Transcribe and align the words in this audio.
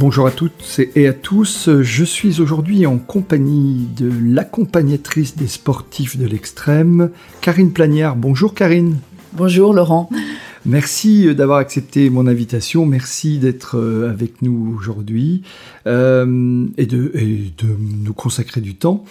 Bonjour 0.00 0.26
à 0.26 0.30
toutes 0.30 0.80
et 0.96 1.08
à 1.08 1.12
tous, 1.12 1.68
je 1.82 2.04
suis 2.04 2.40
aujourd'hui 2.40 2.86
en 2.86 2.96
compagnie 2.96 3.86
de 3.98 4.10
l'accompagnatrice 4.24 5.36
des 5.36 5.46
sportifs 5.46 6.16
de 6.16 6.24
l'extrême, 6.24 7.10
Karine 7.42 7.70
Planière. 7.70 8.16
Bonjour 8.16 8.54
Karine. 8.54 8.96
Bonjour 9.34 9.74
Laurent. 9.74 10.08
Merci 10.66 11.34
d'avoir 11.34 11.58
accepté 11.58 12.10
mon 12.10 12.26
invitation, 12.26 12.84
merci 12.84 13.38
d'être 13.38 13.78
euh, 13.78 14.10
avec 14.10 14.42
nous 14.42 14.76
aujourd'hui 14.76 15.42
euh, 15.86 16.66
et, 16.76 16.84
de, 16.84 17.10
nous 18.04 18.12
consacrer 18.12 18.60
du 18.60 18.74
temps. 18.74 19.04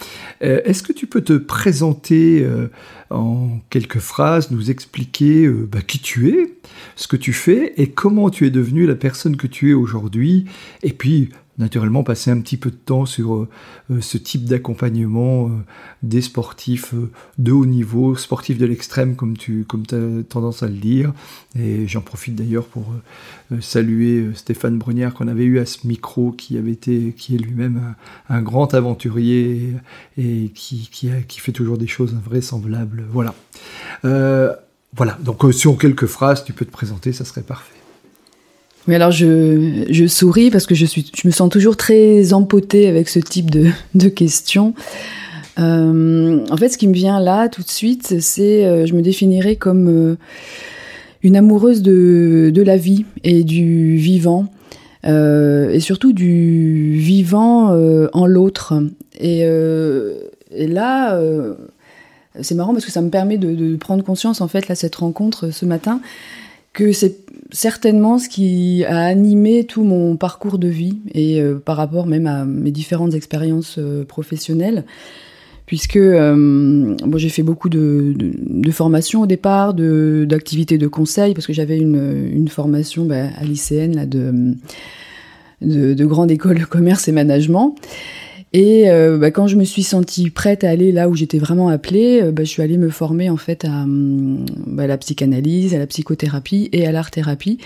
Euh, 0.43 0.61
est-ce 0.65 0.83
que 0.83 0.93
tu 0.93 1.07
peux 1.07 1.21
te 1.21 1.33
présenter 1.33 2.47
en 3.09 3.59
quelques 3.71 3.99
phrases, 3.99 4.51
nous 4.51 4.69
expliquer 4.69 5.47
bah, 5.49 5.81
qui 5.81 5.99
tu 5.99 6.29
es, 6.29 6.53
ce 6.95 7.07
que 7.07 7.15
tu 7.15 7.33
fais 7.33 7.73
et 7.77 7.89
comment 7.89 8.29
tu 8.29 8.45
es 8.45 8.51
devenu 8.51 8.85
la 8.85 8.95
personne 8.95 9.35
que 9.35 9.47
tu 9.47 9.71
es 9.71 9.73
aujourd'hui 9.73 10.45
et 10.83 10.93
puis 10.93 11.29
naturellement 11.59 12.03
passer 12.03 12.31
un 12.31 12.39
petit 12.39 12.57
peu 12.57 12.71
de 12.71 12.75
temps 12.75 13.05
sur 13.05 13.35
euh, 13.35 13.49
euh, 13.91 14.01
ce 14.01 14.17
type 14.17 14.45
d'accompagnement 14.45 15.47
euh, 15.47 15.51
des 16.01 16.21
sportifs 16.21 16.95
de 17.37 17.51
haut 17.51 17.65
niveau, 17.65 18.15
sportifs 18.15 18.57
de 18.57 18.65
l'extrême 18.65 19.15
comme 19.15 19.37
tu 19.37 19.65
comme 19.65 19.83
as 19.91 20.23
tendance 20.23 20.63
à 20.63 20.67
le 20.67 20.77
dire. 20.77 21.13
Et 21.57 21.87
j'en 21.87 22.01
profite 22.01 22.35
d'ailleurs 22.35 22.65
pour 22.65 22.93
saluer 23.59 24.29
Stéphane 24.33 24.77
Brunière 24.77 25.13
qu'on 25.13 25.27
avait 25.27 25.43
eu 25.43 25.59
à 25.59 25.65
ce 25.65 25.85
micro 25.85 26.31
qui 26.31 26.57
avait 26.57 26.71
été 26.71 27.13
qui 27.17 27.35
est 27.35 27.37
lui-même 27.37 27.95
un, 28.29 28.41
grand 28.41 28.73
aventurier 28.73 29.73
et, 30.17 30.51
qui, 30.55 30.89
qui, 30.89 31.39
fait 31.39 31.51
toujours 31.51 31.77
des 31.77 31.87
choses 31.87 32.15
invraisemblables. 32.15 33.03
Voilà. 33.11 33.35
voilà, 34.03 35.17
donc 35.21 35.43
sur 35.53 35.77
quelques 35.77 36.05
phrases, 36.05 36.45
tu 36.45 36.53
peux 36.53 36.65
te 36.65 36.71
présenter, 36.71 37.11
ça 37.11 37.25
serait 37.25 37.41
parfait. 37.41 37.78
Mais 38.87 38.95
alors 38.95 39.11
je, 39.11 40.07
souris 40.07 40.49
parce 40.49 40.65
que 40.65 40.75
je, 40.75 40.85
suis, 40.85 41.11
je 41.15 41.27
me 41.27 41.31
sens 41.31 41.49
toujours 41.49 41.77
très 41.77 42.33
empotée 42.33 42.87
avec 42.87 43.09
ce 43.09 43.19
type 43.19 43.51
de, 43.51 44.07
questions. 44.09 44.73
Euh, 45.59 46.45
en 46.49 46.57
fait, 46.57 46.69
ce 46.69 46.77
qui 46.77 46.87
me 46.87 46.93
vient 46.93 47.19
là 47.19 47.49
tout 47.49 47.61
de 47.61 47.69
suite, 47.69 48.19
c'est 48.21 48.65
euh, 48.65 48.85
je 48.85 48.93
me 48.93 49.01
définirais 49.01 49.57
comme 49.57 49.89
euh, 49.89 50.15
une 51.21 51.35
amoureuse 51.35 51.81
de, 51.81 52.51
la 52.55 52.77
vie 52.77 53.05
et 53.23 53.43
du 53.43 53.97
vivant, 53.97 54.47
et 55.03 55.79
surtout 55.79 56.13
du 56.13 56.97
vivant 56.97 57.71
en 58.13 58.25
l'autre. 58.25 58.73
Et, 59.19 59.41
et, 59.41 60.67
là, 60.67 61.19
c'est 62.41 62.55
marrant 62.55 62.73
parce 62.73 62.85
que 62.85 62.91
ça 62.91 63.01
me 63.01 63.09
permet 63.09 63.37
de, 63.37 63.53
de, 63.53 63.75
prendre 63.75 64.03
conscience 64.03 64.41
en 64.41 64.47
fait 64.47 64.67
là 64.67 64.75
cette 64.75 64.95
rencontre 64.95 65.51
ce 65.51 65.65
matin 65.65 66.01
que 66.73 66.91
c'est 66.91 67.17
certainement 67.51 68.19
ce 68.19 68.29
qui 68.29 68.85
a 68.85 68.99
animé 69.05 69.63
tout 69.63 69.83
mon 69.83 70.15
parcours 70.17 70.59
de 70.59 70.67
vie 70.67 70.99
et 71.13 71.41
euh, 71.41 71.55
par 71.55 71.77
rapport 71.77 72.05
même 72.05 72.27
à 72.27 72.45
mes 72.45 72.71
différentes 72.71 73.15
expériences 73.15 73.77
euh, 73.79 74.05
professionnelles 74.05 74.85
puisque 75.69 75.97
euh, 75.97 76.95
bon, 77.05 77.17
j'ai 77.17 77.29
fait 77.29 77.43
beaucoup 77.43 77.69
de, 77.69 78.15
de, 78.17 78.71
formations 78.71 79.21
au 79.21 79.27
départ, 79.27 79.75
d'activités 79.75 80.79
de, 80.79 80.87
conseil, 80.87 81.35
parce 81.35 81.45
que 81.45 81.53
j'avais 81.53 81.77
une, 81.77 82.27
une, 82.33 82.47
formation 82.47 83.05
bah, 83.05 83.25
à 83.39 83.43
lycéenne 83.43 83.95
là, 83.95 84.07
de, 84.07 84.55
de, 85.61 86.05
grande 86.05 86.31
école 86.31 86.57
de 86.57 86.65
commerce 86.65 87.07
et 87.07 87.11
management. 87.11 87.75
Et 88.51 88.89
euh, 88.89 89.17
bah, 89.17 89.29
quand 89.29 89.47
je 89.47 89.55
me 89.55 89.63
suis 89.63 89.83
sentie 89.83 90.29
prête 90.31 90.63
à 90.63 90.69
aller 90.69 90.91
là 90.91 91.07
où 91.07 91.15
j'étais 91.15 91.37
vraiment 91.37 91.69
appelée, 91.69 92.21
euh, 92.23 92.31
bah, 92.31 92.43
je 92.43 92.49
suis 92.49 92.63
allée 92.63 92.77
me 92.77 92.89
former 92.89 93.29
en 93.29 93.37
fait 93.37 93.63
à, 93.63 93.83
hum, 93.83 94.45
bah, 94.65 94.87
la 94.87 94.97
psychanalyse, 94.97 95.75
à 95.75 95.79
la 95.79 95.87
psychothérapie 95.87 96.69
et 96.71 96.87
à 96.87 96.91
l'art 96.91 97.11
thérapie. 97.11 97.59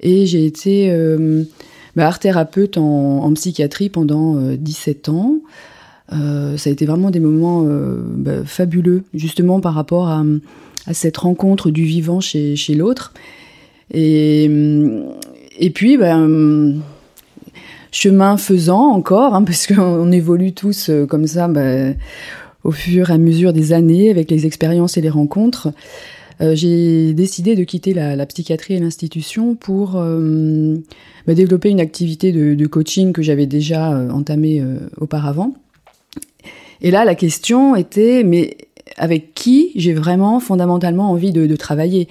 Et 0.00 0.26
j'ai 0.26 0.44
été 0.44 0.90
euh, 0.90 1.44
art 1.96 2.18
thérapeute 2.18 2.76
en, 2.76 3.32
psychiatrie 3.34 3.88
pendant 3.88 4.34
17 4.34 5.08
ans. 5.08 5.38
Euh, 6.12 6.56
ça 6.56 6.70
a 6.70 6.72
été 6.72 6.86
vraiment 6.86 7.10
des 7.10 7.20
moments 7.20 7.64
bah, 7.64 8.44
fabuleux, 8.44 9.04
justement 9.14 9.60
par 9.60 9.74
rapport 9.74 10.08
à, 10.08 10.22
à, 10.86 10.92
cette 10.92 11.16
rencontre 11.16 11.70
du 11.70 11.84
vivant 11.84 12.20
chez, 12.20 12.56
chez 12.56 12.74
l'autre. 12.74 13.14
Et, 13.94 14.46
hum, 14.48 15.04
et 15.58 15.70
puis, 15.70 15.96
ben 15.96 16.82
chemin 17.96 18.36
faisant 18.36 18.90
encore, 18.90 19.34
hein, 19.34 19.42
parce 19.46 19.66
qu'on 19.66 20.12
évolue 20.12 20.52
tous 20.52 20.90
euh, 20.90 21.06
comme 21.06 21.26
ça 21.26 21.48
bah, 21.48 21.92
au 22.64 22.70
fur 22.70 23.10
et 23.10 23.12
à 23.12 23.18
mesure 23.18 23.52
des 23.52 23.72
années 23.72 24.10
avec 24.10 24.30
les 24.30 24.46
expériences 24.46 24.96
et 24.96 25.00
les 25.00 25.10
rencontres. 25.10 25.72
Euh, 26.42 26.54
j'ai 26.54 27.14
décidé 27.14 27.54
de 27.54 27.64
quitter 27.64 27.94
la, 27.94 28.26
psychiatrie 28.26 28.74
et 28.74 28.78
l'institution 28.78 29.54
pour 29.54 29.94
euh, 29.96 30.76
bah, 31.26 31.32
développer 31.32 31.70
une 31.70 31.80
activité 31.80 32.32
de, 32.32 32.66
coaching 32.66 33.12
que 33.12 33.22
j'avais 33.22 33.46
déjà 33.46 33.88
entamée 34.12 34.62
auparavant. 35.00 35.54
Et 36.82 36.90
là, 36.90 37.06
la 37.06 37.14
question 37.14 37.74
était, 37.74 38.22
mais 38.22 38.58
avec 38.98 39.32
qui 39.32 39.72
j'ai 39.76 39.94
vraiment 39.94 40.38
fondamentalement 40.40 41.10
envie 41.10 41.32
de, 41.32 41.46
de 41.46 41.56
travailler? 41.56 42.08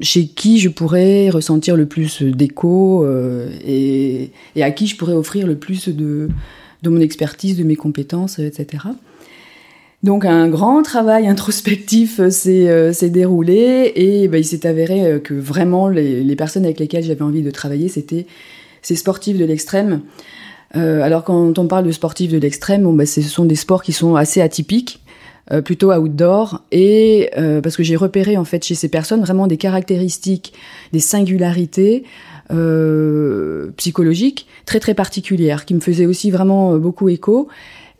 Chez 0.00 0.26
qui 0.26 0.58
je 0.58 0.68
pourrais 0.68 1.30
ressentir 1.30 1.76
le 1.76 1.86
plus 1.86 2.22
d'écho 2.22 3.04
euh, 3.04 3.48
et, 3.66 4.30
à 4.60 4.70
qui 4.70 4.86
je 4.86 4.96
pourrais 4.96 5.14
offrir 5.14 5.46
le 5.46 5.56
plus 5.56 5.88
de, 5.88 6.28
de 6.82 6.90
mon 6.90 7.00
expertise, 7.00 7.56
de 7.56 7.64
mes 7.64 7.76
compétences, 7.76 8.38
etc. 8.38 8.84
Donc 10.02 10.24
un 10.24 10.48
grand 10.48 10.82
travail 10.82 11.26
introspectif 11.26 12.20
s'est 12.30 12.68
euh, 12.68 12.92
déroulé 13.02 13.92
et 13.96 14.28
bah, 14.28 14.38
il 14.38 14.44
s'est 14.44 14.66
avéré 14.66 15.20
que 15.22 15.34
vraiment 15.34 15.88
les, 15.88 16.22
les, 16.22 16.36
personnes 16.36 16.64
avec 16.64 16.78
lesquelles 16.78 17.04
j'avais 17.04 17.22
envie 17.22 17.42
de 17.42 17.50
travailler, 17.50 17.88
c'était 17.88 18.26
ces 18.82 18.96
sportifs 18.96 19.38
de 19.38 19.44
l'extrême. 19.44 20.02
Euh, 20.74 21.00
alors 21.02 21.24
quand 21.24 21.58
on 21.58 21.66
parle 21.66 21.86
de 21.86 21.92
sportifs 21.92 22.30
de 22.30 22.38
l'extrême, 22.38 22.82
bon, 22.82 22.92
bah, 22.92 23.06
ce 23.06 23.22
sont 23.22 23.44
des 23.44 23.54
sports 23.54 23.82
qui 23.82 23.92
sont 23.92 24.16
assez 24.16 24.40
atypiques 24.40 25.00
euh, 25.52 25.62
plutôt 25.62 25.92
outdoor 25.92 26.64
et 26.72 27.30
euh, 27.38 27.60
parce 27.60 27.76
que 27.76 27.82
j'ai 27.82 27.94
repéré 27.94 28.36
en 28.36 28.44
fait 28.44 28.64
chez 28.64 28.74
ces 28.74 28.88
personnes 28.88 29.20
vraiment 29.20 29.46
des 29.46 29.56
caractéristiques, 29.56 30.52
des 30.92 30.98
singularités 30.98 32.02
euh, 32.50 33.70
psychologiques 33.76 34.48
très 34.64 34.80
très 34.80 34.94
particulières 34.94 35.64
qui 35.64 35.74
me 35.74 35.80
faisaient 35.80 36.06
aussi 36.06 36.30
vraiment 36.30 36.74
euh, 36.74 36.78
beaucoup 36.78 37.08
écho 37.08 37.48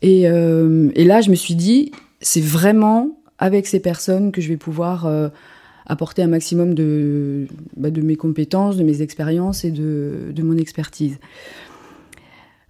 et, 0.03 0.23
et 0.23 1.05
là 1.05 1.21
je 1.21 1.31
me 1.31 1.37
suis 1.37 1.55
dit 1.55 1.93
c'est 2.21 2.43
vraiment 2.43 3.19
avec 3.39 3.67
ces 3.67 3.81
personnes 3.81 4.33
que 4.33 4.41
je 4.41 4.49
vais 4.49 4.57
pouvoir 4.57 5.09
apporter 5.87 6.23
un 6.23 6.29
maximum 6.29 6.75
de, 6.75 7.47
bah, 7.77 7.91
de 7.91 8.03
mes 8.03 8.17
compétences, 8.17 8.77
de 8.77 8.85
mes 8.85 9.03
expériences 9.03 9.65
et 9.65 9.71
de, 9.71 10.33
de 10.35 10.43
mon 10.43 10.59
expertise. 10.59 11.19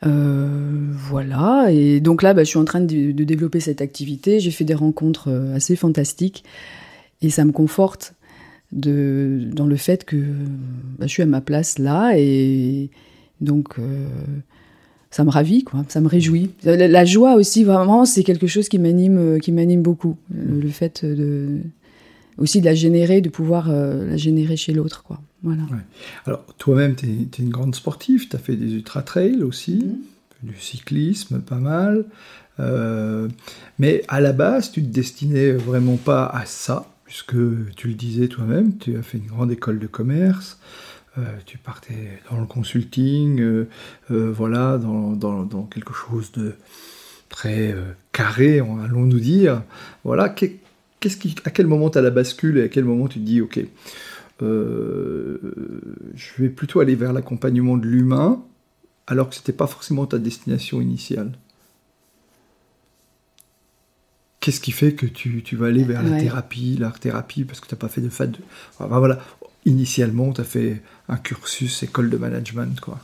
Euh, 0.06 0.92
voilà, 0.92 1.66
et 1.70 2.00
donc 2.00 2.22
là, 2.22 2.34
bah, 2.34 2.44
je 2.44 2.48
suis 2.48 2.58
en 2.58 2.64
train 2.64 2.80
de, 2.80 3.12
développer 3.12 3.60
cette 3.60 3.80
activité. 3.80 4.40
J'ai 4.40 4.50
fait 4.50 4.64
des 4.64 4.74
rencontres 4.74 5.28
euh, 5.28 5.54
assez 5.54 5.76
fantastiques 5.76 6.44
et 7.22 7.30
ça 7.30 7.44
me 7.44 7.52
conforte 7.52 8.14
dans 8.72 9.66
le 9.66 9.76
fait 9.76 10.04
que 10.04 10.16
bah, 10.98 11.06
je 11.06 11.12
suis 11.12 11.22
à 11.22 11.26
ma 11.26 11.40
place 11.40 11.78
là 11.78 12.18
et 12.18 12.90
donc 13.40 13.78
euh, 13.78 14.06
ça 15.10 15.24
me 15.24 15.30
ravit, 15.30 15.62
quoi, 15.62 15.84
ça 15.88 16.00
me 16.00 16.08
réjouit. 16.08 16.50
La, 16.64 17.04
joie 17.04 17.34
aussi, 17.34 17.64
vraiment, 17.64 18.04
c'est 18.04 18.24
quelque 18.24 18.46
chose 18.46 18.68
qui 18.68 18.78
m'anime, 18.78 19.38
qui 19.40 19.52
m'anime 19.52 19.82
beaucoup. 19.82 20.16
Le, 20.34 20.68
fait 20.68 21.04
de 21.04 21.60
aussi 22.38 22.60
de 22.60 22.66
la 22.66 22.74
générer, 22.74 23.20
de 23.20 23.30
pouvoir 23.30 23.70
la 23.70 24.16
générer 24.16 24.56
chez 24.56 24.72
l'autre, 24.74 25.04
quoi. 25.04 25.20
Alors, 26.26 26.44
toi-même, 26.58 26.96
tu 26.96 27.06
es, 27.06 27.42
une 27.42 27.50
grande 27.50 27.74
sportive, 27.74 28.28
tu 28.28 28.36
as 28.36 28.38
fait 28.38 28.56
des 28.56 28.72
ultra-trails 28.74 29.42
aussi, 29.42 29.78
mm-hmm. 29.78 30.50
du 30.50 30.60
cyclisme, 30.60 31.40
pas 31.40 31.56
mal. 31.56 32.04
Euh, 32.60 33.28
mais 33.78 34.02
à 34.08 34.20
la 34.20 34.32
base, 34.32 34.70
tu 34.72 34.82
te 34.82 34.88
destinais 34.88 35.52
vraiment 35.52 35.96
pas 35.96 36.26
à 36.26 36.46
ça, 36.46 36.86
puisque 37.04 37.36
tu 37.76 37.88
le 37.88 37.94
disais 37.94 38.28
toi-même, 38.28 38.76
tu 38.78 38.96
as 38.96 39.02
fait 39.02 39.18
une 39.18 39.26
grande 39.26 39.52
école 39.52 39.78
de 39.78 39.86
commerce, 39.86 40.58
euh, 41.18 41.24
tu 41.44 41.58
partais 41.58 42.20
dans 42.30 42.40
le 42.40 42.46
consulting, 42.46 43.40
euh, 43.40 43.68
voilà, 44.10 44.78
dans, 44.78 45.12
dans, 45.12 45.62
quelque 45.64 45.94
chose 45.94 46.32
de 46.32 46.54
très 47.28 47.74
carré, 48.12 48.60
allons-nous 48.60 49.20
dire. 49.20 49.62
Voilà, 50.04 50.28
qui, 50.28 50.60
à 51.44 51.50
quel 51.50 51.66
moment 51.66 51.90
tu 51.90 51.98
as 51.98 52.02
la 52.02 52.10
bascule 52.10 52.58
et 52.58 52.62
à 52.64 52.68
quel 52.68 52.84
moment 52.84 53.08
tu 53.08 53.18
te 53.18 53.24
dis, 53.24 53.40
ok, 53.40 53.60
je 54.40 55.38
vais 56.38 56.48
plutôt 56.48 56.80
aller 56.80 56.94
vers 56.94 57.12
l'accompagnement 57.12 57.76
de 57.76 57.86
l'humain, 57.86 58.42
alors 59.06 59.28
que 59.28 59.34
ce 59.34 59.40
n'était 59.40 59.52
pas 59.52 59.66
forcément 59.66 60.06
ta 60.06 60.18
destination 60.18 60.80
initiale 60.80 61.32
Qu'est-ce 64.40 64.60
qui 64.60 64.70
fait 64.70 64.92
que 64.92 65.06
tu, 65.06 65.42
tu 65.42 65.56
vas 65.56 65.66
aller 65.66 65.82
vers 65.82 66.04
la 66.04 66.20
thérapie, 66.20 66.76
l'art-thérapie, 66.78 67.42
parce 67.42 67.58
que 67.58 67.66
tu 67.66 67.74
n'as 67.74 67.80
pas 67.80 67.88
fait 67.88 68.00
de 68.00 68.06
enfin, 68.06 68.86
voilà, 68.86 69.18
Initialement, 69.66 70.32
tu 70.32 70.40
as 70.40 70.44
fait 70.44 70.80
un 71.08 71.16
cursus 71.16 71.82
école 71.82 72.08
de 72.08 72.16
management, 72.16 72.78
quoi. 72.78 73.00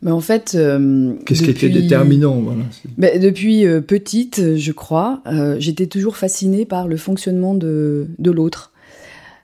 Mais 0.00 0.10
en 0.10 0.20
fait, 0.20 0.54
euh, 0.54 1.12
qu'est-ce 1.26 1.42
qui 1.42 1.50
était 1.50 1.68
déterminant 1.68 2.40
voilà, 2.40 2.62
ben, 2.96 3.20
Depuis 3.20 3.66
euh, 3.66 3.82
petite, 3.82 4.56
je 4.56 4.72
crois, 4.72 5.22
euh, 5.26 5.56
j'étais 5.60 5.86
toujours 5.86 6.16
fascinée 6.16 6.64
par 6.64 6.88
le 6.88 6.96
fonctionnement 6.96 7.54
de, 7.54 8.06
de 8.18 8.30
l'autre. 8.30 8.71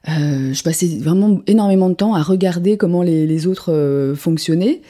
Je 0.06 0.62
passais 0.62 0.86
vraiment 1.00 1.40
énormément 1.46 1.88
de 1.88 1.94
temps 1.94 2.14
à 2.14 2.22
regarder 2.22 2.76
comment 2.76 3.02
les, 3.02 3.46
autres 3.46 4.14
fonctionnaient. 4.16 4.80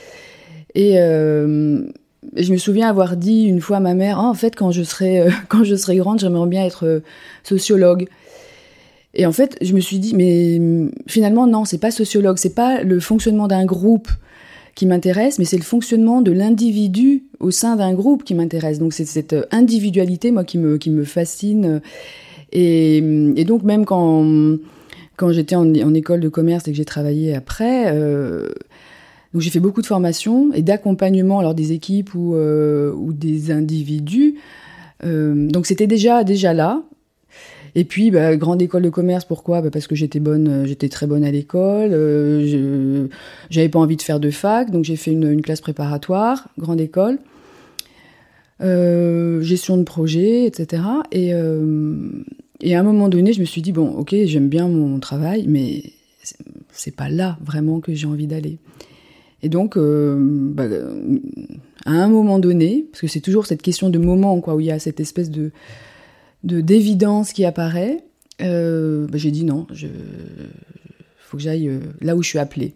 Et 0.74 0.98
je 2.36 2.52
me 2.52 2.58
souviens 2.58 2.88
avoir 2.88 3.16
dit 3.16 3.44
une 3.44 3.60
fois 3.60 3.78
à 3.78 3.80
ma 3.80 3.94
mère, 3.94 4.18
ah, 4.18 4.28
en 4.28 4.34
fait, 4.34 4.54
quand 4.54 4.70
je 4.70 4.82
serai, 4.82 5.20
euh, 5.20 5.30
quand 5.48 5.64
je 5.64 5.74
serai 5.74 5.96
grande, 5.96 6.20
j'aimerais 6.20 6.48
bien 6.48 6.64
être 6.64 6.86
euh, 6.86 7.00
sociologue. 7.42 8.08
Et 9.14 9.26
en 9.26 9.32
fait, 9.32 9.56
je 9.62 9.72
me 9.74 9.80
suis 9.80 9.98
dit, 9.98 10.14
mais 10.14 10.60
finalement, 11.06 11.46
non, 11.46 11.64
c'est 11.64 11.78
pas 11.78 11.90
sociologue, 11.90 12.36
c'est 12.38 12.54
pas 12.54 12.82
le 12.82 13.00
fonctionnement 13.00 13.48
d'un 13.48 13.64
groupe 13.64 14.08
qui 14.74 14.86
m'intéresse, 14.86 15.38
mais 15.38 15.44
c'est 15.44 15.56
le 15.56 15.64
fonctionnement 15.64 16.20
de 16.20 16.30
l'individu 16.30 17.24
au 17.40 17.50
sein 17.50 17.74
d'un 17.76 17.94
groupe 17.94 18.22
qui 18.22 18.34
m'intéresse. 18.34 18.78
Donc 18.78 18.92
c'est 18.92 19.06
cette 19.06 19.32
euh, 19.32 19.44
individualité, 19.50 20.30
moi, 20.30 20.44
qui 20.44 20.58
me, 20.58 20.76
qui 20.76 20.90
me 20.90 21.04
fascine. 21.04 21.80
Et 22.50 23.44
donc 23.46 23.62
même 23.62 23.84
quand, 23.84 24.24
quand 25.18 25.32
j'étais 25.32 25.56
en, 25.56 25.94
école 25.94 26.20
de 26.20 26.28
commerce 26.28 26.68
et 26.68 26.70
que 26.70 26.76
j'ai 26.76 26.84
travaillé 26.84 27.34
après, 27.34 27.92
euh, 27.92 28.48
donc 29.34 29.42
j'ai 29.42 29.50
fait 29.50 29.60
beaucoup 29.60 29.82
de 29.82 29.86
formations 29.86 30.52
et 30.54 30.62
d'accompagnement 30.62 31.40
alors 31.40 31.54
des 31.54 31.72
équipes 31.72 32.14
ou, 32.14 32.34
euh, 32.36 32.94
des 33.10 33.50
individus. 33.50 34.36
Euh, 35.04 35.48
donc 35.48 35.66
c'était 35.66 35.88
déjà 35.88 36.24
déjà 36.24 36.54
là. 36.54 36.82
Et 37.74 37.84
puis 37.84 38.10
bah, 38.12 38.36
grande 38.36 38.62
école 38.62 38.82
de 38.82 38.90
commerce, 38.90 39.24
pourquoi? 39.24 39.60
Bah, 39.60 39.70
Parce 39.72 39.88
que 39.88 39.96
j'étais 39.96 40.20
bonne, 40.20 40.64
j'étais 40.66 40.88
très 40.88 41.08
bonne 41.08 41.24
à 41.24 41.32
l'école. 41.32 41.90
J'avais 43.50 43.68
pas 43.68 43.80
envie 43.80 43.96
de 43.96 44.02
faire 44.02 44.20
de 44.20 44.30
fac, 44.30 44.70
donc 44.70 44.84
j'ai 44.84 44.96
fait 44.96 45.10
une, 45.10 45.30
une, 45.30 45.42
classe 45.42 45.60
préparatoire, 45.60 46.48
grande 46.58 46.80
école. 46.80 47.18
Gestion 48.60 49.76
de 49.78 49.82
projet, 49.82 50.46
etc. 50.46 50.82
Et, 51.10 51.32
et 52.60 52.74
à 52.74 52.80
un 52.80 52.82
moment 52.82 53.08
donné, 53.08 53.32
je 53.32 53.40
me 53.40 53.44
suis 53.44 53.62
dit 53.62 53.72
bon, 53.72 53.90
ok, 53.90 54.14
j'aime 54.24 54.48
bien 54.48 54.68
mon 54.68 54.98
travail, 54.98 55.44
mais 55.46 55.92
c'est 56.72 56.94
pas 56.94 57.08
là 57.08 57.38
vraiment 57.40 57.80
que 57.80 57.94
j'ai 57.94 58.06
envie 58.06 58.26
d'aller. 58.26 58.58
Et 59.42 59.48
donc, 59.48 59.76
euh, 59.76 60.16
bah, 60.18 60.64
à 61.86 61.92
un 61.92 62.08
moment 62.08 62.38
donné, 62.38 62.86
parce 62.90 63.00
que 63.00 63.06
c'est 63.06 63.20
toujours 63.20 63.46
cette 63.46 63.62
question 63.62 63.88
de 63.88 63.98
moment, 63.98 64.40
quoi, 64.40 64.56
où 64.56 64.60
il 64.60 64.66
y 64.66 64.70
a 64.70 64.78
cette 64.78 65.00
espèce 65.00 65.30
de 65.30 65.50
d'évidence 66.44 67.32
qui 67.32 67.44
apparaît, 67.44 68.04
euh, 68.42 69.06
bah, 69.08 69.18
j'ai 69.18 69.30
dit 69.30 69.44
non, 69.44 69.66
il 69.70 69.90
faut 71.18 71.36
que 71.36 71.42
j'aille 71.42 71.68
euh, 71.68 71.80
là 72.00 72.16
où 72.16 72.22
je 72.22 72.28
suis 72.28 72.38
appelée. 72.38 72.74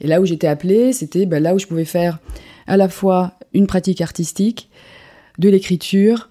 Et 0.00 0.06
là 0.06 0.20
où 0.20 0.26
j'étais 0.26 0.46
appelée, 0.46 0.92
c'était 0.92 1.26
bah, 1.26 1.40
là 1.40 1.54
où 1.54 1.58
je 1.58 1.66
pouvais 1.66 1.84
faire 1.84 2.18
à 2.66 2.76
la 2.76 2.88
fois 2.88 3.34
une 3.54 3.66
pratique 3.66 4.00
artistique, 4.00 4.70
de 5.38 5.48
l'écriture 5.48 6.28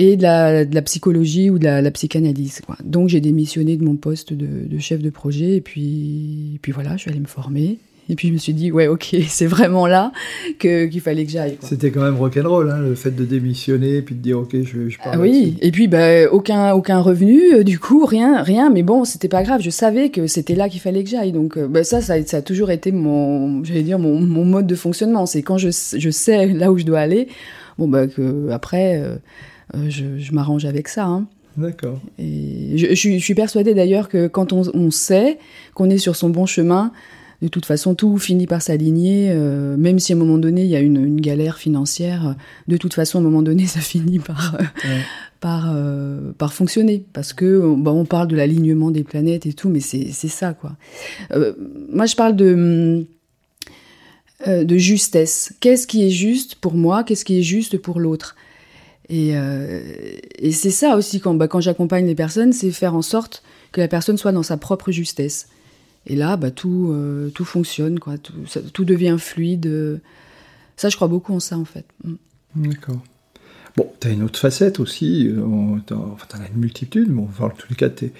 et 0.00 0.16
de 0.16 0.22
la, 0.22 0.64
de 0.64 0.74
la, 0.74 0.80
psychologie 0.80 1.50
ou 1.50 1.58
de 1.58 1.64
la, 1.64 1.82
la 1.82 1.90
psychanalyse. 1.90 2.62
Quoi. 2.64 2.76
Donc 2.82 3.10
j'ai 3.10 3.20
démissionné 3.20 3.76
de 3.76 3.84
mon 3.84 3.96
poste 3.96 4.32
de, 4.32 4.46
de, 4.66 4.78
chef 4.78 5.02
de 5.02 5.10
projet 5.10 5.56
et 5.56 5.60
puis, 5.60 6.52
et 6.54 6.58
puis 6.58 6.72
voilà, 6.72 6.96
je 6.96 7.02
suis 7.02 7.10
allée 7.10 7.20
me 7.20 7.26
former. 7.26 7.78
Et 8.08 8.14
puis 8.16 8.28
je 8.28 8.32
me 8.32 8.38
suis 8.38 8.54
dit, 8.54 8.72
ouais, 8.72 8.88
ok, 8.88 9.14
c'est 9.28 9.46
vraiment 9.46 9.86
là 9.86 10.10
que, 10.58 10.86
qu'il 10.86 11.02
fallait 11.02 11.26
que 11.26 11.30
j'aille. 11.30 11.58
C'était 11.60 11.90
quand 11.90 12.00
même 12.00 12.16
rock'n'roll, 12.16 12.70
hein, 12.70 12.78
le 12.78 12.94
fait 12.94 13.10
de 13.10 13.26
démissionner, 13.26 14.00
puis 14.00 14.14
de 14.14 14.22
dire, 14.22 14.38
ok, 14.38 14.56
je, 14.64 14.88
je 14.88 14.96
pars. 14.96 15.12
Ah, 15.12 15.18
oui, 15.18 15.58
et 15.60 15.70
puis 15.70 15.86
bah, 15.86 16.32
aucun, 16.32 16.72
aucun 16.72 17.00
revenu, 17.00 17.56
euh, 17.56 17.62
du 17.62 17.78
coup, 17.78 18.06
rien, 18.06 18.42
rien, 18.42 18.70
mais 18.70 18.82
bon, 18.82 19.04
c'était 19.04 19.28
pas 19.28 19.42
grave, 19.42 19.60
je 19.60 19.70
savais 19.70 20.08
que 20.08 20.26
c'était 20.26 20.54
là 20.54 20.70
qu'il 20.70 20.80
fallait 20.80 21.04
que 21.04 21.10
j'aille. 21.10 21.32
Donc 21.32 21.58
euh, 21.58 21.68
bah, 21.68 21.84
ça, 21.84 22.00
ça, 22.00 22.24
ça, 22.24 22.38
a 22.38 22.42
toujours 22.42 22.70
été 22.70 22.90
mon, 22.90 23.62
j'allais 23.64 23.82
dire, 23.82 23.98
mon, 23.98 24.18
mon 24.18 24.46
mode 24.46 24.66
de 24.66 24.76
fonctionnement. 24.76 25.26
C'est 25.26 25.42
quand 25.42 25.58
je, 25.58 25.68
je 25.68 26.10
sais 26.10 26.46
là 26.46 26.72
où 26.72 26.78
je 26.78 26.84
dois 26.84 27.00
aller, 27.00 27.28
bon, 27.76 27.86
bah, 27.86 28.06
que 28.06 28.48
après, 28.48 28.98
euh, 28.98 29.16
je, 29.88 30.18
je 30.18 30.32
m'arrange 30.32 30.64
avec 30.64 30.88
ça. 30.88 31.04
Hein. 31.06 31.26
D'accord. 31.56 32.00
Et 32.18 32.76
je, 32.76 32.94
je, 32.94 33.18
suis 33.18 33.34
persuadée 33.34 33.74
d'ailleurs 33.74 34.08
que 34.08 34.28
quand 34.28 34.52
on, 34.52 34.62
on 34.74 34.90
sait 34.90 35.38
qu'on 35.74 35.90
est 35.90 35.98
sur 35.98 36.16
son 36.16 36.30
bon 36.30 36.46
chemin, 36.46 36.92
de 37.42 37.48
toute 37.48 37.64
façon, 37.64 37.94
tout 37.94 38.18
finit 38.18 38.46
par 38.46 38.60
s'aligner, 38.60 39.30
euh, 39.30 39.76
même 39.76 39.98
si 39.98 40.12
à 40.12 40.16
un 40.16 40.18
moment 40.18 40.36
donné, 40.36 40.62
il 40.62 40.68
y 40.68 40.76
a 40.76 40.80
une, 40.80 41.02
une, 41.02 41.20
galère 41.20 41.56
financière, 41.56 42.36
de 42.68 42.76
toute 42.76 42.92
façon, 42.92 43.18
à 43.18 43.20
un 43.20 43.24
moment 43.24 43.42
donné, 43.42 43.66
ça 43.66 43.80
finit 43.80 44.18
par, 44.18 44.56
ouais. 44.58 45.00
par, 45.40 45.72
euh, 45.74 46.32
par 46.36 46.52
fonctionner. 46.52 47.04
Parce 47.12 47.32
que, 47.32 47.74
bah, 47.76 47.92
on 47.92 48.04
parle 48.04 48.28
de 48.28 48.36
l'alignement 48.36 48.90
des 48.90 49.04
planètes 49.04 49.46
et 49.46 49.54
tout, 49.54 49.70
mais 49.70 49.80
c'est 49.80 50.12
ça, 50.12 50.52
quoi. 50.52 50.72
Euh, 51.32 51.54
moi, 51.90 52.04
je 52.04 52.14
parle 52.14 52.36
de, 52.36 53.06
euh, 54.46 54.64
de 54.64 54.76
justesse. 54.76 55.54
Qu'est-ce 55.60 55.86
qui 55.86 56.06
est 56.06 56.10
juste 56.10 56.56
pour 56.56 56.74
moi? 56.74 57.04
Qu'est-ce 57.04 57.24
qui 57.24 57.38
est 57.38 57.42
juste 57.42 57.78
pour 57.78 58.00
l'autre? 58.00 58.36
Et, 59.10 59.32
euh, 59.34 59.82
et 60.38 60.52
c'est 60.52 60.70
ça 60.70 60.96
aussi, 60.96 61.20
quand, 61.20 61.34
bah, 61.34 61.48
quand 61.48 61.60
j'accompagne 61.60 62.06
les 62.06 62.14
personnes, 62.14 62.52
c'est 62.52 62.70
faire 62.70 62.94
en 62.94 63.02
sorte 63.02 63.42
que 63.72 63.80
la 63.80 63.88
personne 63.88 64.16
soit 64.16 64.30
dans 64.30 64.44
sa 64.44 64.56
propre 64.56 64.92
justesse. 64.92 65.48
Et 66.06 66.14
là, 66.14 66.36
bah, 66.36 66.52
tout, 66.52 66.90
euh, 66.92 67.28
tout 67.30 67.44
fonctionne, 67.44 67.98
quoi. 67.98 68.14
Tout, 68.18 68.84
devient 68.84 69.16
fluide. 69.18 70.00
Ça, 70.76 70.88
je 70.88 70.96
crois 70.96 71.08
beaucoup 71.08 71.34
en 71.34 71.40
ça, 71.40 71.58
en 71.58 71.64
fait. 71.64 71.84
Mm. 72.04 72.14
D'accord. 72.54 73.02
Bon, 73.76 73.90
tu 74.00 74.08
as 74.08 74.10
une 74.12 74.22
autre 74.22 74.38
facette 74.38 74.78
aussi, 74.78 75.28
euh, 75.28 75.76
tu 75.86 75.94
as 75.94 76.48
une 76.54 76.60
multitude, 76.60 77.10
mais 77.10 77.22
enfin, 77.22 77.46
en 77.46 77.50
tous 77.50 77.68
les 77.68 77.76
cas, 77.76 77.90
tu 77.90 78.12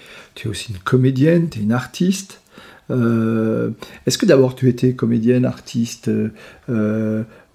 es, 0.43 0.47
aussi 0.47 0.73
une 0.73 0.79
comédienne, 0.79 1.49
tu 1.49 1.59
es 1.59 1.63
une 1.63 1.71
artiste. 1.71 2.41
Est-ce 2.89 4.17
que 4.17 4.25
d'abord 4.25 4.53
tu 4.53 4.67
étais 4.67 4.93
comédienne, 4.95 5.45
artiste, 5.45 6.11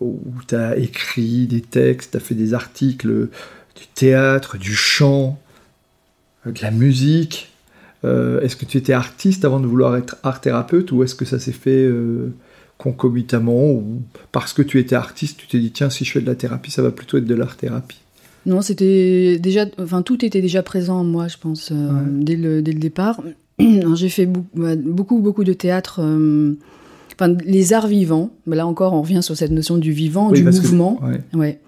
ou 0.00 0.20
tu 0.46 0.54
as 0.54 0.76
écrit 0.76 1.46
des 1.46 1.60
textes, 1.62 2.12
tu 2.12 2.16
as 2.16 2.20
fait 2.20 2.34
des 2.34 2.54
articles, 2.54 3.28
du 3.74 3.86
théâtre, 3.94 4.58
du 4.58 4.74
chant, 4.74 5.38
de 6.44 6.60
la 6.62 6.70
musique 6.70 7.50
euh, 8.04 8.40
est-ce 8.40 8.56
que 8.56 8.64
tu 8.64 8.78
étais 8.78 8.92
artiste 8.92 9.44
avant 9.44 9.58
de 9.58 9.66
vouloir 9.66 9.96
être 9.96 10.16
art 10.22 10.40
thérapeute 10.40 10.92
ou 10.92 11.02
est-ce 11.02 11.14
que 11.14 11.24
ça 11.24 11.38
s'est 11.38 11.52
fait 11.52 11.84
euh, 11.84 12.32
concomitamment 12.78 13.70
ou 13.70 14.02
parce 14.32 14.52
que 14.52 14.62
tu 14.62 14.78
étais 14.78 14.94
artiste, 14.94 15.38
tu 15.38 15.46
t'es 15.46 15.58
dit 15.58 15.72
tiens 15.72 15.90
si 15.90 16.04
je 16.04 16.12
fais 16.12 16.20
de 16.20 16.26
la 16.26 16.34
thérapie, 16.34 16.70
ça 16.70 16.82
va 16.82 16.90
plutôt 16.90 17.18
être 17.18 17.24
de 17.24 17.34
l'art 17.34 17.56
thérapie? 17.56 18.00
Non, 18.44 18.62
c'était 18.62 19.38
déjà, 19.40 19.64
enfin 19.78 20.02
tout 20.02 20.24
était 20.24 20.40
déjà 20.40 20.62
présent 20.62 21.00
en 21.00 21.04
moi, 21.04 21.26
je 21.26 21.36
pense, 21.36 21.72
euh, 21.72 21.74
ouais. 21.74 22.02
dès, 22.10 22.36
le, 22.36 22.62
dès, 22.62 22.72
le, 22.72 22.78
départ. 22.78 23.20
J'ai 23.58 24.08
fait 24.08 24.26
beaucoup, 24.26 25.18
beaucoup 25.18 25.44
de 25.44 25.54
théâtre. 25.54 26.00
Enfin, 27.18 27.35
les 27.44 27.73
arts 27.73 27.87
vivants. 27.87 28.30
Mais 28.46 28.56
là 28.56 28.66
encore, 28.66 28.92
on 28.92 29.02
revient 29.02 29.23
sur 29.23 29.37
cette 29.37 29.50
notion 29.50 29.78
du 29.78 29.92
vivant, 29.92 30.30
oui, 30.30 30.42
du 30.42 30.44
mouvement. 30.44 30.96
Que, 30.96 31.04
ouais. 31.04 31.20
ouais. 31.35 31.61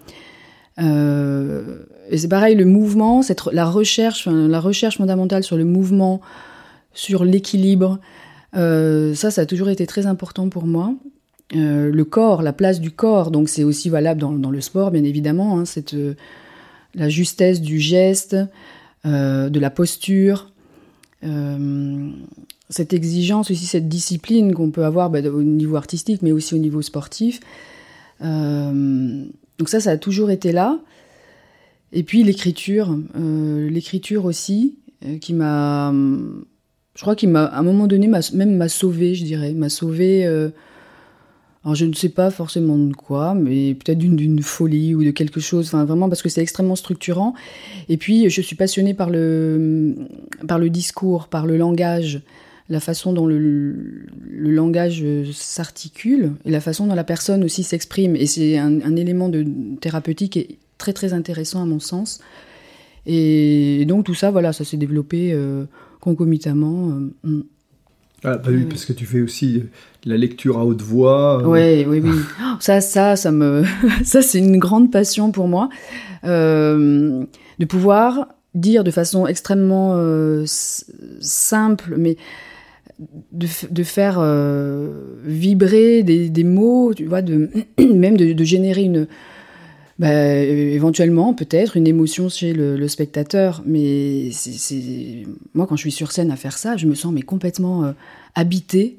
Euh, 0.80 1.84
et 2.10 2.18
c'est 2.18 2.28
pareil, 2.28 2.54
le 2.54 2.64
mouvement, 2.64 3.22
cette, 3.22 3.44
la 3.52 3.66
recherche, 3.66 4.26
la 4.26 4.60
recherche 4.60 4.98
fondamentale 4.98 5.42
sur 5.42 5.56
le 5.56 5.64
mouvement, 5.64 6.20
sur 6.94 7.24
l'équilibre, 7.24 7.98
euh, 8.56 9.14
ça, 9.14 9.30
ça 9.30 9.42
a 9.42 9.46
toujours 9.46 9.68
été 9.68 9.86
très 9.86 10.06
important 10.06 10.48
pour 10.48 10.66
moi. 10.66 10.94
Euh, 11.56 11.90
le 11.90 12.04
corps, 12.04 12.42
la 12.42 12.52
place 12.52 12.80
du 12.80 12.90
corps, 12.90 13.30
donc 13.30 13.48
c'est 13.48 13.64
aussi 13.64 13.88
valable 13.88 14.20
dans, 14.20 14.32
dans, 14.32 14.50
le 14.50 14.60
sport, 14.60 14.90
bien 14.90 15.04
évidemment. 15.04 15.58
Hein, 15.58 15.64
cette, 15.64 15.96
la 16.94 17.08
justesse 17.08 17.60
du 17.60 17.78
geste, 17.78 18.36
de 19.04 19.58
la 19.58 19.70
posture, 19.70 20.52
cette 22.70 22.92
exigence 22.92 23.50
aussi, 23.50 23.66
cette 23.66 23.88
discipline 23.88 24.54
qu'on 24.54 24.70
peut 24.70 24.84
avoir 24.84 25.10
bah, 25.10 25.20
au 25.20 25.42
niveau 25.42 25.76
artistique, 25.76 26.22
mais 26.22 26.32
aussi 26.32 26.54
au 26.54 26.58
niveau 26.58 26.82
sportif. 26.82 27.40
donc 28.20 29.68
ça, 29.68 29.80
ça 29.80 29.90
a 29.92 29.96
toujours 29.96 30.30
été 30.30 30.52
là. 30.52 30.78
Et 31.92 32.02
puis 32.02 32.22
l'écriture, 32.22 32.96
euh, 33.16 33.68
l'écriture 33.70 34.24
aussi, 34.24 34.76
euh, 35.06 35.18
qui 35.18 35.32
m'a, 35.32 35.92
je 36.94 37.00
crois 37.00 37.16
qu'il 37.16 37.30
m'a, 37.30 37.44
à 37.44 37.58
un 37.58 37.62
moment 37.62 37.86
donné, 37.86 38.08
même 38.08 38.56
m'a 38.56 38.68
sauvé, 38.68 39.14
je 39.14 39.24
dirais, 39.24 39.52
m'a 39.52 39.68
sauvé. 39.68 40.26
Euh, 40.26 40.50
alors 41.64 41.74
je 41.74 41.86
ne 41.86 41.92
sais 41.92 42.08
pas 42.08 42.30
forcément 42.30 42.78
de 42.78 42.94
quoi, 42.94 43.34
mais 43.34 43.74
peut-être 43.74 43.98
d'une 43.98 44.42
folie 44.42 44.94
ou 44.94 45.02
de 45.02 45.10
quelque 45.10 45.40
chose. 45.40 45.66
Enfin 45.68 45.84
vraiment 45.84 46.08
parce 46.08 46.22
que 46.22 46.28
c'est 46.28 46.42
extrêmement 46.42 46.76
structurant. 46.76 47.34
Et 47.88 47.96
puis 47.96 48.30
je 48.30 48.40
suis 48.40 48.56
passionnée 48.56 48.94
par 48.94 49.10
le, 49.10 49.96
par 50.46 50.58
le 50.58 50.70
discours, 50.70 51.28
par 51.28 51.46
le 51.46 51.56
langage, 51.56 52.22
la 52.68 52.80
façon 52.80 53.12
dont 53.12 53.26
le, 53.26 53.38
le 54.30 54.50
langage 54.50 55.04
s'articule 55.32 56.32
et 56.44 56.50
la 56.50 56.60
façon 56.60 56.86
dont 56.86 56.94
la 56.94 57.04
personne 57.04 57.44
aussi 57.44 57.62
s'exprime. 57.62 58.14
Et 58.16 58.26
c'est 58.26 58.58
un, 58.58 58.80
un 58.82 58.96
élément 58.96 59.28
de 59.28 59.44
thérapeutique 59.80 60.36
et 60.36 60.58
très 60.76 60.92
très 60.92 61.12
intéressant 61.12 61.62
à 61.62 61.66
mon 61.66 61.80
sens. 61.80 62.20
Et 63.06 63.84
donc 63.86 64.04
tout 64.04 64.14
ça, 64.14 64.30
voilà, 64.30 64.52
ça 64.52 64.64
s'est 64.64 64.76
développé 64.76 65.34
concomitamment. 66.00 66.98
Mm. 67.24 67.40
Ah, 68.24 68.36
bah 68.36 68.48
oui, 68.48 68.64
parce 68.64 68.84
que 68.84 68.92
tu 68.92 69.06
fais 69.06 69.20
aussi 69.20 69.62
la 70.04 70.16
lecture 70.16 70.58
à 70.58 70.64
haute 70.64 70.82
voix. 70.82 71.46
Oui, 71.46 71.84
oui, 71.86 72.00
oui. 72.00 72.10
Ça, 72.60 72.80
ça, 72.80 73.14
ça 73.16 73.30
me, 73.30 73.64
ça, 74.04 74.22
c'est 74.22 74.38
une 74.38 74.58
grande 74.58 74.90
passion 74.90 75.30
pour 75.30 75.48
moi, 75.48 75.68
de 76.24 77.64
pouvoir 77.66 78.28
dire 78.54 78.84
de 78.84 78.90
façon 78.90 79.26
extrêmement 79.26 79.96
simple, 81.20 81.94
mais 81.96 82.16
de, 82.98 83.82
faire 83.82 84.18
euh, 84.18 85.16
vibrer 85.24 86.02
des, 86.02 86.44
mots, 86.44 86.92
tu 86.94 87.04
vois, 87.04 87.22
de, 87.22 87.50
même 87.78 88.16
de, 88.16 88.44
générer 88.44 88.82
une, 88.82 89.06
bah, 89.98 90.34
éventuellement 90.34 91.34
peut-être 91.34 91.76
une 91.76 91.86
émotion 91.86 92.28
chez 92.28 92.52
le, 92.52 92.88
spectateur. 92.88 93.62
Mais 93.66 94.30
c'est, 94.32 95.24
moi, 95.54 95.66
quand 95.66 95.76
je 95.76 95.82
suis 95.82 95.92
sur 95.92 96.12
scène 96.12 96.30
à 96.30 96.36
faire 96.36 96.58
ça, 96.58 96.76
je 96.76 96.86
me 96.86 96.94
sens 96.94 97.12
mais 97.12 97.22
complètement 97.22 97.84
euh, 97.84 97.92
habité 98.34 98.98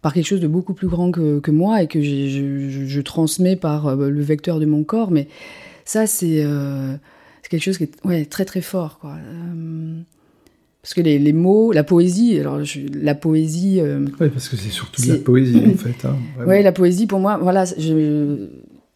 par 0.00 0.12
quelque 0.12 0.26
chose 0.26 0.40
de 0.40 0.48
beaucoup 0.48 0.74
plus 0.74 0.88
grand 0.88 1.10
que, 1.10 1.50
moi 1.50 1.82
et 1.82 1.86
que 1.86 2.02
je, 2.02 3.00
transmets 3.00 3.56
par 3.56 3.86
euh, 3.86 4.08
le 4.08 4.22
vecteur 4.22 4.60
de 4.60 4.66
mon 4.66 4.84
corps. 4.84 5.10
Mais 5.10 5.28
ça, 5.84 6.06
c'est 6.06 6.44
quelque 7.50 7.62
chose 7.62 7.76
qui 7.76 7.84
est 8.10 8.30
très 8.30 8.46
très 8.46 8.62
fort. 8.62 8.98
Quoi. 9.00 9.16
Parce 10.84 10.92
que 10.92 11.00
les, 11.00 11.32
mots, 11.32 11.72
la 11.72 11.82
poésie, 11.82 12.38
alors 12.38 12.60
la 12.92 13.14
poésie. 13.14 13.80
Euh, 13.80 14.04
oui, 14.20 14.28
parce 14.28 14.50
que 14.50 14.56
c'est 14.58 14.68
surtout 14.68 15.00
de 15.00 15.12
la 15.14 15.16
poésie 15.16 15.62
en 15.66 15.78
fait. 15.78 16.06
Hein, 16.06 16.16
oui, 16.46 16.62
la 16.62 16.72
poésie 16.72 17.06
pour 17.06 17.20
moi, 17.20 17.38
voilà, 17.40 17.64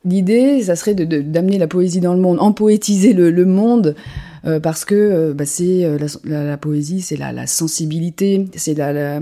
l'idée, 0.05 0.63
ça 0.65 0.77
serait 0.77 0.95
d'amener 0.95 1.57
la 1.57 1.67
poésie 1.67 2.01
dans 2.01 2.13
le 2.13 2.21
monde, 2.21 2.37
en 2.41 2.53
poétiser 2.53 3.15
le, 3.15 3.47
monde, 3.47 3.95
euh, 4.45 4.61
parce 4.61 4.85
que 4.85 4.95
euh, 4.95 5.33
bah, 5.33 5.47
c'est 5.47 5.89
la, 6.25 6.59
poésie, 6.59 7.01
c'est 7.01 7.17
la, 7.17 7.47
sensibilité, 7.47 8.45
c'est 8.55 8.75
la, 8.75 9.19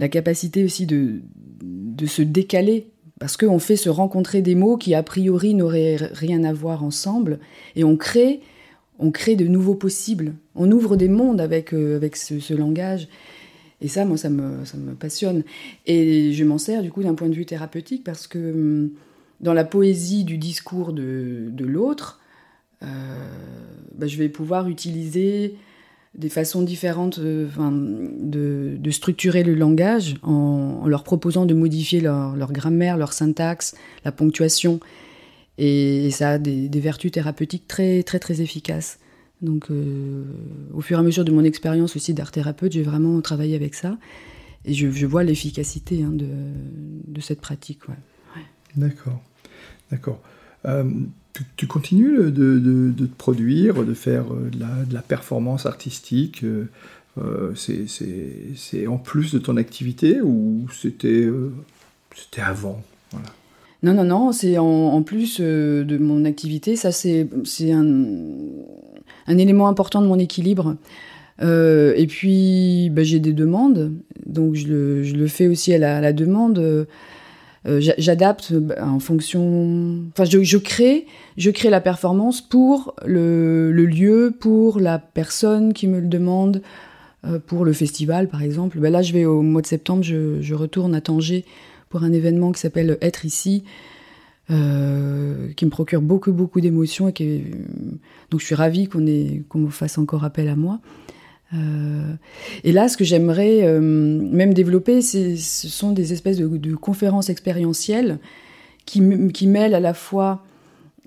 la, 0.00 0.08
capacité 0.08 0.64
aussi 0.64 0.86
de, 0.86 1.20
de 1.62 2.06
se 2.06 2.22
décaler. 2.22 2.90
Parce 3.20 3.36
qu'on 3.36 3.60
fait 3.60 3.76
se 3.76 3.88
rencontrer 3.88 4.42
des 4.42 4.56
mots 4.56 4.76
qui, 4.76 4.96
a 4.96 5.04
priori, 5.04 5.54
n'auraient 5.54 5.98
rien 6.12 6.42
à 6.42 6.52
voir 6.52 6.82
ensemble, 6.82 7.38
et 7.76 7.84
on 7.84 7.96
crée 7.96 8.40
on 8.98 9.10
crée 9.10 9.36
de 9.36 9.46
nouveaux 9.46 9.74
possibles. 9.74 10.34
On 10.54 10.70
ouvre 10.70 10.96
des 10.96 11.08
mondes 11.08 11.40
avec, 11.40 11.72
euh, 11.72 11.96
avec 11.96 12.16
ce, 12.16 12.54
langage. 12.54 13.08
Et 13.80 13.88
ça, 13.88 14.04
moi, 14.04 14.16
ça 14.16 14.30
me, 14.30 14.64
ça 14.64 14.76
me 14.76 14.94
passionne. 14.94 15.42
Et 15.86 16.32
je 16.32 16.44
m'en 16.44 16.58
sers 16.58 16.82
du 16.82 16.90
coup 16.90 17.02
d'un 17.02 17.14
point 17.14 17.28
de 17.28 17.34
vue 17.34 17.46
thérapeutique 17.46 18.04
parce 18.04 18.26
que 18.26 18.38
hum, 18.38 18.90
dans 19.40 19.54
la 19.54 19.64
poésie 19.64 20.24
du 20.24 20.38
discours 20.38 20.92
de, 20.92 21.48
de 21.50 21.64
l'autre, 21.64 22.20
euh, 22.82 22.86
bah, 23.96 24.06
je 24.06 24.16
vais 24.16 24.28
pouvoir 24.28 24.68
utiliser 24.68 25.56
des 26.14 26.28
façons 26.28 26.62
différentes 26.62 27.18
euh, 27.18 27.48
de, 28.20 28.76
de, 28.78 28.90
structurer 28.90 29.42
le 29.42 29.54
langage 29.54 30.14
en, 30.22 30.86
leur 30.86 31.02
proposant 31.02 31.44
de 31.44 31.54
modifier 31.54 32.00
leur, 32.00 32.36
leur, 32.36 32.52
grammaire, 32.52 32.96
leur 32.96 33.12
syntaxe, 33.12 33.74
la 34.04 34.12
ponctuation. 34.12 34.78
Et, 35.58 36.10
ça 36.10 36.30
a 36.30 36.38
des, 36.38 36.68
vertus 36.80 37.12
thérapeutiques 37.12 37.68
très, 37.68 38.02
très, 38.02 38.18
très 38.18 38.40
efficaces. 38.40 38.98
Donc, 39.42 39.70
euh, 39.70 40.24
au 40.72 40.80
fur 40.80 40.98
et 40.98 41.00
à 41.00 41.02
mesure 41.02 41.24
de 41.24 41.32
mon 41.32 41.44
expérience 41.44 41.96
aussi 41.96 42.14
d'art 42.14 42.30
thérapeute, 42.30 42.72
j'ai 42.72 42.82
vraiment 42.82 43.20
travaillé 43.20 43.54
avec 43.54 43.74
ça. 43.74 43.98
Et 44.64 44.72
je, 44.72 45.06
vois 45.06 45.24
l'efficacité 45.24 46.02
hein, 46.02 46.12
de, 46.12 47.20
cette 47.20 47.40
pratique. 47.40 47.80
D'accord. 48.76 49.22
D'accord. 49.90 50.20
Euh, 50.64 50.84
tu, 51.56 51.66
continues 51.66 52.30
de, 52.30 52.92
te 52.96 53.04
produire, 53.04 53.84
de 53.84 53.92
faire 53.92 54.32
euh, 54.32 54.50
de 54.50 54.94
la, 54.94 55.02
performance 55.02 55.66
artistique 55.66 56.44
C'est 57.54 58.86
en 58.86 58.96
plus 58.96 59.32
de 59.32 59.38
ton 59.38 59.56
activité 59.58 60.22
ou 60.22 60.66
c'était 60.72 61.30
avant? 62.38 62.82
Non, 63.84 63.92
non, 63.92 64.04
non, 64.04 64.32
c'est 64.32 64.56
en, 64.56 65.02
plus 65.02 65.36
euh, 65.40 65.84
de 65.84 65.98
mon 65.98 66.24
activité, 66.24 66.74
ça 66.74 66.90
c'est 66.90 67.28
un, 67.70 67.92
élément 69.28 69.68
important 69.68 70.00
de 70.00 70.06
mon 70.06 70.18
équilibre. 70.18 70.76
Euh, 71.42 71.92
et 71.94 72.06
puis, 72.06 72.88
bah, 72.90 73.02
j'ai 73.02 73.18
des 73.18 73.34
demandes, 73.34 73.92
donc 74.24 74.54
je 74.54 74.68
le, 74.68 75.26
fais 75.26 75.48
aussi 75.48 75.74
à 75.74 76.00
la, 76.00 76.12
demande. 76.14 76.58
Euh, 76.58 76.86
j'adapte 77.66 78.54
bah, 78.54 78.76
en 78.80 79.00
fonction. 79.00 80.00
Enfin, 80.12 80.24
je, 80.24 80.56
crée, 80.56 81.04
je 81.36 81.50
crée 81.50 81.68
la 81.68 81.82
performance 81.82 82.40
pour 82.40 82.94
le, 83.04 83.70
le, 83.70 83.84
lieu, 83.84 84.32
pour 84.40 84.80
la 84.80 84.98
personne 84.98 85.74
qui 85.74 85.88
me 85.88 86.00
le 86.00 86.08
demande, 86.08 86.62
pour 87.46 87.66
le 87.66 87.74
festival, 87.74 88.28
par 88.28 88.42
exemple. 88.42 88.78
Bah, 88.78 88.88
là, 88.88 89.02
je 89.02 89.12
vais 89.12 89.26
au 89.26 89.42
mois 89.42 89.60
de 89.60 89.66
septembre, 89.66 90.02
je, 90.02 90.40
je 90.40 90.54
retourne 90.54 90.94
à 90.94 91.02
Tanger 91.02 91.44
un 92.02 92.12
événement 92.12 92.50
qui 92.50 92.60
s'appelle 92.60 92.98
Être 93.00 93.24
ici, 93.24 93.62
euh, 94.50 95.52
qui 95.56 95.64
me 95.64 95.70
procure 95.70 96.02
beaucoup, 96.02 96.32
beaucoup 96.32 96.60
d'émotions. 96.60 97.08
Et 97.08 97.44
donc 98.30 98.40
je 98.40 98.46
suis 98.46 98.54
ravie 98.54 98.88
qu'on 98.88 99.58
me 99.58 99.70
fasse 99.70 99.96
encore 99.98 100.24
appel 100.24 100.48
à 100.48 100.56
moi. 100.56 100.80
Euh, 101.54 102.12
et 102.62 102.72
là, 102.72 102.88
ce 102.88 102.96
que 102.96 103.04
j'aimerais 103.04 103.60
euh, 103.62 103.80
même 103.80 104.54
développer, 104.54 105.02
ce 105.02 105.36
sont 105.36 105.92
des 105.92 106.12
espèces 106.12 106.38
de, 106.38 106.74
conférences 106.74 107.28
expérientielles 107.28 108.18
qui, 108.86 109.00
mêlent 109.00 109.74
à 109.74 109.80
la 109.80 109.94
fois 109.94 110.44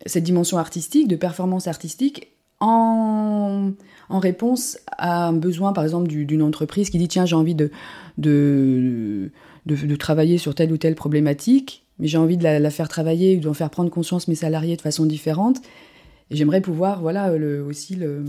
cette 0.06 0.24
dimension 0.24 0.58
artistique, 0.58 1.08
de 1.08 1.16
performance 1.16 1.68
artistique, 1.68 2.32
en, 2.60 3.74
réponse 4.10 4.80
à 4.98 5.28
un 5.28 5.34
besoin, 5.34 5.74
par 5.74 5.84
exemple, 5.84 6.08
d'une 6.08 6.42
entreprise 6.42 6.90
qui 6.90 6.98
dit 6.98 7.08
tiens, 7.08 7.26
j'ai 7.26 7.36
envie 7.36 7.56
de, 7.56 9.30
de, 9.68 9.96
travailler 9.96 10.38
sur 10.38 10.56
telle 10.56 10.72
ou 10.72 10.78
telle 10.78 10.96
problématique, 10.96 11.86
mais 12.00 12.08
j'ai 12.08 12.18
envie 12.18 12.38
de 12.38 12.44
la, 12.44 12.70
faire 12.70 12.88
travailler 12.88 13.38
ou 13.38 13.40
d'en 13.42 13.54
faire 13.54 13.70
prendre 13.70 13.90
conscience 13.90 14.28
mes 14.28 14.36
salariés 14.36 14.76
de 14.76 14.82
façon 14.82 15.06
différente. 15.06 15.62
Et 16.30 16.36
j'aimerais 16.36 16.62
pouvoir, 16.62 17.02
voilà, 17.02 17.36
le, 17.38 17.64
aussi 17.64 17.96
le, 17.96 18.24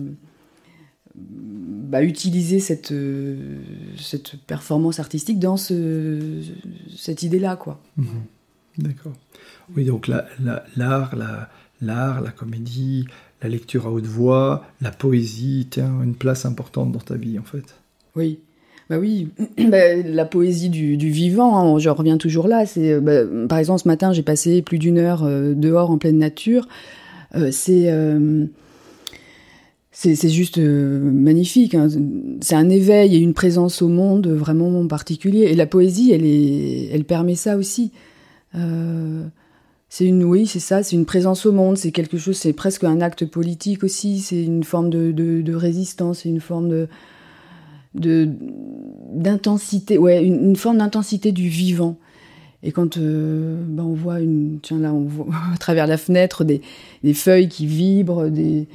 bah, 1.15 2.03
utiliser 2.03 2.61
cette, 2.61 2.95
cette 3.99 4.37
performance 4.47 5.01
artistique 5.01 5.39
dans 5.39 5.57
ce, 5.57 6.43
cette 6.97 7.23
idée-là, 7.23 7.57
quoi. 7.57 7.81
Mhm. 7.97 8.07
D'accord. 8.79 9.13
Oui, 9.77 9.85
donc 9.85 10.07
l'art, 10.07 10.25
la, 10.41 10.65
la, 10.77 11.51
l'art, 11.81 12.21
la 12.21 12.31
comédie, 12.31 13.07
la 13.43 13.49
lecture 13.49 13.87
à 13.87 13.91
haute 13.91 14.07
voix, 14.07 14.65
la 14.81 14.91
poésie 14.91 15.67
tient 15.71 16.03
une 16.03 16.15
place 16.15 16.47
importante 16.47 16.93
dans 16.93 17.01
ta 17.01 17.17
vie, 17.17 17.39
en 17.39 17.43
fait. 17.43 17.75
Oui. 18.17 18.39
Bah 18.91 18.99
oui, 18.99 19.29
bah, 19.69 19.97
la 19.97 20.25
poésie 20.25 20.71
du, 20.71 20.97
vivant, 20.97 21.59
hein, 21.59 21.79
je 21.79 21.89
reviens 21.91 22.17
toujours 22.17 22.49
là. 22.49 22.65
C'est, 22.67 23.01
bah, 23.01 23.21
par 23.49 23.59
exemple, 23.59 23.83
ce 23.83 23.89
matin, 23.89 24.13
j'ai 24.13 24.23
passé 24.23 24.63
plus 24.63 24.79
d'une 24.79 24.99
heure 24.99 25.25
euh, 25.25 25.55
dehors 25.55 25.91
en 25.91 25.99
pleine 25.99 26.19
nature. 26.19 26.67
Euh, 27.35 27.51
euh, 27.69 28.47
c'est, 29.93 30.15
c'est, 30.15 30.29
juste 30.31 30.59
magnifique. 30.59 31.75
Hein. 31.75 31.89
C'est 32.41 32.55
un 32.55 32.71
éveil 32.71 33.17
et 33.17 33.19
une 33.19 33.35
présence 33.35 33.83
au 33.83 33.89
monde 33.89 34.29
vraiment 34.29 34.87
particulier. 34.87 35.43
Et 35.43 35.55
la 35.55 35.67
poésie, 35.67 36.13
elle, 36.13 36.25
est, 36.25 36.89
elle 36.93 37.05
permet 37.05 37.35
ça 37.35 37.57
aussi. 37.59 37.93
c'est 38.55 40.07
une, 40.07 40.25
oui, 40.25 40.47
c'est 40.47 40.61
ça, 40.61 40.83
c'est 40.83 40.97
une 40.97 41.05
présence 41.05 41.45
au 41.45 41.53
monde. 41.53 41.77
C'est 41.77 41.91
quelque 41.91 42.17
chose, 42.17 42.37
c'est 42.37 42.55
presque 42.55 42.85
un 42.85 43.03
acte 43.03 43.27
politique 43.27 43.85
aussi. 43.85 44.21
C'est 44.21 44.43
une 44.43 44.65
forme 44.65 44.89
de, 44.89 45.55
résistance, 45.55 46.21
c'est 46.21 46.31
une 46.31 46.41
forme 46.41 46.71
de 46.71 46.89
de 47.95 48.29
d'intensité, 49.13 49.99
ouais, 49.99 50.25
une, 50.25 50.57
forme 50.57 50.79
d'intensité 50.79 51.33
du 51.33 51.49
vivant. 51.49 51.99
Et 52.63 52.73
quand 52.73 52.99
euh, 52.99 53.63
ben 53.67 53.85
on 53.85 53.95
voit 53.95 54.21
une, 54.21 54.59
tiens 54.63 54.79
là, 54.79 54.93
on 54.93 55.05
voit 55.05 55.27
à 55.55 55.57
travers 55.57 55.87
la 55.87 55.97
fenêtre 55.97 56.45
des, 56.45 56.61
des 57.03 57.15
feuilles 57.15 57.49
qui 57.49 57.67
vibrent, 57.67 58.29
des, 58.29 58.69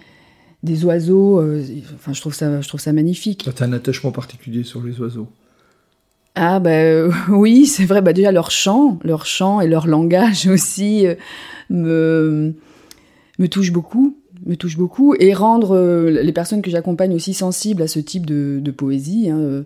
des 0.64 0.86
oiseaux. 0.86 1.40
Euh, 1.40 1.64
enfin, 1.96 2.14
je 2.14 2.22
trouve 2.22 2.34
ça, 2.34 2.62
je 2.62 2.68
trouve 2.68 2.80
ça 2.80 2.94
magnifique. 2.94 3.48
Tu 3.56 3.64
as 3.64 3.66
un 3.66 3.74
attachement 3.74 4.12
particulier 4.12 4.64
sur 4.64 4.82
les 4.82 5.00
oiseaux. 5.00 5.28
Ah 6.36 6.60
ben 6.60 7.12
oui, 7.30 7.68
c'est 7.68 7.86
vrai. 7.86 8.02
Bah 8.02 8.14
déjà 8.14 8.32
leur 8.32 8.52
chant, 8.52 9.00
leur 9.04 9.26
chant 9.26 9.62
et 9.62 9.68
leur 9.68 9.88
langage 9.88 10.48
aussi 10.52 11.06
me 11.70 12.54
me 13.40 13.48
touche 13.48 13.72
beaucoup 13.72 14.18
me 14.46 14.56
touche 14.56 14.78
beaucoup 14.78 15.16
et 15.20 15.34
rendre 15.34 15.76
euh, 15.76 16.10
les 16.10 16.34
personnes 16.34 16.62
que 16.62 16.70
j'accompagne 16.70 17.14
aussi 17.14 17.34
sensibles 17.34 17.82
à 17.82 17.88
ce 17.88 18.00
type 18.00 18.26
de, 18.26 18.72
poésie. 18.72 19.30
Hein, 19.30 19.40
euh, 19.40 19.64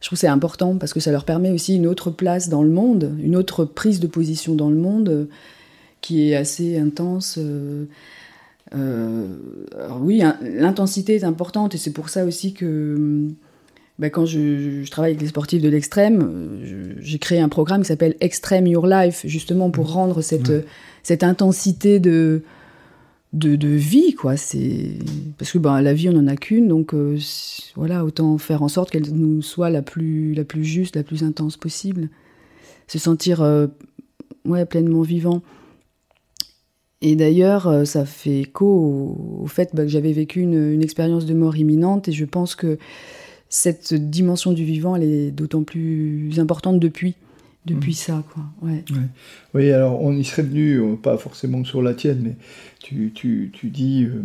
je 0.00 0.06
trouve 0.06 0.18
c'est 0.18 0.28
important 0.28 0.76
parce 0.76 0.92
que 0.92 1.00
ça 1.00 1.10
leur 1.10 1.24
permet 1.24 1.50
aussi 1.50 1.76
une 1.76 1.86
autre 1.86 2.10
place 2.10 2.48
dans 2.48 2.62
le 2.62 2.70
monde, 2.70 3.14
une 3.22 3.36
autre 3.36 3.64
prise 3.64 4.00
de 4.00 4.06
position 4.06 4.54
dans 4.54 4.70
le 4.70 4.76
monde 4.76 5.08
euh, 5.08 5.24
qui 6.00 6.30
est 6.30 6.36
assez 6.36 6.78
intense. 6.78 7.38
oui, 8.72 10.22
l'intensité 10.42 11.16
est 11.16 11.24
importante 11.24 11.74
et 11.74 11.78
c'est 11.78 11.92
pour 11.92 12.08
ça 12.08 12.24
aussi 12.24 12.52
que 12.52 13.26
bah, 13.98 14.10
quand 14.10 14.26
je, 14.26 14.88
travaille 14.90 15.12
avec 15.12 15.22
les 15.22 15.28
sportifs 15.28 15.60
de 15.60 15.68
l'extrême, 15.68 16.60
j'ai 17.00 17.18
créé 17.18 17.40
un 17.40 17.48
programme 17.48 17.82
qui 17.82 17.88
s'appelle 17.88 18.14
Extreme 18.20 18.68
Your 18.68 18.86
Life, 18.86 19.22
justement 19.24 19.70
pour 19.70 19.92
rendre 19.92 20.22
cette, 20.22 20.52
cette 21.02 21.24
intensité 21.24 21.98
de, 21.98 22.42
de, 23.32 23.68
vie, 23.68 24.14
quoi. 24.14 24.36
C'est 24.36 24.90
parce 25.36 25.52
que 25.52 25.58
ben, 25.58 25.80
la 25.80 25.94
vie, 25.94 26.08
on 26.08 26.16
en 26.16 26.26
a 26.26 26.36
qu'une, 26.36 26.68
donc 26.68 26.94
euh, 26.94 27.18
voilà, 27.76 28.04
autant 28.04 28.38
faire 28.38 28.62
en 28.62 28.68
sorte 28.68 28.90
qu'elle 28.90 29.10
nous 29.12 29.42
soit 29.42 29.70
la 29.70 29.82
plus, 29.82 30.34
la 30.34 30.44
plus 30.44 30.64
juste, 30.64 30.96
la 30.96 31.02
plus 31.02 31.22
intense 31.22 31.56
possible. 31.56 32.08
Se 32.86 32.98
sentir 32.98 33.42
euh, 33.42 33.66
ouais, 34.44 34.64
pleinement 34.64 35.02
vivant. 35.02 35.42
Et 37.00 37.14
d'ailleurs, 37.14 37.68
euh, 37.68 37.84
ça 37.84 38.04
fait 38.04 38.40
écho 38.40 38.66
au, 39.42 39.46
fait 39.46 39.70
bah, 39.74 39.82
que 39.82 39.88
j'avais 39.88 40.12
vécu 40.12 40.40
une, 40.40 40.82
expérience 40.82 41.26
de 41.26 41.34
mort 41.34 41.56
imminente, 41.56 42.08
et 42.08 42.12
je 42.12 42.24
pense 42.24 42.54
que 42.54 42.78
cette 43.50 43.94
dimension 43.94 44.52
du 44.52 44.64
vivant, 44.64 44.96
elle 44.96 45.04
est 45.04 45.30
d'autant 45.30 45.62
plus 45.62 46.38
importante 46.38 46.80
depuis 46.80 47.14
depuis 47.66 47.92
mmh. 47.92 47.94
ça, 47.94 48.24
quoi. 48.32 48.44
Ouais. 48.62 48.82
Oui, 49.52 49.70
alors 49.70 50.00
on 50.00 50.16
y 50.16 50.24
serait 50.24 50.42
venu, 50.42 50.96
pas 50.96 51.18
forcément 51.18 51.64
sur 51.64 51.82
la 51.82 51.92
tienne, 51.92 52.20
mais 52.22 52.36
tu, 52.80 53.12
tu, 53.14 53.50
tu 53.52 53.70
dis 53.70 54.04
euh, 54.04 54.22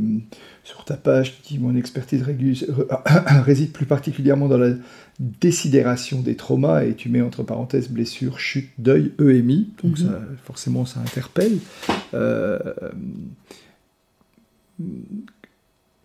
sur 0.64 0.86
ta 0.86 0.96
page, 0.96 1.36
tu 1.38 1.54
dis 1.54 1.60
mon 1.60 1.76
expertise 1.76 2.24
réside 3.46 3.72
plus 3.72 3.86
particulièrement 3.86 4.48
dans 4.48 4.58
la 4.58 4.74
désidération 5.20 6.22
des 6.22 6.36
traumas 6.36 6.84
et 6.84 6.96
tu 6.96 7.10
mets 7.10 7.22
entre 7.22 7.44
parenthèses 7.44 7.90
blessure, 7.90 8.40
chute, 8.40 8.70
deuil, 8.78 9.12
EMI, 9.20 9.70
donc 9.84 10.00
mhm. 10.00 10.08
ça, 10.08 10.22
forcément 10.44 10.86
ça 10.86 11.00
interpelle. 11.00 11.58
Euh, 12.14 12.60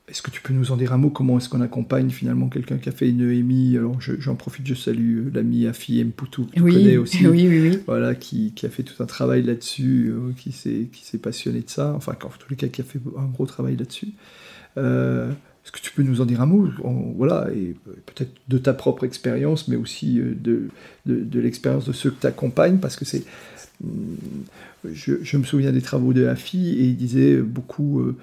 est-ce 0.09 0.23
que 0.23 0.31
tu 0.31 0.41
peux 0.41 0.55
nous 0.55 0.73
en 0.73 0.77
dire 0.77 0.93
un 0.93 0.99
mot? 0.99 1.11
Comment 1.11 1.39
est-ce 1.39 1.49
qu'on 1.49 1.61
accompagne 1.61 2.11
finalement 2.11 2.49
quelqu'un 2.49 2.79
qui 2.79 2.89
a 2.89 2.93
fait 2.93 3.09
une 3.09 3.21
EMI 3.21 3.77
Alors 3.77 4.01
j'en 4.01 4.37
profite, 4.37 4.67
je 4.67 4.75
salue 4.75 5.27
euh, 5.27 5.31
l'ami 5.35 5.67
Afi 5.67 6.03
Mpoutou, 6.03 6.47
que 6.47 6.53
tu 6.53 6.63
connais 6.63 6.97
aussi. 6.97 7.27
Oui, 7.27 7.47
oui, 7.49 7.69
oui. 7.69 7.79
Voilà, 7.87 8.15
qui, 8.15 8.53
qui, 8.55 8.65
a 8.65 8.71
fait 8.71 8.83
tout 8.83 9.03
un 9.03 9.07
travail 9.07 9.43
là-dessus, 9.43 10.11
euh, 10.11 10.33
qui 10.37 10.53
s'est 10.53 11.19
passionné 11.19 11.61
de 11.61 11.69
ça. 11.69 11.93
Enfin, 11.95 12.13
en 12.25 12.29
tous 12.29 12.49
les 12.49 12.57
cas, 12.57 12.69
qui 12.69 12.81
a 12.81 12.85
fait 12.85 13.01
un 13.19 13.27
gros 13.27 13.47
travail 13.47 13.77
là-dessus. 13.77 14.09
Euh, 14.79 15.31
est-ce 15.65 15.73
que 15.73 15.81
tu 15.81 15.93
peux 15.93 16.03
nous 16.03 16.21
en 16.23 16.25
dire 16.25 16.41
un 16.41 16.47
mot? 16.47 16.69
Voilà, 17.17 17.49
et 17.55 17.77
peut-être 18.07 18.33
de 18.49 18.57
ta 18.57 18.73
propre 18.73 19.05
expérience, 19.05 19.69
mais 19.69 19.77
aussi 19.77 20.15
de, 20.15 20.69
de, 21.05 21.23
de 21.23 21.41
l'expérience 21.41 21.85
de 21.85 21.93
ceux 21.93 22.11
que 22.11 22.21
tu 22.21 22.27
accompagnes, 22.27 22.79
parce 22.79 22.97
que 22.97 23.05
c'est. 23.05 23.25
Hmm, 23.85 24.15
je, 24.91 25.15
je, 25.23 25.37
me 25.37 25.45
souviens 25.45 25.73
des 25.73 25.83
travaux 25.83 26.13
de 26.13 26.27
Afi 26.27 26.71
et 26.71 26.85
il 26.85 26.97
disait 26.97 27.37
beaucoup 27.37 28.15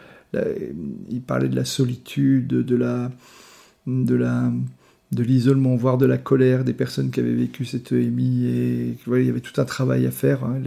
il 1.10 1.22
parlait 1.22 1.50
de 1.50 1.56
la 1.56 1.66
solitude, 1.66 2.48
de 2.48 2.76
la, 2.76 3.12
de 3.88 4.16
la, 4.16 4.52
de 5.12 5.24
l'isolement, 5.24 5.76
voire 5.76 5.98
de 5.98 6.06
la 6.06 6.18
colère 6.18 6.64
des 6.64 6.74
personnes 6.74 7.12
qui 7.12 7.20
avaient 7.20 7.34
vécu 7.34 7.66
cette 7.66 7.92
EMI. 7.92 8.96
Il 9.08 9.26
y 9.26 9.30
avait 9.30 9.42
tout 9.42 9.60
un 9.60 9.66
travail 9.66 10.06
à 10.06 10.12
faire 10.12 10.44
hein, 10.44 10.62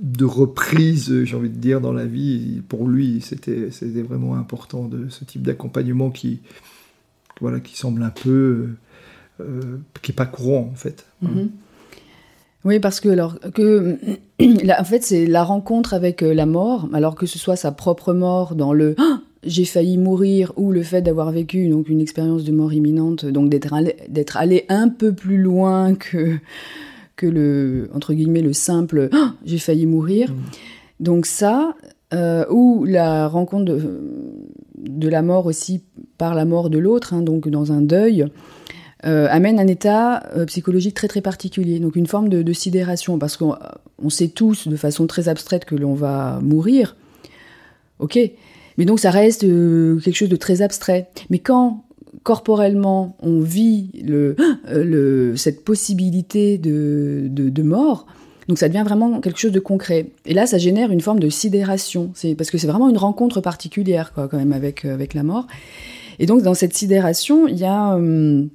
de, 0.00 0.24
reprise, 0.24 1.24
j'ai 1.24 1.36
envie 1.36 1.50
de 1.50 1.58
dire, 1.58 1.80
dans 1.80 1.92
la 1.92 2.06
vie. 2.06 2.62
pour 2.68 2.88
lui, 2.88 3.20
c'était, 3.20 3.70
vraiment 4.02 4.34
important 4.36 4.88
de 4.88 5.08
ce 5.08 5.24
type 5.24 5.42
d'accompagnement 5.42 6.10
qui, 6.10 6.40
voilà, 7.40 7.60
qui 7.60 7.76
semble 7.76 8.02
un 8.02 8.10
peu, 8.10 8.70
euh, 9.40 9.78
qui 10.02 10.12
est 10.12 10.14
pas 10.14 10.26
courant 10.26 10.70
en 10.72 10.76
fait. 10.76 11.06
Hein. 11.24 11.48
Oui, 12.64 12.78
parce 12.78 13.00
que 13.00 13.08
alors 13.08 13.38
que 13.54 13.96
en 14.78 14.84
fait 14.84 15.02
c'est 15.02 15.26
la 15.26 15.44
rencontre 15.44 15.94
avec 15.94 16.22
euh, 16.22 16.34
la 16.34 16.46
mort, 16.46 16.88
alors 16.92 17.14
que 17.14 17.26
ce 17.26 17.38
soit 17.38 17.56
sa 17.56 17.72
propre 17.72 18.12
mort 18.12 18.54
dans 18.54 18.72
le 18.72 18.94
ah, 18.98 19.20
j'ai 19.44 19.64
failli 19.64 19.96
mourir 19.96 20.52
ou 20.56 20.70
le 20.70 20.82
fait 20.82 21.00
d'avoir 21.00 21.30
vécu 21.30 21.68
donc 21.68 21.88
une 21.88 22.00
expérience 22.00 22.44
de 22.44 22.52
mort 22.52 22.72
imminente, 22.72 23.24
donc 23.24 23.48
d'être 23.48 23.72
allé, 23.72 23.96
d'être 24.08 24.36
allé 24.36 24.66
un 24.68 24.88
peu 24.88 25.12
plus 25.12 25.38
loin 25.38 25.94
que 25.94 26.36
que 27.16 27.26
le 27.26 27.90
entre 27.94 28.12
guillemets 28.12 28.42
le 28.42 28.52
simple 28.52 29.08
ah, 29.12 29.34
j'ai 29.44 29.58
failli 29.58 29.86
mourir. 29.86 30.30
Mmh. 30.30 30.36
Donc 31.00 31.26
ça 31.26 31.74
euh, 32.12 32.44
ou 32.50 32.84
la 32.84 33.28
rencontre 33.28 33.66
de, 33.66 33.80
de, 34.76 35.08
la 35.08 35.22
mort 35.22 35.46
aussi 35.46 35.84
par 36.18 36.34
la 36.34 36.44
mort 36.44 36.68
de 36.68 36.76
l'autre, 36.76 37.14
hein, 37.14 37.22
donc 37.22 37.48
dans 37.48 37.70
un 37.70 37.82
deuil. 37.82 38.26
Euh, 39.06 39.28
amène 39.30 39.58
un 39.58 39.66
état 39.66 40.24
euh, 40.36 40.44
psychologique 40.44 40.94
très 40.94 41.08
très 41.08 41.22
particulier, 41.22 41.80
donc 41.80 41.96
une 41.96 42.06
forme 42.06 42.28
de, 42.28 42.52
sidération, 42.52 43.18
parce 43.18 43.38
qu'on 43.38 44.10
sait 44.10 44.28
tous 44.28 44.68
de 44.68 44.76
façon 44.76 45.06
très 45.06 45.28
abstraite 45.28 45.64
que 45.64 45.74
l'on 45.74 45.94
va 45.94 46.38
mourir, 46.42 46.96
ok, 47.98 48.18
mais 48.76 48.84
donc 48.84 49.00
ça 49.00 49.10
reste 49.10 49.44
euh, 49.44 49.98
quelque 50.00 50.16
chose 50.16 50.28
de 50.28 50.36
très 50.36 50.60
abstrait. 50.60 51.08
Mais 51.30 51.38
quand 51.38 51.84
corporellement 52.24 53.16
on 53.20 53.40
vit 53.40 53.90
le, 54.04 55.34
cette 55.36 55.64
possibilité 55.64 56.58
de, 56.58 57.28
de, 57.30 57.62
mort, 57.62 58.06
donc 58.48 58.58
ça 58.58 58.68
devient 58.68 58.84
vraiment 58.84 59.20
quelque 59.20 59.38
chose 59.38 59.52
de 59.52 59.60
concret. 59.60 60.10
Et 60.26 60.34
là, 60.34 60.46
ça 60.46 60.58
génère 60.58 60.90
une 60.90 61.00
forme 61.00 61.20
de 61.20 61.30
sidération, 61.30 62.10
c'est 62.14 62.34
parce 62.34 62.50
que 62.50 62.58
c'est 62.58 62.66
vraiment 62.66 62.90
une 62.90 62.98
rencontre 62.98 63.40
particulière, 63.40 64.12
quoi, 64.12 64.28
quand 64.28 64.36
même, 64.36 64.52
avec, 64.52 64.84
avec 64.84 65.14
la 65.14 65.22
mort. 65.22 65.46
Et 66.18 66.26
donc, 66.26 66.42
dans 66.42 66.52
cette 66.52 66.74
sidération, 66.74 67.48
il 67.48 67.56
y 67.56 67.64
a... 67.64 67.94
Hum, 67.94 68.50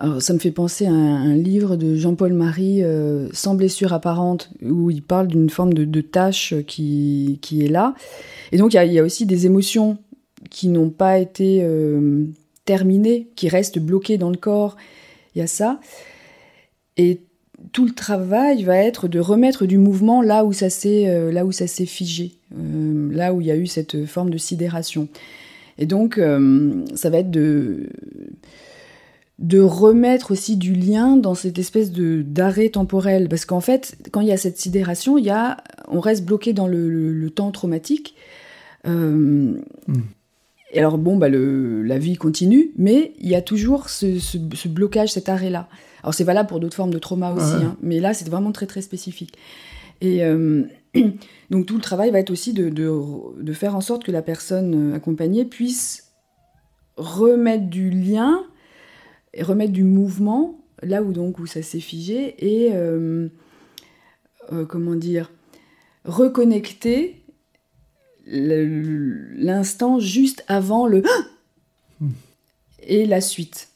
alors, 0.00 0.22
ça 0.22 0.32
me 0.32 0.38
fait 0.38 0.50
penser 0.50 0.86
à 0.86 0.92
un, 0.92 1.34
livre 1.34 1.76
de 1.76 1.94
Jean-Paul 1.94 2.32
Marie, 2.32 2.82
euh, 2.82 3.28
Sans 3.34 3.54
blessure 3.54 3.92
apparente, 3.92 4.50
où 4.62 4.90
il 4.90 5.02
parle 5.02 5.26
d'une 5.26 5.50
forme 5.50 5.74
de, 5.74 6.00
tâche 6.00 6.54
qui, 6.66 7.38
qui, 7.42 7.66
est 7.66 7.68
là. 7.68 7.94
Et 8.50 8.56
donc, 8.56 8.72
il 8.72 8.92
y, 8.92 8.98
a, 8.98 9.04
aussi 9.04 9.26
des 9.26 9.44
émotions 9.44 9.98
qui 10.48 10.68
n'ont 10.68 10.88
pas 10.88 11.18
été 11.18 11.60
euh, 11.62 12.24
terminées, 12.64 13.28
qui 13.36 13.50
restent 13.50 13.78
bloquées 13.78 14.16
dans 14.16 14.30
le 14.30 14.38
corps. 14.38 14.78
Il 15.34 15.40
y 15.40 15.42
a 15.42 15.46
ça. 15.46 15.80
Et 16.96 17.20
tout 17.72 17.84
le 17.84 17.92
travail 17.92 18.62
va 18.62 18.76
être 18.76 19.06
de 19.06 19.20
remettre 19.20 19.66
du 19.66 19.76
mouvement 19.76 20.22
là 20.22 20.46
où 20.46 20.54
ça 20.54 20.70
s'est 20.70 21.30
s'est 21.52 21.86
figé, 21.86 22.32
là 23.10 23.34
où 23.34 23.42
il 23.42 23.48
y 23.48 23.50
a 23.50 23.56
eu 23.56 23.66
cette 23.66 24.06
forme 24.06 24.30
de 24.30 24.38
sidération. 24.38 25.08
Et 25.80 25.86
donc, 25.86 26.18
euh, 26.18 26.84
ça 26.94 27.08
va 27.08 27.18
être 27.18 27.30
de, 27.30 27.88
de 29.38 29.60
remettre 29.60 30.30
aussi 30.30 30.56
du 30.56 30.74
lien 30.74 31.16
dans 31.16 31.34
cette 31.34 31.58
espèce 31.58 31.90
de 31.90 32.20
d'arrêt 32.22 32.68
temporel. 32.68 33.28
Parce 33.28 33.46
qu'en 33.46 33.60
fait, 33.60 33.96
quand 34.12 34.20
il 34.20 34.28
y 34.28 34.32
a 34.32 34.36
cette 34.36 34.58
sidération, 34.58 35.16
il 35.16 35.24
y 35.24 35.30
a, 35.30 35.56
on 35.88 36.00
reste 36.00 36.24
bloqué 36.26 36.52
dans 36.52 36.68
le, 36.68 37.30
temps 37.30 37.50
traumatique. 37.50 38.14
Euh, 38.86 39.56
hmm. 39.88 40.02
Et 40.72 40.78
alors, 40.78 40.98
bon, 40.98 41.16
bah, 41.16 41.30
le, 41.30 41.82
la 41.82 41.98
vie 41.98 42.16
continue, 42.16 42.70
mais 42.76 43.12
il 43.18 43.28
y 43.28 43.34
a 43.34 43.42
toujours 43.42 43.88
ce, 43.88 44.68
blocage, 44.68 45.10
cet 45.12 45.30
arrêt-là. 45.30 45.68
Alors, 46.02 46.14
c'est 46.14 46.24
valable 46.24 46.48
pour 46.48 46.60
d'autres 46.60 46.76
formes 46.76 46.92
de 46.92 46.98
trauma 46.98 47.32
aussi, 47.32 47.64
hein, 47.64 47.76
mais 47.82 48.00
là, 48.00 48.14
c'est 48.14 48.28
vraiment 48.28 48.52
très, 48.52 48.66
très 48.66 48.82
spécifique. 48.82 49.32
Et. 50.02 50.24
Euh, 50.24 50.64
Donc 51.50 51.66
tout 51.66 51.76
le 51.76 51.80
travail 51.80 52.10
va 52.10 52.18
être 52.18 52.30
aussi 52.30 52.52
de, 52.52 52.68
de, 52.68 53.52
faire 53.52 53.76
en 53.76 53.80
sorte 53.80 54.04
que 54.04 54.12
la 54.12 54.22
personne 54.22 54.92
euh, 54.92 54.96
accompagnée 54.96 55.44
puisse 55.44 56.12
remettre 56.96 57.68
du 57.68 57.90
lien, 57.90 58.44
et 59.32 59.42
remettre 59.42 59.72
du 59.72 59.84
mouvement 59.84 60.60
là 60.82 61.02
où 61.02 61.12
donc 61.12 61.38
où 61.38 61.46
ça 61.46 61.62
s'est 61.62 61.80
figé 61.80 62.34
et 62.38 62.70
euh, 62.72 63.28
euh, 64.52 64.64
comment 64.64 64.96
dire 64.96 65.30
reconnecter 66.04 67.22
l'instant 68.26 69.98
juste 69.98 70.44
avant 70.48 70.86
le 70.86 71.02
et 72.82 73.04
la 73.06 73.20
suite. 73.20 73.69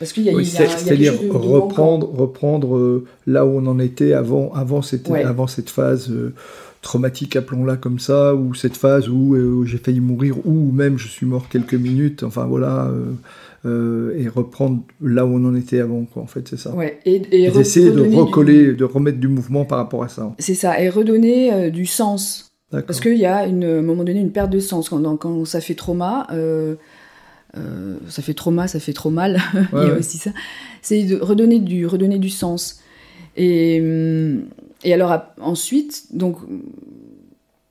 Parce 0.00 0.12
qu'il 0.12 0.24
y 0.24 0.30
a, 0.30 0.34
oui, 0.34 0.44
c'est-à-dire 0.44 1.14
reprendre, 1.30 2.10
reprendre 2.12 3.04
là 3.26 3.46
où 3.46 3.50
on 3.50 3.66
en 3.66 3.78
était 3.78 4.14
avant, 4.14 4.52
avant, 4.54 4.82
cette, 4.82 5.08
avant 5.10 5.46
cette 5.46 5.70
phase 5.70 6.10
traumatique, 6.82 7.36
appelons-la 7.36 7.76
comme 7.76 7.98
ça, 7.98 8.34
ou 8.34 8.54
cette 8.54 8.76
phase 8.76 9.08
où 9.08 9.34
euh, 9.34 9.64
j'ai 9.64 9.78
failli 9.78 10.00
mourir, 10.00 10.36
ou 10.46 10.72
même 10.72 10.98
je 10.98 11.08
suis 11.08 11.26
mort 11.26 11.48
quelques 11.48 11.74
minutes, 11.74 12.22
enfin 12.22 12.46
voilà, 12.46 12.86
euh, 12.86 13.12
euh, 13.66 14.18
et 14.18 14.28
reprendre 14.28 14.80
là 15.02 15.26
où 15.26 15.34
on 15.34 15.44
en 15.44 15.54
était 15.54 15.80
avant, 15.80 16.04
quoi, 16.04 16.22
en 16.22 16.26
fait, 16.26 16.48
c'est 16.48 16.58
ça. 16.58 16.74
Ouais, 16.74 16.98
et, 17.04 17.22
et, 17.32 17.44
essayer 17.44 17.90
de 17.90 18.16
recoller, 18.16 18.72
de 18.72 18.84
remettre 18.84 19.18
du 19.18 19.28
mouvement 19.28 19.64
par 19.64 19.78
rapport 19.78 20.02
à 20.02 20.08
ça. 20.08 20.32
C'est 20.38 20.54
ça, 20.54 20.80
et 20.80 20.88
redonner 20.88 21.70
du 21.70 21.86
sens. 21.86 22.46
Parce 22.70 23.00
qu'il 23.00 23.18
y 23.18 23.26
a 23.26 23.46
une, 23.46 23.64
à 23.64 23.78
un 23.78 23.82
moment 23.82 24.04
donné 24.04 24.20
une 24.20 24.30
perte 24.30 24.50
de 24.50 24.60
sens. 24.60 24.88
Quand, 24.88 25.16
quand 25.16 25.44
ça 25.44 25.60
fait 25.60 25.74
trauma, 25.74 26.28
ça 28.08 28.22
fait 28.22 28.34
trauma, 28.34 28.68
ça 28.68 28.80
fait 28.80 28.92
trop 28.92 29.10
mal, 29.10 29.40
il 29.72 29.78
y 29.78 29.90
a 29.90 29.98
aussi 29.98 30.18
ça. 30.18 30.30
C'est 30.82 31.04
de 31.04 31.16
redonner 31.16 31.58
du, 31.58 31.86
redonner 31.86 32.18
du 32.18 32.30
sens. 32.30 32.80
Et. 33.36 33.80
Hum, 33.80 34.44
et 34.82 34.94
alors 34.94 35.16
ensuite, 35.40 36.06
donc, 36.10 36.38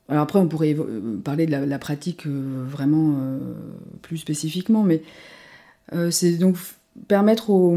alors 0.09 0.23
après 0.23 0.39
on 0.39 0.47
pourrait 0.47 0.75
parler 1.23 1.45
de 1.45 1.51
la, 1.51 1.79
pratique 1.79 2.27
euh, 2.27 2.63
vraiment 2.67 3.15
euh, 3.19 3.39
plus 4.01 4.17
spécifiquement, 4.17 4.83
mais 4.83 5.01
euh, 5.93 6.11
c'est 6.11 6.33
donc 6.33 6.57
permettre 7.07 7.49
aux, 7.49 7.75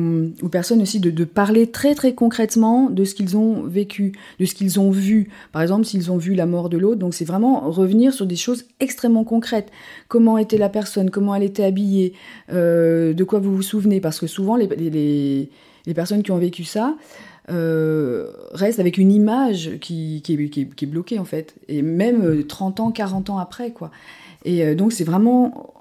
personnes 0.51 0.83
aussi 0.83 1.01
de, 1.01 1.25
parler 1.25 1.71
très 1.71 1.95
très 1.95 2.15
concrètement 2.15 2.91
de 2.91 3.05
ce 3.05 3.15
qu'ils 3.15 3.37
ont 3.37 3.63
vécu, 3.63 4.13
de 4.39 4.45
ce 4.45 4.55
qu'ils 4.55 4.81
ont 4.81 4.91
vu. 4.91 5.31
Par 5.53 5.63
exemple, 5.63 5.85
s'ils 5.85 6.11
ont 6.11 6.17
vu 6.17 6.35
la 6.35 6.47
mort 6.47 6.69
de 6.69 6.79
l'autre, 6.79 6.99
donc 6.99 7.15
c'est 7.15 7.25
vraiment 7.25 7.71
revenir 7.71 8.13
sur 8.13 8.27
des 8.27 8.37
choses 8.37 8.65
extrêmement 8.81 9.25
concrètes. 9.25 9.71
Comment 10.09 10.39
était 10.39 10.59
la 10.59 10.69
personne, 10.69 11.11
comment 11.11 11.35
elle 11.35 11.43
était 11.43 11.65
habillée, 11.65 12.15
de 12.51 13.25
quoi 13.25 13.39
vous 13.39 13.55
vous 13.55 13.63
souvenez, 13.63 14.01
parce 14.01 14.19
que 14.19 14.27
souvent 14.27 14.57
les, 14.57 14.67
les, 14.67 15.95
personnes 15.95 16.23
qui 16.23 16.31
ont 16.31 16.39
vécu 16.39 16.65
ça, 16.65 16.97
reste 17.49 18.81
avec 18.81 18.99
une 18.99 19.13
image 19.13 19.79
qui, 19.81 20.21
qui, 20.23 20.35
est, 20.35 20.87
bloquée 20.87 21.19
en 21.19 21.25
fait. 21.25 21.55
Et 21.69 21.83
même 21.83 22.45
30 22.45 22.81
ans, 22.81 22.91
40 22.91 23.31
ans 23.31 23.39
après, 23.39 23.71
quoi. 23.71 23.91
Et 24.45 24.75
donc 24.75 24.93
c'est 24.93 25.05
vraiment 25.05 25.73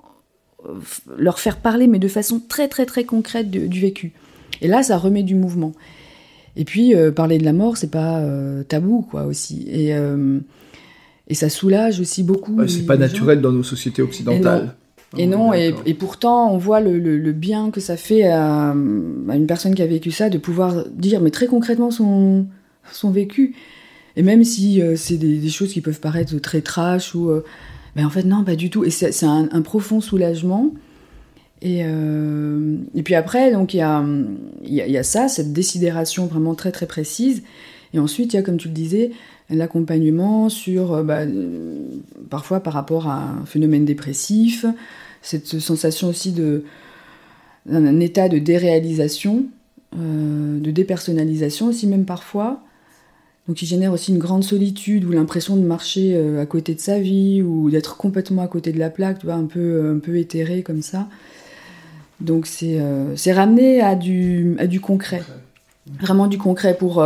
leur 1.18 1.40
faire 1.40 1.58
parler, 1.58 1.88
mais 1.88 2.00
de 2.00 2.08
façon 2.08 2.40
très 2.40 2.68
très 2.68 2.86
très 2.86 3.04
concrète 3.04 3.50
du 3.50 3.80
vécu. 3.80 4.14
Et 4.62 4.68
là, 4.68 4.84
ça 4.84 4.98
remet 4.98 5.24
du 5.24 5.36
mouvement. 5.36 5.74
Et 6.56 6.66
puis, 6.66 6.94
parler 7.16 7.38
de 7.38 7.46
la 7.46 7.54
mort, 7.54 7.78
c'est 7.78 7.92
pas 7.92 8.24
tabou, 8.68 9.02
quoi, 9.10 9.26
aussi. 9.26 9.66
Et, 9.70 9.96
et 11.28 11.34
ça 11.34 11.50
soulage 11.50 12.00
aussi 12.00 12.24
beaucoup. 12.24 12.60
c'est 12.68 12.86
pas 12.86 12.98
naturel 12.98 13.42
dans 13.42 13.52
nos 13.52 13.64
sociétés 13.64 14.02
occidentales. 14.02 14.76
Et 15.18 15.28
non, 15.28 15.54
et, 15.54 15.94
pourtant, 15.94 16.54
on 16.54 16.58
voit 16.58 16.80
le, 16.80 17.32
bien 17.32 17.72
que 17.72 17.82
ça 17.82 17.98
fait 17.98 18.24
à, 18.24 18.74
une 18.74 19.46
personne 19.48 19.76
qui 19.76 19.82
a 19.82 19.88
vécu 19.88 20.12
ça 20.12 20.30
de 20.30 20.38
pouvoir 20.38 20.86
dire, 20.90 21.22
mais 21.22 21.32
très 21.32 21.48
concrètement, 21.48 21.92
son, 21.92 22.48
son 22.92 23.12
vécu. 23.12 23.56
Et 24.16 24.24
même 24.24 24.44
si 24.44 24.82
euh, 24.82 24.96
c'est 24.96 25.18
des, 25.18 25.50
choses 25.50 25.72
qui 25.72 25.82
peuvent 25.82 26.00
paraître 26.00 26.38
très 26.40 26.62
trash, 26.62 27.16
ou. 27.16 27.32
Mais 27.96 28.04
en 28.04 28.10
fait, 28.10 28.24
non, 28.24 28.44
pas 28.44 28.56
du 28.56 28.70
tout. 28.70 28.84
Et 28.84 28.90
c'est 28.90 29.26
un, 29.26 29.62
profond 29.62 30.02
soulagement. 30.02 30.72
Et, 31.62 31.82
euh, 31.84 32.78
et 32.96 33.04
puis 33.04 33.16
après, 33.16 33.52
donc 33.52 33.74
il 33.74 33.78
y 33.78 33.82
a, 33.82 34.04
y 34.64 34.98
a 34.98 35.04
ça, 35.04 35.28
cette 35.28 35.54
décidération 35.54 36.26
vraiment 36.26 36.56
très 36.56 36.72
très 36.72 36.88
précise. 36.88 37.44
Et 37.94 38.00
ensuite, 38.00 38.34
il 38.34 38.38
y 38.38 38.40
a, 38.40 38.42
comme 38.42 38.58
tu 38.58 38.68
le 38.68 38.74
disais, 38.74 39.12
l'accompagnement 39.50 40.50
sur, 40.50 40.94
euh, 40.94 41.04
bah, 41.04 41.22
parfois 42.30 42.62
par 42.62 42.74
rapport 42.74 43.08
à 43.08 43.36
un 43.42 43.46
phénomène 43.46 43.86
dépressif, 43.86 44.66
cette 45.22 45.60
sensation 45.60 46.08
aussi 46.08 46.32
de 46.32 46.64
d'un 47.68 48.00
état 48.00 48.28
de 48.28 48.40
déréalisation, 48.40 49.46
euh, 49.96 50.60
de 50.60 50.72
dépersonnalisation 50.72 51.68
aussi 51.68 51.86
même 51.86 52.06
parfois, 52.06 52.64
donc 53.52 53.58
qui 53.58 53.66
génère 53.66 53.92
aussi 53.92 54.12
une 54.14 54.18
grande 54.18 54.46
solitude 54.46 55.04
ou 55.04 55.12
l'impression 55.12 55.58
de 55.58 55.62
marcher 55.62 56.14
euh, 56.16 56.42
à 56.42 56.46
côté 56.46 56.74
de 56.74 56.80
sa 56.80 57.00
vie 57.00 57.42
ou 57.42 57.70
d'être 57.70 57.98
complètement 57.98 58.44
à 58.44 58.48
côté 58.48 58.72
de 58.72 58.80
la 58.80 58.90
plaque, 58.90 59.20
tu 59.20 59.26
vois, 59.26 59.36
un 59.36 59.46
peu 59.46 59.92
un 59.94 60.00
peu 60.00 60.16
éthéré 60.18 60.64
comme 60.64 60.82
ça. 60.82 61.08
Donc 62.22 62.48
c'est 62.48 62.80
c'est 63.16 63.34
ramener 63.34 63.82
à 63.82 63.96
du 63.96 64.56
à 64.60 64.68
du 64.68 64.80
concret, 64.80 65.24
vraiment 66.00 66.28
du 66.28 66.38
concret 66.38 66.78
pour 66.78 67.04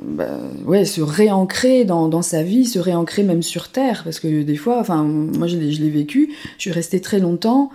bah, 0.00 0.40
ouais, 0.64 0.84
se 0.84 1.00
réancrer 1.00 1.84
dans, 1.84 2.08
dans, 2.08 2.22
sa 2.22 2.42
vie, 2.42 2.64
se 2.64 2.78
réancrer 2.78 3.22
même 3.22 3.42
sur 3.42 3.68
Terre. 3.68 4.02
Parce 4.02 4.18
que 4.18 4.42
des 4.42 4.56
fois, 4.56 4.80
enfin, 4.80 5.04
moi 5.04 5.46
je 5.46 5.56
l'ai 5.56 5.90
vécu, 5.90 6.32
je 6.56 6.62
suis 6.62 6.72
restée 6.72 7.00
très 7.00 7.20
longtemps, 7.20 7.70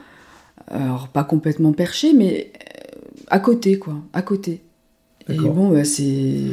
alors 0.69 1.08
pas 1.08 1.24
complètement 1.24 1.72
perchée, 1.72 2.13
mais 2.13 2.52
euh, 2.56 3.00
à 3.28 3.39
côté, 3.39 3.80
quoi, 3.80 3.95
à 4.13 4.22
côté. 4.22 4.62
Et 5.30 5.38
bon, 5.38 5.70
bah, 5.70 5.84
c'est. 5.84 6.44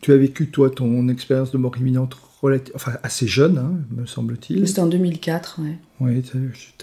Tu 0.00 0.12
as 0.12 0.16
vécu, 0.16 0.50
toi, 0.50 0.70
ton 0.70 1.08
expérience 1.08 1.50
de 1.50 1.58
mort 1.58 1.76
imminente 1.78 2.16
enfin, 2.74 2.92
assez 3.02 3.26
jeune, 3.26 3.58
hein, 3.58 3.72
me 3.90 4.06
semble-t-il. 4.06 4.66
C'était 4.66 4.80
en 4.80 4.86
2004, 4.86 5.60
ouais. 5.60 5.76
Oui, 6.00 6.22
tu 6.22 6.36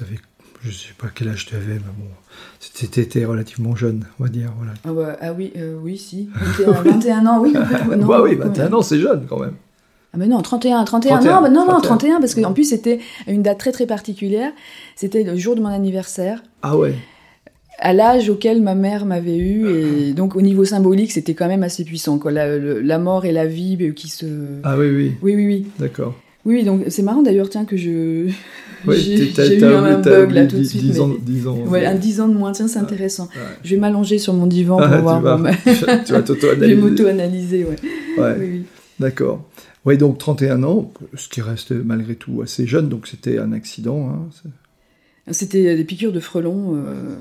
avais 0.03 0.17
je 0.61 0.71
sais 0.71 0.93
pas 0.97 1.07
quel 1.13 1.29
âge 1.29 1.45
tu 1.45 1.55
avais, 1.55 1.75
mais 1.75 1.93
bon, 1.97 2.09
c'était 2.59 3.25
relativement 3.25 3.75
jeune, 3.75 4.05
on 4.19 4.23
va 4.23 4.29
dire. 4.29 4.51
Voilà. 4.57 4.73
Ah, 4.83 4.91
bah, 4.91 5.17
ah 5.21 5.33
oui, 5.33 5.53
euh, 5.55 5.77
oui, 5.81 5.97
si. 5.97 6.29
21, 6.59 7.25
ans, 7.27 7.39
oui. 7.39 7.53
non, 7.97 8.05
bah 8.05 8.21
oui, 8.23 8.35
21 8.35 8.73
ans, 8.73 8.81
c'est 8.81 8.99
jeune 8.99 9.25
quand 9.27 9.39
même. 9.39 9.55
Ah 10.13 10.17
mais 10.17 10.27
non, 10.27 10.41
31, 10.41 10.85
31, 10.85 11.19
non, 11.19 11.25
non, 11.25 11.65
31. 11.65 11.65
non, 11.65 11.81
31, 11.81 12.19
parce 12.21 12.33
qu'en 12.33 12.53
plus 12.53 12.63
c'était 12.63 12.99
une 13.27 13.43
date 13.43 13.59
très 13.59 13.73
très 13.73 13.85
particulière. 13.85 14.51
C'était 14.95 15.23
le 15.23 15.35
jour 15.35 15.53
de 15.55 15.61
mon 15.61 15.67
anniversaire. 15.67 16.41
Ah 16.61 16.77
ouais. 16.77 16.95
À 17.79 17.93
l'âge 17.93 18.29
auquel 18.29 18.61
ma 18.61 18.73
mère 18.73 19.05
m'avait 19.05 19.37
eu, 19.37 19.67
et 19.69 20.13
donc 20.13 20.35
au 20.35 20.41
niveau 20.41 20.65
symbolique, 20.65 21.11
c'était 21.11 21.35
quand 21.35 21.47
même 21.47 21.63
assez 21.63 21.83
puissant. 21.83 22.17
Quoi. 22.17 22.31
La, 22.31 22.57
la, 22.57 22.97
mort 22.97 23.25
et 23.25 23.31
la 23.31 23.45
vie 23.45 23.77
euh, 23.81 23.91
qui 23.91 24.07
se. 24.07 24.25
Ah 24.63 24.77
oui, 24.77 24.89
oui. 24.89 25.11
Oui, 25.21 25.35
oui, 25.35 25.45
oui. 25.45 25.67
D'accord. 25.77 26.15
Oui, 26.45 26.63
donc 26.63 26.83
c'est 26.87 27.03
marrant 27.03 27.21
d'ailleurs, 27.21 27.49
tiens, 27.49 27.65
que 27.65 27.77
je. 27.77 28.29
j'ai 28.87 29.59
eu 29.59 29.63
un 29.63 29.99
bug 29.99 30.31
là 30.31 30.47
tout 30.47 30.57
de 30.57 30.63
suite. 30.63 30.81
10 30.81 31.01
ans, 31.47 31.57
ouais, 31.67 31.85
un 31.85 31.95
10 31.95 32.21
ans 32.21 32.27
de 32.27 32.33
moins, 32.33 32.51
tiens, 32.51 32.67
c'est 32.67 32.79
intéressant. 32.79 33.29
Je 33.63 33.75
vais 33.75 33.79
m'allonger 33.79 34.17
sur 34.17 34.33
mon 34.33 34.47
divan 34.47 34.77
pour 34.77 35.01
voir. 35.01 35.21
tu 35.63 35.71
vas, 35.85 35.97
tu 36.05 36.13
vas 36.13 36.21
t'auto-analyser. 36.21 36.67
je 36.69 36.73
vais 36.73 36.75
m'auto-analyser, 36.75 37.65
ouais. 37.65 37.75
ouais. 38.17 38.35
Oui, 38.39 38.45
oui. 38.51 38.63
D'accord. 38.99 39.43
Oui, 39.85 39.97
donc 39.97 40.17
31 40.17 40.63
ans, 40.63 40.91
ce 41.15 41.29
qui 41.29 41.41
reste 41.41 41.71
malgré 41.71 42.15
tout 42.15 42.41
assez 42.41 42.65
jeune, 42.65 42.89
donc 42.89 43.07
c'était 43.07 43.37
un 43.37 43.53
accident. 43.53 44.09
Hein, 44.09 44.49
c'était 45.31 45.75
des 45.75 45.83
piqûres 45.83 46.11
de 46.11 46.19
frelons. 46.19 46.75
Euh, 46.75 47.17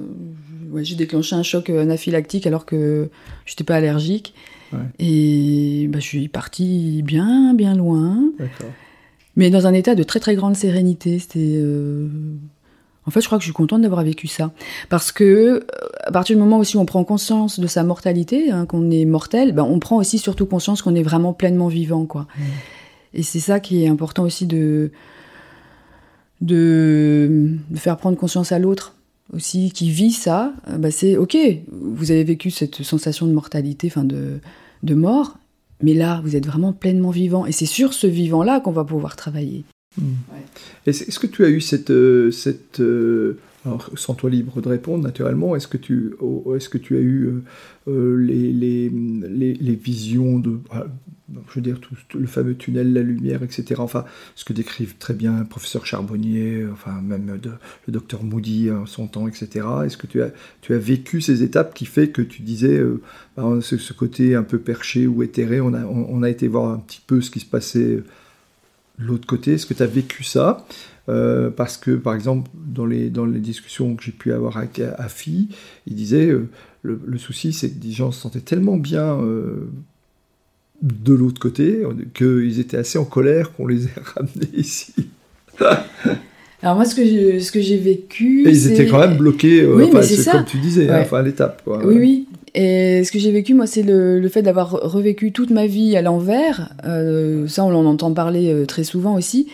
ouais, 0.71 0.85
j'ai 0.85 0.95
déclenché 0.95 1.35
un 1.35 1.43
choc 1.43 1.71
anaphylactique 1.71 2.47
alors 2.47 2.67
que 2.67 3.11
je 3.45 3.53
n'étais 3.53 3.65
pas 3.65 3.77
allergique. 3.77 4.35
Et 4.99 5.87
bah, 5.89 6.01
je 6.01 6.05
suis 6.05 6.29
partie 6.29 7.03
bien, 7.03 7.55
bien 7.55 7.75
loin. 7.75 8.31
Mais 9.37 9.51
dans 9.51 9.67
un 9.67 9.73
état 9.73 9.95
de 9.95 10.03
très 10.03 10.21
très 10.21 10.35
grande 10.35 10.57
sérénité. 10.57 11.19
C'était. 11.19 11.41
Euh, 11.57 12.09
en 13.07 13.11
fait, 13.11 13.21
je 13.21 13.27
crois 13.27 13.39
que 13.39 13.43
je 13.43 13.47
suis 13.47 13.55
contente 13.55 13.83
d'avoir 13.83 14.03
vécu 14.03 14.27
ça. 14.27 14.51
Parce 14.89 15.13
que, 15.13 15.25
euh, 15.25 15.61
à 16.05 16.11
partir 16.11 16.35
du 16.37 16.43
moment 16.43 16.59
où 16.59 16.79
on 16.79 16.87
prend 16.87 17.05
conscience 17.05 17.61
de 17.61 17.67
sa 17.69 17.85
mortalité, 17.85 18.51
hein, 18.51 18.67
qu'on 18.67 18.91
est 18.91 19.05
mortel, 19.05 19.53
ben, 19.53 19.63
on 19.63 19.79
prend 19.79 19.97
aussi 19.97 20.19
surtout 20.19 20.47
conscience 20.47 20.83
qu'on 20.83 20.95
est 20.97 21.05
vraiment 21.05 21.33
pleinement 21.33 21.69
vivant, 21.69 22.05
quoi. 22.07 22.27
Et 23.15 23.23
c'est 23.23 23.41
ça 23.41 23.61
qui 23.61 23.85
est 23.85 23.89
important 23.89 24.25
aussi 24.25 24.47
de, 24.47 24.91
de, 26.41 27.57
faire 27.75 27.97
prendre 27.97 28.17
conscience 28.17 28.53
à 28.53 28.59
l'autre 28.59 28.95
aussi 29.33 29.71
qui 29.71 29.91
vit 29.91 30.13
ça. 30.13 30.53
Ben, 30.79 30.91
c'est 30.91 31.17
ok, 31.17 31.37
vous 31.71 32.11
avez 32.11 32.25
vécu 32.25 32.51
cette 32.51 32.83
sensation 32.83 33.27
de 33.27 33.33
mortalité, 33.33 33.89
enfin 33.89 34.05
de, 34.05 34.39
de 34.83 34.95
mort, 34.95 35.39
mais 35.83 35.95
là, 35.95 36.21
vous 36.25 36.37
êtes 36.37 36.47
vraiment 36.47 36.73
pleinement 36.73 37.11
vivant. 37.11 37.47
Et 37.47 37.53
c'est 37.53 37.67
sur 37.67 37.93
ce 37.93 38.07
vivant-là 38.07 38.61
qu'on 38.61 38.73
va 38.73 38.85
pouvoir 38.85 39.17
travailler. 39.17 39.65
Hmm. 39.99 40.13
Est-ce 40.87 41.19
que 41.19 41.27
tu 41.27 41.45
as 41.45 41.49
eu 41.49 41.61
cette... 41.61 41.91
Euh, 41.91 42.31
cette 42.31 42.81
euh, 42.81 43.39
alors, 43.67 43.91
sans 43.97 44.15
toi 44.15 44.31
libre 44.31 44.61
de 44.61 44.69
répondre, 44.69 45.03
naturellement, 45.03 45.57
est-ce 45.57 45.67
que, 45.67 45.77
tu, 45.77 46.15
tu 46.83 46.97
as 46.97 47.01
eu 47.01 47.43
euh, 47.89 48.17
les, 48.17 48.53
les, 48.53 49.75
visions 49.75 50.39
de, 50.39 50.61
ah, 50.71 50.87
le 51.35 52.27
fameux 52.27 52.55
tunnel, 52.55 52.93
la 52.93 53.03
lumière, 53.03 53.43
etc. 53.43 53.75
Enfin, 53.79 54.05
ce 54.37 54.45
que 54.45 54.53
décrivent 54.53 54.97
très 54.99 55.15
bien 55.15 55.41
le 55.41 55.47
professeur 55.47 55.85
Charbonnier, 55.85 56.65
enfin, 56.73 57.01
même 57.03 57.41
le 57.43 57.93
docteur 57.93 58.23
Moody 58.23 58.71
en 58.71 58.87
son 58.87 59.09
temps, 59.09 59.27
etc. 59.27 59.67
Est-ce 59.85 59.97
que 59.97 60.07
tu 60.07 60.23
as, 60.23 60.31
vécu 60.79 61.21
ces 61.21 61.43
étapes 61.43 61.75
qui 61.75 61.87
fait 61.87 62.11
que 62.11 62.23
tu 62.23 62.43
disais, 62.43 62.81
bah, 63.37 63.59
ce, 63.63 63.79
ce, 63.79 63.93
côté 63.93 64.37
un 64.37 64.45
peu 64.45 64.61
perché 64.61 65.09
ou 65.09 65.25
éthéré, 65.25 65.61
on 65.61 66.23
a 66.23 66.31
été 66.31 66.47
voir 66.47 66.71
un 66.71 66.79
petit 66.79 67.03
peu 67.05 67.21
ce 67.21 67.33
qui 67.33 67.41
se 67.41 67.47
passait 67.47 68.03
l'autre 68.99 69.27
côté 69.27 69.55
Est-ce 69.55 69.67
que 69.67 69.75
tu 69.75 69.83
as 69.83 69.87
vécu 69.87 70.25
ça? 70.25 70.67
Euh, 71.09 71.51
parce 71.51 71.77
que, 71.77 71.93
par 71.93 72.15
exemple, 72.15 72.51
dans 72.55 72.87
les, 72.87 73.11
dans 73.11 73.27
les 73.27 73.39
discussions 73.39 73.95
que 73.95 74.03
j'ai 74.03 74.13
pu 74.13 74.33
avoir 74.33 74.57
avec 74.57 74.81
Afi, 74.99 75.49
il 75.87 75.95
disait 75.95 76.27
euh, 76.27 76.49
le, 76.83 77.19
souci, 77.19 77.53
c'est 77.53 77.71
que 77.71 77.79
des 77.79 77.93
gens 77.93 78.11
se 78.11 78.21
sentaient 78.21 78.41
tellement 78.41 78.77
bien 78.77 79.21
euh, 79.21 79.69
de 80.83 81.15
l'autre 81.15 81.41
côté 81.41 81.83
qu'ils 82.15 82.59
étaient 82.59 82.77
assez 82.77 82.99
en 82.99 83.05
colère 83.05 83.53
qu'on 83.53 83.67
les 83.67 83.87
ait 83.87 83.91
ramenés 84.17 84.51
ici. 84.55 84.95
Alors 86.63 86.75
moi, 86.75 86.85
ce 86.85 86.95
que 86.95 87.05
j'ai, 87.05 87.39
ce 87.39 87.53
que 87.53 87.61
j'ai 87.61 87.77
vécu, 87.77 88.47
et 88.47 88.51
ils 88.51 88.73
étaient 88.73 88.87
quand 88.87 88.99
même 88.99 89.17
bloqués, 89.17 89.65
oui, 89.65 89.91
c'est 90.03 90.31
comme 90.31 90.45
tu 90.45 90.59
disais, 90.59 90.91
hein, 90.91 91.03
enfin 91.03 91.19
à 91.19 91.23
l'étape. 91.23 91.63
Oui, 91.67 91.95
oui. 91.99 92.29
Et 92.57 93.05
ce 93.05 93.13
que 93.13 93.19
j'ai 93.19 93.31
vécu, 93.33 93.53
moi, 93.53 93.67
c'est 93.67 93.83
le, 93.83 94.19
le, 94.19 94.29
fait 94.31 94.41
d'avoir 94.41 94.71
revécu 94.71 95.31
toute 95.31 95.51
ma 95.51 95.67
vie 95.67 95.95
à 95.95 96.01
l'envers. 96.01 96.71
Euh, 96.87 97.47
ça, 97.47 97.63
on 97.63 97.75
en 97.75 97.85
entend 97.85 98.11
parler 98.15 98.51
euh, 98.51 98.65
très 98.65 98.83
souvent 98.83 99.15
aussi. 99.15 99.47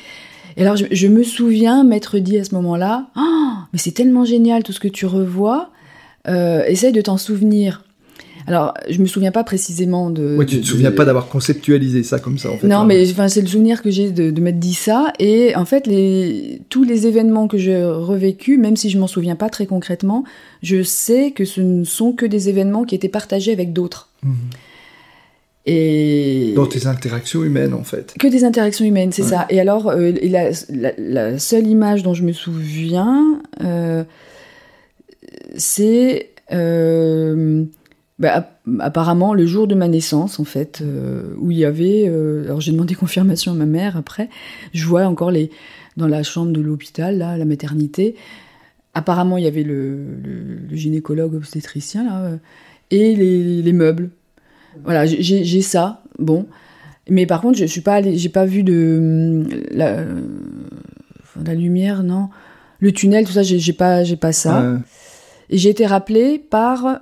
Et 0.56 0.62
alors, 0.62 0.76
je, 0.76 1.06
me 1.08 1.24
souviens 1.24 1.82
m'être 1.82 2.18
dit 2.18 2.38
à 2.38 2.44
ce 2.44 2.54
moment-là, 2.54 3.08
oh, 3.16 3.54
mais 3.72 3.80
c'est 3.80 3.90
tellement 3.90 4.24
génial 4.24 4.62
tout 4.62 4.72
ce 4.72 4.78
que 4.78 4.86
tu 4.86 5.06
revois. 5.06 5.70
Euh, 6.28 6.64
essaye 6.66 6.92
de 6.92 7.00
t'en 7.00 7.16
souvenir. 7.16 7.82
Alors, 8.46 8.74
je 8.88 8.98
me 8.98 9.06
souviens 9.06 9.32
pas 9.32 9.44
précisément 9.44 10.10
de. 10.10 10.36
Oui, 10.38 10.46
tu 10.46 10.60
te 10.60 10.66
souviens 10.66 10.92
pas 10.92 11.04
d'avoir 11.04 11.28
conceptualisé 11.28 12.02
ça 12.02 12.18
comme 12.18 12.38
ça, 12.38 12.50
en 12.50 12.58
fait. 12.58 12.66
Non, 12.66 12.84
mais 12.84 13.10
enfin, 13.10 13.28
c'est 13.28 13.40
le 13.40 13.46
souvenir 13.46 13.82
que 13.82 13.90
j'ai 13.90 14.10
de, 14.10 14.30
de 14.30 14.40
m'être 14.40 14.58
dit 14.58 14.74
ça. 14.74 15.12
Et 15.18 15.54
en 15.56 15.64
fait, 15.64 15.86
les, 15.86 16.60
tous 16.68 16.84
les 16.84 17.06
événements 17.06 17.48
que 17.48 17.58
j'ai 17.58 17.84
revécus, 17.84 18.58
même 18.58 18.76
si 18.76 18.90
je 18.90 18.98
m'en 18.98 19.06
souviens 19.06 19.36
pas 19.36 19.48
très 19.48 19.66
concrètement, 19.66 20.24
je 20.62 20.82
sais 20.82 21.32
que 21.32 21.44
ce 21.44 21.60
ne 21.60 21.84
sont 21.84 22.12
que 22.12 22.26
des 22.26 22.48
événements 22.48 22.84
qui 22.84 22.94
étaient 22.94 23.08
partagés 23.08 23.52
avec 23.52 23.72
d'autres. 23.72 24.08
Mhm. 24.22 24.34
Et 25.64 26.54
dans 26.56 26.66
tes 26.66 26.86
interactions 26.86 27.44
humaines, 27.44 27.72
en 27.72 27.84
fait. 27.84 28.14
Que 28.18 28.26
des 28.26 28.42
interactions 28.42 28.84
humaines, 28.84 29.12
c'est 29.12 29.22
ça. 29.22 29.46
Et 29.48 29.60
alors, 29.60 29.90
euh, 29.90 30.10
la, 30.22 30.50
la, 30.98 31.38
seule 31.38 31.68
image 31.68 32.02
dont 32.02 32.14
je 32.14 32.24
me 32.24 32.32
souviens, 32.32 33.40
euh, 33.62 34.02
c'est 35.56 36.30
euh, 36.52 37.64
bah, 38.22 38.48
apparemment 38.80 39.34
le 39.34 39.44
jour 39.44 39.66
de 39.66 39.74
ma 39.74 39.88
naissance 39.88 40.40
en 40.40 40.44
fait 40.44 40.80
euh, 40.80 41.34
où 41.38 41.50
il 41.50 41.58
y 41.58 41.66
avait 41.66 42.04
euh, 42.06 42.44
alors 42.44 42.62
j'ai 42.62 42.72
demandé 42.72 42.94
confirmation 43.06 43.52
à 43.52 43.54
ma 43.54 43.66
mère 43.66 43.98
après 43.98 44.30
je 44.72 44.86
vois 44.86 45.04
encore 45.04 45.30
les 45.30 45.50
dans 45.98 46.08
la 46.08 46.22
chambre 46.22 46.52
de 46.52 46.60
l'hôpital 46.62 47.18
là 47.18 47.36
la 47.36 47.44
maternité 47.44 48.14
apparemment 48.94 49.36
il 49.36 49.44
y 49.44 49.46
avait 49.46 49.62
le, 49.62 49.96
le, 50.22 50.76
gynécologue 50.76 51.34
obstétricien 51.34 52.04
là 52.04 52.38
et 52.92 53.62
les, 53.62 53.72
meubles. 53.72 54.10
Voilà, 54.84 55.06
j'ai 55.06 55.62
ça. 55.62 56.02
Bon, 56.18 56.46
mais 57.08 57.26
par 57.26 57.40
contre, 57.40 57.58
je, 57.58 57.64
suis 57.64 57.80
pas 57.80 58.02
j'ai 58.02 58.28
pas 58.28 58.44
vu 58.44 58.62
de 58.62 59.44
la, 59.70 60.04
la 61.44 61.54
lumière, 61.54 62.02
non. 62.02 62.28
Le 62.78 62.92
tunnel, 62.92 63.24
tout 63.24 63.32
ça, 63.32 63.42
j'ai 63.42 63.72
pas, 63.72 64.04
j'ai 64.04 64.16
pas 64.16 64.32
ça. 64.32 64.78
Et 65.50 65.58
j'ai 65.58 65.70
été 65.70 65.86
rappelée 65.86 66.38
par 66.38 67.00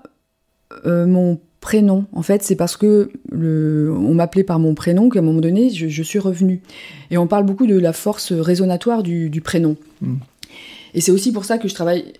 euh, 0.86 1.06
mon 1.06 1.38
prénom. 1.60 2.06
En 2.12 2.22
fait, 2.22 2.42
c'est 2.42 2.56
parce 2.56 2.76
que 2.76 3.10
le, 3.30 3.92
on 3.92 4.14
m'appelait 4.14 4.44
par 4.44 4.58
mon 4.58 4.74
prénom 4.74 5.08
qu'à 5.08 5.18
un 5.18 5.22
moment 5.22 5.40
donné, 5.40 5.70
je, 5.70 6.02
suis 6.02 6.18
revenue. 6.18 6.62
Et 7.10 7.18
on 7.18 7.26
parle 7.26 7.44
beaucoup 7.44 7.66
de 7.66 7.78
la 7.78 7.92
force 7.92 8.32
résonatoire 8.32 9.02
du, 9.02 9.40
prénom. 9.42 9.76
Hmm. 10.00 10.16
Et 10.94 11.00
c'est 11.00 11.12
aussi 11.12 11.32
pour 11.32 11.44
ça 11.44 11.58
que 11.58 11.68
je 11.68 11.74
travaille, 11.74 12.12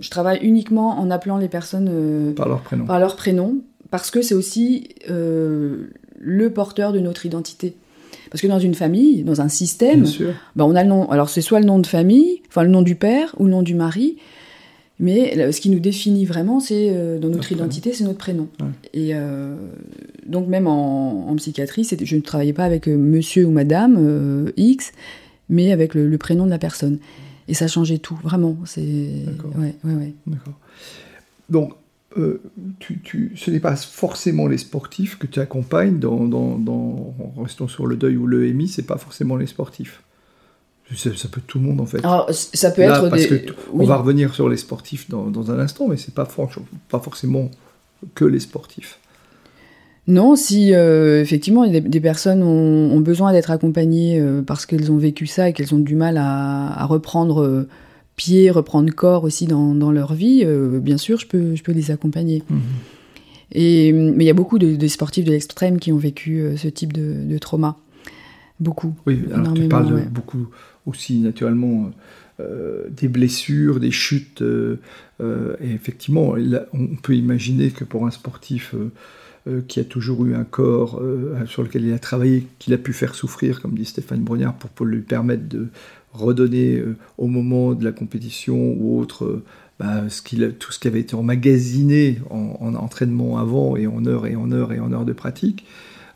je 0.00 0.10
travaille 0.10 0.38
uniquement 0.42 0.98
en 0.98 1.10
appelant 1.10 1.36
les 1.36 1.48
personnes 1.48 1.88
euh, 1.90 2.32
par 2.32 2.48
leur 2.48 2.62
prénom. 2.62 2.86
Par 2.86 2.98
leur 2.98 3.16
prénom, 3.16 3.58
parce 3.90 4.10
que 4.10 4.22
c'est 4.22 4.34
aussi 4.34 4.88
euh, 5.10 5.90
le 6.18 6.50
porteur 6.50 6.92
de 6.92 7.00
notre 7.00 7.26
identité. 7.26 7.76
Parce 8.30 8.40
que 8.40 8.48
dans 8.48 8.58
une 8.58 8.74
famille, 8.74 9.22
dans 9.22 9.40
un 9.40 9.48
système, 9.48 10.06
bah 10.56 10.64
on 10.64 10.74
a 10.74 10.82
le 10.82 10.88
nom. 10.88 11.08
Alors 11.10 11.28
c'est 11.28 11.42
soit 11.42 11.60
le 11.60 11.66
nom 11.66 11.78
de 11.78 11.86
famille, 11.86 12.42
enfin 12.48 12.64
le 12.64 12.70
nom 12.70 12.82
du 12.82 12.96
père 12.96 13.34
ou 13.38 13.44
le 13.44 13.50
nom 13.50 13.62
du 13.62 13.76
mari, 13.76 14.16
mais 15.00 15.52
ce 15.52 15.60
qui 15.60 15.70
nous 15.70 15.80
définit 15.80 16.24
vraiment, 16.24 16.60
c'est 16.60 16.90
euh, 16.90 17.18
dans 17.18 17.28
notre, 17.28 17.50
identité, 17.50 17.92
c'est 17.92 18.04
notre 18.04 18.18
prénom. 18.18 18.48
Et 18.92 19.10
euh, 19.12 19.56
donc 20.26 20.46
même 20.46 20.68
en, 20.68 21.34
psychiatrie, 21.36 21.84
je 21.84 22.16
ne 22.16 22.20
travaillais 22.20 22.52
pas 22.52 22.64
avec 22.64 22.88
euh, 22.88 22.96
Monsieur 22.96 23.46
ou 23.46 23.50
Madame 23.50 24.52
X, 24.56 24.92
mais 25.48 25.72
avec 25.72 25.94
le, 25.94 26.16
prénom 26.16 26.44
de 26.44 26.50
la 26.50 26.58
personne. 26.58 26.98
Et 27.48 27.54
ça 27.54 27.66
changeait 27.66 27.98
tout, 27.98 28.18
vraiment. 28.22 28.56
C'est. 28.64 28.80
Ouais, 29.56 29.74
ouais, 29.84 29.94
ouais. 29.94 30.14
D'accord. 30.26 30.54
Donc 31.50 31.74
tu, 32.78 33.00
tu, 33.00 33.32
ce 33.34 33.50
n'est 33.50 33.58
pas 33.58 33.74
forcément 33.74 34.46
les 34.46 34.58
sportifs 34.58 35.18
que 35.18 35.26
tu 35.26 35.40
accompagnes 35.40 35.98
dans, 35.98 36.24
dans, 36.28 36.56
dans 36.56 37.12
restons 37.42 37.66
sur 37.66 37.88
le 37.88 37.96
deuil 37.96 38.16
ou 38.16 38.28
le 38.28 38.52
MI, 38.52 38.68
c'est 38.68 38.86
pas 38.86 38.98
forcément 38.98 39.34
les 39.34 39.48
sportifs. 39.48 40.03
Ça, 40.96 41.10
peut 41.28 41.40
être 41.40 41.46
tout 41.46 41.58
le 41.58 41.64
monde 41.64 41.80
en 41.80 41.86
fait. 41.86 42.04
Alors, 42.04 42.28
ça 42.30 42.70
peut 42.70 42.82
être 42.82 43.08
parce 43.08 43.26
que 43.26 43.46
on 43.72 43.84
va 43.84 43.96
revenir 43.96 44.34
sur 44.34 44.48
les 44.48 44.56
sportifs 44.56 45.08
dans, 45.10 45.26
dans 45.26 45.50
un 45.50 45.58
instant, 45.58 45.88
mais 45.88 45.96
c'est 45.96 46.14
pas 46.14 46.28
pas 46.88 47.00
forcément 47.00 47.50
que 48.14 48.24
les 48.24 48.40
sportifs. 48.40 48.98
Non, 50.06 50.36
si 50.36 50.74
euh, 50.74 51.22
effectivement 51.22 51.66
des, 51.66 51.80
des, 51.80 52.00
personnes 52.00 52.42
ont, 52.42 53.00
besoin 53.00 53.32
d'être 53.32 53.50
accompagnées 53.50 54.20
euh, 54.20 54.42
parce 54.42 54.66
qu'elles 54.66 54.92
ont 54.92 54.98
vécu 54.98 55.26
ça 55.26 55.48
et 55.48 55.52
qu'elles 55.54 55.74
ont 55.74 55.78
du 55.78 55.94
mal 55.94 56.18
à, 56.18 56.78
à 56.78 56.84
reprendre 56.84 57.42
euh, 57.42 57.68
pied, 58.16 58.50
reprendre 58.50 58.92
corps 58.92 59.24
aussi 59.24 59.46
dans, 59.46 59.74
dans 59.74 59.90
leur 59.90 60.12
vie, 60.12 60.46
bien 60.80 60.98
sûr, 60.98 61.18
je 61.18 61.26
peux, 61.26 61.56
je 61.56 61.62
peux 61.62 61.72
les 61.72 61.90
accompagner. 61.90 62.44
Mhm. 62.48 62.60
Et, 63.52 63.92
mais 63.92 64.24
il 64.24 64.26
y 64.26 64.30
a 64.30 64.34
beaucoup 64.34 64.58
de, 64.58 64.86
sportifs 64.86 65.24
de 65.24 65.32
l'extrême 65.32 65.78
qui 65.78 65.90
ont 65.90 65.96
vécu 65.96 66.44
ce 66.56 66.68
type 66.68 66.92
de, 66.92 67.24
de, 67.24 67.38
trauma. 67.38 67.76
Beaucoup. 68.60 68.94
Oui, 69.06 69.20
alors 69.32 69.54
tu 69.54 69.66
parles 69.68 69.88
de 69.88 70.08
beaucoup 70.08 70.46
aussi 70.86 71.18
naturellement 71.18 71.90
euh, 72.40 72.88
des 72.90 73.06
blessures, 73.06 73.78
des 73.78 73.92
chutes. 73.92 74.42
Euh, 74.42 74.80
euh, 75.20 75.54
et 75.60 75.70
effectivement, 75.70 76.34
on 76.72 76.96
peut 76.96 77.14
imaginer 77.14 77.70
que 77.70 77.84
pour 77.84 78.06
un 78.06 78.10
sportif 78.10 78.74
qui 79.68 79.78
a 79.78 79.84
toujours 79.84 80.24
eu 80.24 80.34
un 80.34 80.44
corps 80.44 81.02
sur 81.44 81.62
lequel 81.62 81.84
il 81.84 81.92
a 81.92 81.98
travaillé, 81.98 82.46
qu'il 82.58 82.72
a 82.72 82.78
pu 82.78 82.94
faire 82.94 83.14
souffrir, 83.14 83.60
comme 83.60 83.74
dit 83.74 83.84
Stéphane 83.84 84.22
Brognard, 84.22 84.54
pour, 84.54 84.86
lui 84.86 85.02
permettre 85.02 85.46
de 85.46 85.68
redonner 86.14 86.82
au 87.18 87.26
moment 87.26 87.74
de 87.74 87.84
la 87.84 87.92
compétition 87.92 88.72
ou 88.72 88.98
autre 88.98 89.42
bah, 89.78 90.04
tout 90.58 90.72
ce 90.72 90.78
qui 90.78 90.88
avait 90.88 91.00
été 91.00 91.14
emmagasiné 91.14 92.20
en, 92.30 92.56
en, 92.58 92.74
entraînement 92.74 93.36
avant 93.36 93.76
et 93.76 93.86
en 93.86 94.06
heures 94.06 94.26
et 94.26 94.34
en 94.34 94.50
heures 94.50 94.72
et 94.72 94.80
en 94.80 94.90
heures 94.94 95.04
de 95.04 95.12
pratique. 95.12 95.66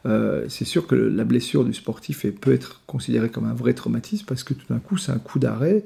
Euh, 0.08 0.46
c'est 0.48 0.64
sûr 0.64 0.86
que 0.86 0.94
la 0.94 1.24
blessure 1.24 1.64
du 1.64 1.74
sportif 1.74 2.26
peut 2.40 2.52
être 2.52 2.80
considérée 2.86 3.28
comme 3.28 3.44
un 3.44 3.54
vrai 3.54 3.74
traumatisme 3.74 4.24
parce 4.26 4.42
que 4.42 4.54
tout 4.54 4.66
d'un 4.70 4.78
coup, 4.78 4.96
c'est 4.96 5.12
un 5.12 5.18
coup 5.18 5.38
d'arrêt 5.38 5.84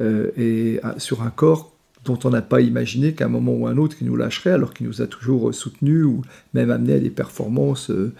euh, 0.00 0.30
et 0.36 0.80
sur 0.98 1.22
un 1.22 1.30
corps 1.30 1.72
dont 2.04 2.18
on 2.24 2.30
n'a 2.30 2.42
pas 2.42 2.60
imaginé 2.60 3.14
qu'à 3.14 3.24
un 3.24 3.28
moment 3.28 3.52
ou 3.52 3.66
un 3.66 3.76
autre, 3.78 3.96
il 4.00 4.06
nous 4.06 4.16
lâcherait 4.16 4.50
alors 4.52 4.74
qu'il 4.74 4.86
nous 4.86 5.02
a 5.02 5.06
toujours 5.06 5.52
soutenus 5.54 6.04
ou 6.04 6.22
même 6.52 6.70
amené 6.70 6.92
à 6.94 6.98
des 6.98 7.10
performances 7.10 7.90
euh, 7.90 8.12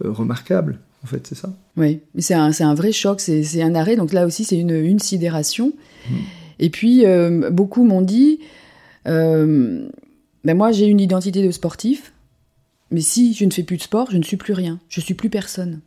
remarquables. 0.00 0.78
En 1.04 1.08
fait, 1.08 1.26
c'est 1.26 1.34
ça. 1.34 1.52
Oui, 1.76 2.00
c'est 2.18 2.34
un, 2.34 2.74
vrai 2.74 2.92
choc, 2.92 3.20
c'est 3.20 3.62
un 3.62 3.74
arrêt. 3.74 3.96
Donc 3.96 4.12
là 4.12 4.24
aussi, 4.24 4.44
c'est 4.44 4.56
une, 4.56 5.00
sidération. 5.00 5.72
Mmh. 6.08 6.14
Et 6.60 6.70
puis, 6.70 7.04
beaucoup 7.50 7.82
m'ont 7.82 8.02
dit, 8.02 8.38
ben 9.04 9.90
moi, 10.44 10.70
j'ai 10.70 10.86
une 10.86 11.00
identité 11.00 11.44
de 11.44 11.50
sportif 11.50 12.11
mais 12.92 13.00
si 13.00 13.34
je 13.34 13.44
ne 13.44 13.50
fais 13.50 13.62
plus 13.62 13.78
de 13.78 13.82
sport, 13.82 14.08
je 14.10 14.18
ne 14.18 14.22
suis 14.22 14.36
plus 14.36 14.52
rien, 14.52 14.78
je 14.88 15.00
suis 15.00 15.14
plus 15.14 15.30
personne. 15.30 15.80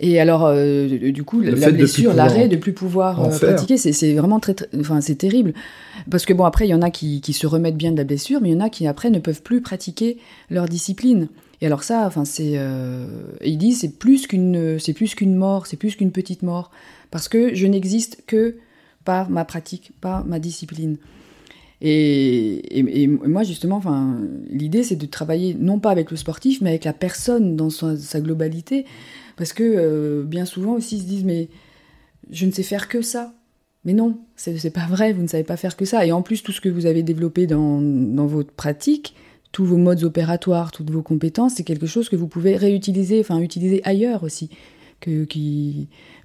Et 0.00 0.18
alors, 0.18 0.46
euh, 0.46 1.12
du 1.12 1.22
coup, 1.22 1.40
la 1.40 1.70
blessure, 1.70 2.12
l'arrêt 2.12 2.48
de 2.48 2.56
plus 2.56 2.72
pouvoir 2.72 3.22
euh, 3.22 3.38
pratiquer, 3.38 3.76
c'est 3.76 4.14
vraiment 4.14 4.40
très, 4.40 4.56
enfin, 4.80 5.00
c'est 5.00 5.14
terrible. 5.14 5.54
Parce 6.10 6.24
que 6.24 6.32
bon, 6.32 6.44
après, 6.44 6.66
il 6.66 6.70
y 6.70 6.74
en 6.74 6.82
a 6.82 6.90
qui, 6.90 7.20
se 7.32 7.46
remettent 7.46 7.76
bien 7.76 7.92
de 7.92 7.96
la 7.96 8.04
blessure, 8.04 8.40
mais 8.40 8.48
il 8.48 8.52
y 8.52 8.56
en 8.56 8.60
a 8.60 8.68
qui 8.68 8.86
après 8.88 9.10
ne 9.10 9.20
peuvent 9.20 9.42
plus 9.42 9.60
pratiquer 9.60 10.18
leur 10.50 10.66
discipline. 10.66 11.28
Et 11.60 11.66
alors 11.66 11.84
ça, 11.84 12.04
enfin, 12.04 12.24
c'est, 12.24 12.54
euh, 12.56 13.06
il 13.44 13.58
dit, 13.58 13.72
c'est 13.72 13.96
plus 13.96 14.26
qu'une, 14.26 14.78
c'est 14.80 14.92
plus 14.92 15.14
qu'une 15.14 15.36
mort, 15.36 15.68
c'est 15.68 15.76
plus 15.76 15.94
qu'une 15.94 16.10
petite 16.10 16.42
mort, 16.42 16.72
parce 17.12 17.28
que 17.28 17.54
je 17.54 17.66
n'existe 17.68 18.24
que 18.26 18.56
par 19.04 19.30
ma 19.30 19.44
pratique, 19.44 19.92
par 20.00 20.24
ma 20.24 20.40
discipline. 20.40 20.96
Et, 21.84 23.08
moi, 23.08 23.42
justement, 23.42 23.82
l'idée, 24.48 24.84
c'est 24.84 24.94
de 24.94 25.06
travailler 25.06 25.54
non 25.58 25.80
pas 25.80 25.90
avec 25.90 26.12
le 26.12 26.16
sportif, 26.16 26.60
mais 26.60 26.70
avec 26.70 26.84
la 26.84 26.92
personne 26.92 27.56
dans 27.56 27.70
sa, 27.70 28.20
globalité. 28.20 28.86
Parce 29.36 29.52
que 29.52 29.64
euh, 29.64 30.22
bien 30.22 30.44
souvent 30.44 30.74
aussi, 30.74 30.96
ils 30.96 31.02
se 31.02 31.06
disent, 31.06 31.24
mais 31.24 31.48
je 32.30 32.46
ne 32.46 32.52
sais 32.52 32.62
faire 32.62 32.88
que 32.88 33.02
ça. 33.02 33.34
Mais 33.84 33.94
non, 33.94 34.20
c'est 34.36 34.72
pas 34.72 34.86
vrai, 34.86 35.12
vous 35.12 35.22
ne 35.22 35.26
savez 35.26 35.42
pas 35.42 35.56
faire 35.56 35.76
que 35.76 35.84
ça. 35.84 36.06
Et 36.06 36.12
en 36.12 36.22
plus, 36.22 36.44
tout 36.44 36.52
ce 36.52 36.60
que 36.60 36.68
vous 36.68 36.86
avez 36.86 37.02
développé 37.02 37.48
dans, 37.48 37.80
dans 37.80 38.26
votre 38.26 38.52
pratique, 38.52 39.16
tous 39.50 39.64
vos 39.64 39.76
modes 39.76 40.04
opératoires, 40.04 40.70
toutes 40.70 40.90
vos 40.90 41.02
compétences, 41.02 41.54
c'est 41.56 41.64
quelque 41.64 41.88
chose 41.88 42.08
que 42.08 42.14
vous 42.14 42.28
pouvez 42.28 42.56
réutiliser, 42.56 43.18
enfin 43.18 43.40
utiliser 43.40 43.80
ailleurs 43.82 44.22
aussi, 44.22 44.50
que 45.00 45.26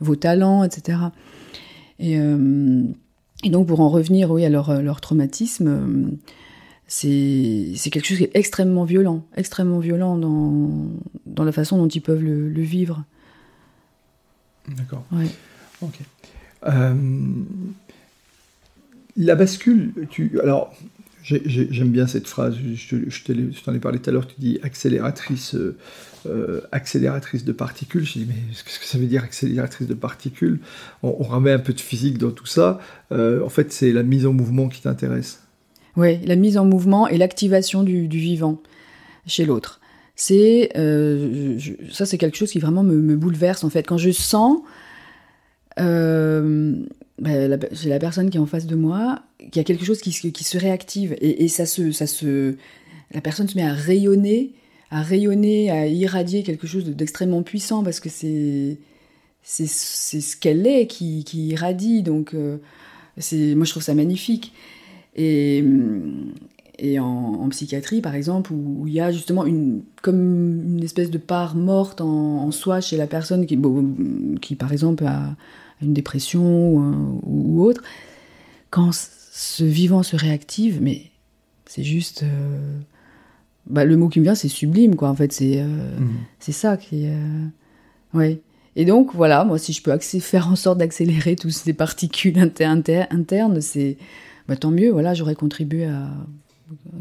vos 0.01 0.15
talents, 0.15 0.63
etc. 0.63 0.99
Et 1.97 2.15
et 3.43 3.49
donc, 3.49 3.67
pour 3.67 3.81
en 3.81 3.89
revenir 3.89 4.31
oui, 4.31 4.45
à 4.45 4.49
leur, 4.49 4.69
euh, 4.69 4.81
leur 4.81 5.01
traumatisme, 5.01 5.67
euh, 5.67 6.09
c'est 6.87 7.89
quelque 7.91 8.05
chose 8.05 8.17
qui 8.17 8.23
est 8.23 8.31
extrêmement 8.33 8.83
violent, 8.83 9.25
extrêmement 9.35 9.79
violent 9.79 10.17
dans, 10.17 10.89
dans 11.25 11.43
la 11.43 11.51
façon 11.51 11.77
dont 11.77 11.87
ils 11.87 12.01
peuvent 12.01 12.23
le, 12.23 12.61
vivre. 12.61 13.03
D'accord. 14.75 15.05
Ok. 15.81 15.99
Euh, 16.65 16.95
la 19.17 19.35
bascule, 19.35 19.93
tu, 20.09 20.39
alors 20.41 20.73
J'aime 21.23 21.89
bien 21.89 22.07
cette 22.07 22.25
phrase, 22.25 22.55
je, 22.55 23.61
t'en 23.65 23.73
ai 23.73 23.79
parlé 23.79 23.99
tout 23.99 24.09
à 24.09 24.13
l'heure, 24.13 24.27
tu 24.27 24.35
dis 24.37 24.59
accélératrice, 24.63 25.57
euh, 26.25 26.47
euh, 26.47 26.61
accélératrice 26.71 27.45
de 27.45 27.51
particules. 27.51 28.05
Je 28.05 28.13
dis, 28.13 28.25
mais 28.27 28.35
qu'est-ce 28.51 28.79
que 28.79 28.85
ça 28.85 28.97
veut 28.97 29.05
dire 29.05 29.23
accélératrice 29.23 29.87
de 29.87 29.93
particules? 29.93 30.59
On, 31.03 31.15
on, 31.19 31.23
remet 31.23 31.51
un 31.51 31.59
peu 31.59 31.73
de 31.73 31.79
physique 31.79 32.17
dans 32.17 32.31
tout 32.31 32.45
ça. 32.45 32.79
Euh, 33.11 33.43
en 33.43 33.49
fait, 33.49 33.71
c'est 33.71 33.91
la 33.91 34.03
mise 34.03 34.25
en 34.25 34.33
mouvement 34.33 34.69
qui 34.69 34.81
t'intéresse. 34.81 35.41
Oui, 35.95 36.19
la 36.25 36.35
mise 36.35 36.57
en 36.57 36.65
mouvement 36.65 37.07
et 37.07 37.17
l'activation 37.17 37.83
du, 37.83 38.07
vivant 38.07 38.61
chez 39.25 39.45
l'autre. 39.45 39.79
C'est 40.15 40.71
ça, 41.91 42.05
c'est 42.05 42.17
quelque 42.17 42.37
chose 42.37 42.51
qui 42.51 42.59
vraiment 42.59 42.83
me, 42.83 43.15
bouleverse 43.15 43.63
en 43.63 43.69
fait. 43.69 43.83
Quand 43.83 43.97
je 43.97 44.11
sens 44.11 44.59
bah, 47.19 47.31
j'ai 47.71 47.89
la 47.89 47.99
personne 47.99 48.29
qui 48.29 48.37
est 48.37 48.39
en 48.39 48.45
face 48.45 48.67
de 48.67 48.75
moi, 48.75 49.23
qui 49.51 49.59
a 49.59 49.63
quelque 49.63 49.85
chose 49.85 50.01
qui, 50.01 50.11
se 50.11 50.57
réactive 50.57 51.15
et, 51.19 51.47
ça 51.47 51.65
se, 51.65 51.91
ça 51.91 52.05
se, 52.05 52.55
la 53.11 53.21
personne 53.21 53.47
se 53.47 53.55
met 53.55 53.63
à 53.63 53.73
rayonner, 53.73 54.53
à 54.89 55.01
rayonner, 55.01 55.69
à 55.69 55.87
irradier 55.87 56.43
quelque 56.43 56.67
chose 56.67 56.85
d'extrêmement 56.85 57.43
puissant 57.43 57.83
parce 57.83 57.99
que 57.99 58.09
c'est, 58.09 58.77
c'est, 59.43 59.67
ce 59.67 60.37
qu'elle 60.37 60.65
est 60.65 60.87
qui, 60.87 61.23
qui 61.23 61.47
irradie. 61.47 62.03
Donc, 62.03 62.33
euh, 62.33 62.57
c'est, 63.17 63.55
moi 63.55 63.65
je 63.65 63.71
trouve 63.71 63.83
ça 63.83 63.95
magnifique. 63.95 64.53
Et, 65.15 65.63
et 66.79 66.99
en, 66.99 67.49
psychiatrie, 67.49 68.01
par 68.01 68.15
exemple, 68.15 68.53
où, 68.53 68.85
il 68.87 68.93
y 68.93 69.01
a 69.01 69.11
justement 69.11 69.45
une, 69.45 69.81
comme 70.01 70.77
une 70.77 70.83
espèce 70.83 71.09
de 71.09 71.17
part 71.17 71.55
morte 71.55 72.01
en, 72.01 72.51
soi 72.51 72.81
chez 72.81 72.97
la 72.97 73.07
personne 73.07 73.45
qui, 73.45 73.59
qui 74.41 74.55
par 74.55 74.71
exemple, 74.71 75.05
a 75.05 75.35
une 75.81 75.93
dépression 75.93 76.77
ou, 77.23 77.63
autre, 77.63 77.81
quand 78.69 78.91
ce 78.93 79.63
vivant 79.63 80.03
se 80.03 80.15
réactive, 80.15 80.79
mais 80.81 81.11
c'est 81.65 81.83
juste. 81.83 82.23
Euh, 82.23 82.79
bah, 83.69 83.85
le 83.85 83.97
mot 83.97 84.09
qui 84.09 84.19
me 84.19 84.23
vient, 84.23 84.35
c'est 84.35 84.47
sublime, 84.47 84.95
quoi. 84.95 85.09
En 85.09 85.15
fait, 85.15 85.31
c'est 85.31 85.61
euh, 85.61 85.65
mhm. 85.99 86.09
c'est 86.39 86.51
ça 86.51 86.77
qui. 86.77 87.07
Euh, 87.07 87.45
ouais. 88.13 88.41
Et 88.75 88.85
donc, 88.85 89.13
voilà, 89.13 89.43
moi, 89.43 89.57
si 89.57 89.73
je 89.73 89.81
peux 89.81 89.97
faire 90.19 90.47
en 90.49 90.55
sorte 90.55 90.77
d'accélérer 90.77 91.35
toutes 91.35 91.51
ces 91.51 91.73
particules 91.73 92.37
internes, 92.39 93.61
c'est 93.61 93.97
bah, 94.47 94.55
tant 94.55 94.71
mieux, 94.71 94.91
voilà, 94.91 95.13
j'aurais 95.13 95.35
contribué 95.35 95.85
à, 95.85 96.07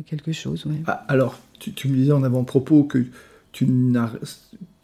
quelque 0.06 0.32
chose. 0.32 0.64
Ah, 0.86 1.04
alors, 1.08 1.38
tu, 1.58 1.88
me 1.88 1.96
disais 1.96 2.12
en 2.12 2.22
avant-propos 2.22 2.84
que 2.84 3.04
tu 3.52 3.66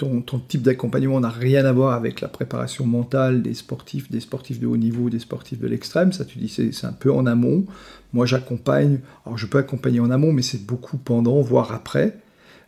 ton, 0.03 0.21
ton, 0.21 0.41
type 0.41 0.63
d'accompagnement 0.63 1.21
n'a 1.21 1.29
rien 1.29 1.65
à 1.65 1.71
voir 1.71 1.95
avec 1.95 2.21
la 2.21 2.27
préparation 2.27 2.85
mentale 2.85 3.41
des 3.41 3.55
sportifs, 3.55 4.11
des 4.11 4.19
sportifs 4.19 4.59
de 4.59 4.67
haut 4.67 4.77
niveau, 4.77 5.11
des 5.11 5.21
sportifs 5.21 5.61
de 5.61 5.69
l'extrême. 5.69 6.13
Ça, 6.13 6.25
tu 6.25 6.41
dis, 6.41 6.49
c'est 6.49 6.85
un 6.85 6.93
peu 6.93 7.13
en 7.13 7.25
amont. 7.25 7.65
Moi, 8.13 8.27
j'accompagne. 8.27 8.99
Alors, 9.25 9.39
je 9.39 9.47
peux 9.47 9.59
accompagner 9.59 10.01
en 10.01 10.11
amont, 10.11 10.33
mais 10.33 10.43
c'est 10.43 10.67
beaucoup 10.67 10.97
pendant, 10.97 11.41
voire 11.41 11.73
après. 11.73 12.19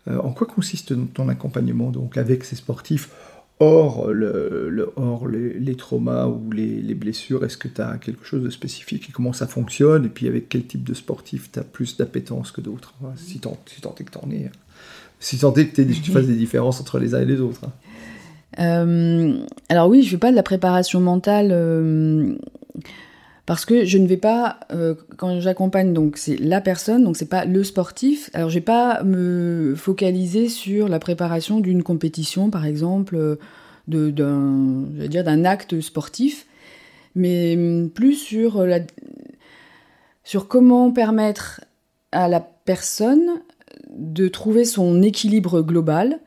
Euh, 0.07 0.19
en 0.19 0.31
quoi 0.31 0.47
consiste 0.47 0.95
ton 1.13 1.29
accompagnement 1.29 1.91
donc 1.91 2.17
avec 2.17 2.45
ces 2.45 2.55
sportifs? 2.55 3.11
Hors, 3.59 4.09
le, 4.13 4.93
hors 4.97 5.27
les, 5.27 5.77
traumas 5.77 6.27
ou 6.27 6.53
les, 6.53 6.95
blessures 6.95 7.45
Est-ce 7.45 7.57
que 7.57 7.69
tu 7.69 7.81
as 7.81 7.99
quelque 7.99 8.25
chose 8.25 8.43
de 8.43 8.51
spécifique 8.51 9.09
et 9.09 9.13
comment 9.13 9.33
ça 9.33 9.47
fonctionne? 9.49 10.05
Et 10.05 10.09
puis 10.09 10.29
avec 10.29 10.49
quel 10.49 10.67
type 10.67 10.85
de 10.85 10.95
sportif 10.95 11.51
tu 11.51 11.59
as 11.59 11.65
plus 11.65 11.97
d'appétence 11.97 12.53
que 12.53 12.61
d'autres? 12.61 12.95
Si 13.17 13.41
tant, 13.41 13.59
si 13.67 13.81
que 13.81 14.11
tu 14.11 14.19
en 14.19 14.31
es. 14.31 14.51
Si 15.25 15.39
tant 15.39 15.55
est 15.55 15.69
que 15.69 15.81
tu 15.81 16.11
fasses 16.11 16.27
des 16.27 16.37
différences 16.45 16.83
entre 16.83 16.99
les 16.99 17.15
uns 17.15 17.23
et 17.23 17.25
les 17.25 17.41
autres. 17.41 17.63
Hein. 17.65 17.73
Euh, 18.61 19.39
alors 19.71 19.89
oui, 19.89 20.03
je 20.03 20.11
fais 20.11 20.19
pas 20.19 20.31
de 20.31 20.37
la 20.37 20.43
préparation 20.43 21.01
mentale. 21.01 21.49
Euh, 21.51 22.35
parce 23.47 23.65
que 23.65 23.87
je 23.87 23.97
ne 23.97 24.07
vais 24.07 24.19
pas 24.19 24.61
euh, 24.71 24.95
quand 25.17 25.41
j'accompagne 25.41 25.93
donc 25.93 26.17
c'est 26.17 26.37
la 26.37 26.63
personne 26.63 27.05
donc 27.05 27.19
c'est 27.19 27.29
pas 27.29 27.45
le 27.45 27.63
sportif 27.63 28.31
alors 28.33 28.49
je 28.49 28.55
vais 28.55 28.63
pas 28.63 29.03
me 29.03 29.75
focaliser 29.77 30.49
sur 30.49 30.89
la 30.89 30.99
préparation 30.99 31.61
d'une 31.61 31.83
compétition 31.83 32.49
par 32.49 32.65
exemple 32.65 33.37
de 33.87 34.11
d'un 34.11 34.87
je 34.99 35.07
dire 35.09 35.25
d'un 35.25 35.45
acte 35.45 35.79
sportif 35.83 36.47
mais 37.15 37.55
hum, 37.55 37.91
plus 37.91 38.15
sur 38.15 38.65
la 38.65 38.81
sur 40.23 40.49
comment 40.49 40.91
permettre 40.91 41.61
à 42.13 42.29
la 42.29 42.41
personne 42.41 43.29
de 43.97 44.29
trouver 44.29 44.65
son 44.65 45.03
équilibre 45.03 45.63
global 45.63 46.21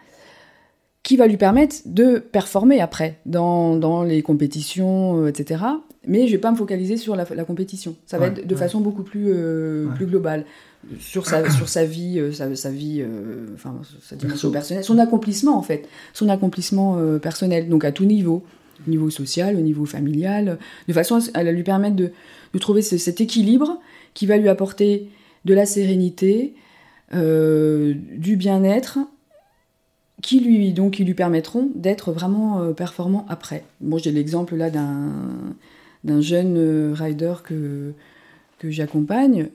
qui 1.08 1.16
va 1.16 1.26
lui 1.26 1.38
permettre 1.38 1.78
de 1.86 2.20
performer 2.20 2.82
après 2.82 3.20
dans, 3.26 3.78
dans 3.78 4.04
les 4.04 4.22
compétitions, 4.22 5.24
euh, 5.24 5.28
etc. 5.28 5.64
Mais 6.06 6.28
je 6.28 6.34
vais 6.34 6.38
pas 6.38 6.52
me 6.52 6.58
focaliser 6.58 6.98
sur 6.98 7.16
la, 7.16 7.26
compétition. 7.46 7.96
Ça 8.06 8.18
va 8.18 8.28
être 8.28 8.46
de 8.46 8.56
façon 8.56 8.82
beaucoup 8.82 9.04
plus, 9.04 9.28
euh, 9.30 9.88
plus 9.96 10.06
globale. 10.06 10.44
Sur 11.00 11.26
sa, 11.26 11.50
sur 11.58 11.70
sa 11.70 11.86
vie, 11.86 12.20
euh, 12.20 12.34
sa, 12.34 12.54
sa, 12.58 12.72
vie, 12.72 13.06
enfin 13.54 13.74
sa 14.02 14.18
dimension 14.18 14.52
personnelle, 14.52 14.84
son 14.84 14.98
accomplissement 14.98 15.58
en 15.58 15.62
fait, 15.62 15.88
son 16.12 16.28
accomplissement 16.28 16.98
personnel, 17.20 17.70
donc 17.70 17.86
à 17.86 17.94
tout 17.94 18.04
niveau, 18.06 18.44
au 18.86 18.90
niveau 18.90 19.10
social, 19.10 19.56
au 19.56 19.62
niveau 19.62 19.86
familial, 19.86 20.58
de 20.90 20.94
façon 20.94 21.20
à, 21.34 21.44
lui 21.44 21.64
permettre 21.64 21.96
de, 21.96 22.12
de 22.54 22.60
trouver 22.60 22.82
cet 22.82 23.22
équilibre 23.22 23.80
qui 24.14 24.26
va 24.26 24.36
lui 24.36 24.50
apporter 24.50 25.10
de 25.46 25.54
la 25.54 25.66
sérénité, 25.66 26.54
du 27.12 28.36
bien-être 28.36 29.00
qui 30.22 30.40
lui 30.40 30.74
donc 30.74 30.94
qui 30.94 31.06
lui 31.06 31.14
permettront 31.14 31.70
d'être 31.76 32.12
vraiment 32.12 32.62
euh, 32.62 32.74
performant 32.74 33.26
après. 33.30 33.64
J'ai 33.98 34.12
l'exemple 34.12 34.56
là 34.56 34.70
d'un 34.70 35.12
d'un 36.04 36.22
jeune 36.22 36.56
euh, 36.58 36.94
rider 36.94 37.34
que 37.44 37.94
que 38.60 38.72
j'accompagne. 38.72 39.50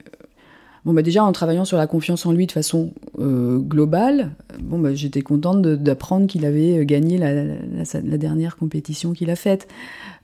Bon, 0.85 0.93
bah 0.93 1.01
déjà 1.01 1.23
en 1.23 1.31
travaillant 1.31 1.63
sur 1.63 1.77
la 1.77 1.87
confiance 1.87 2.25
en 2.25 2.33
lui 2.33 2.45
de 2.45 2.51
façon 2.51 2.91
euh, 3.17 3.57
globale, 3.57 4.31
bon, 4.59 4.79
bah, 4.79 4.93
j'étais 4.93 5.21
contente 5.21 5.61
d'apprendre 5.61 6.27
qu'il 6.27 6.45
avait 6.45 6.85
gagné 6.85 7.17
la, 7.17 8.17
dernière 8.17 8.57
compétition 8.57 9.13
qu'il 9.13 9.29
a 9.29 9.37
faite. 9.37 9.69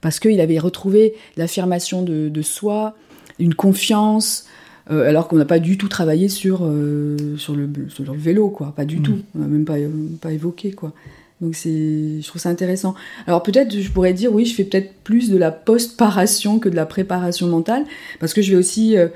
Parce 0.02 0.20
qu'il 0.20 0.38
avait 0.38 0.58
retrouvé 0.58 1.14
l'affirmation 1.38 2.02
de, 2.02 2.42
soi, 2.42 2.94
une 3.38 3.54
confiance, 3.54 4.46
euh, 4.90 5.08
alors 5.08 5.28
qu'on 5.28 5.36
n'a 5.36 5.44
pas 5.44 5.60
du 5.60 5.78
tout 5.78 5.88
travaillé 5.88 6.28
sur, 6.28 6.60
euh, 6.64 7.36
sur, 7.36 7.54
le, 7.54 7.68
sur 7.88 8.04
le 8.04 8.18
vélo, 8.18 8.48
quoi. 8.48 8.72
Pas 8.74 8.84
du 8.84 8.98
mm. 8.98 9.02
tout. 9.02 9.18
On 9.36 9.38
n'a 9.38 9.46
même 9.46 9.64
pas, 9.64 9.76
pas 10.20 10.32
évoqué, 10.32 10.72
quoi. 10.72 10.92
Donc 11.40 11.54
c'est, 11.54 12.20
je 12.20 12.26
trouve 12.26 12.40
ça 12.40 12.50
intéressant. 12.50 12.94
Alors 13.26 13.42
peut-être 13.42 13.74
je 13.74 13.90
pourrais 13.90 14.12
dire 14.12 14.30
oui, 14.30 14.44
je 14.44 14.54
fais 14.54 14.64
peut-être 14.64 14.92
plus 15.04 15.30
de 15.30 15.38
la 15.38 15.50
post-paration 15.50 16.58
que 16.58 16.68
de 16.68 16.76
la 16.76 16.84
préparation 16.84 17.46
mentale, 17.46 17.86
parce 18.18 18.34
que 18.34 18.42
je 18.42 18.50
vais 18.50 18.58
aussi 18.58 18.98
euh, 18.98 19.08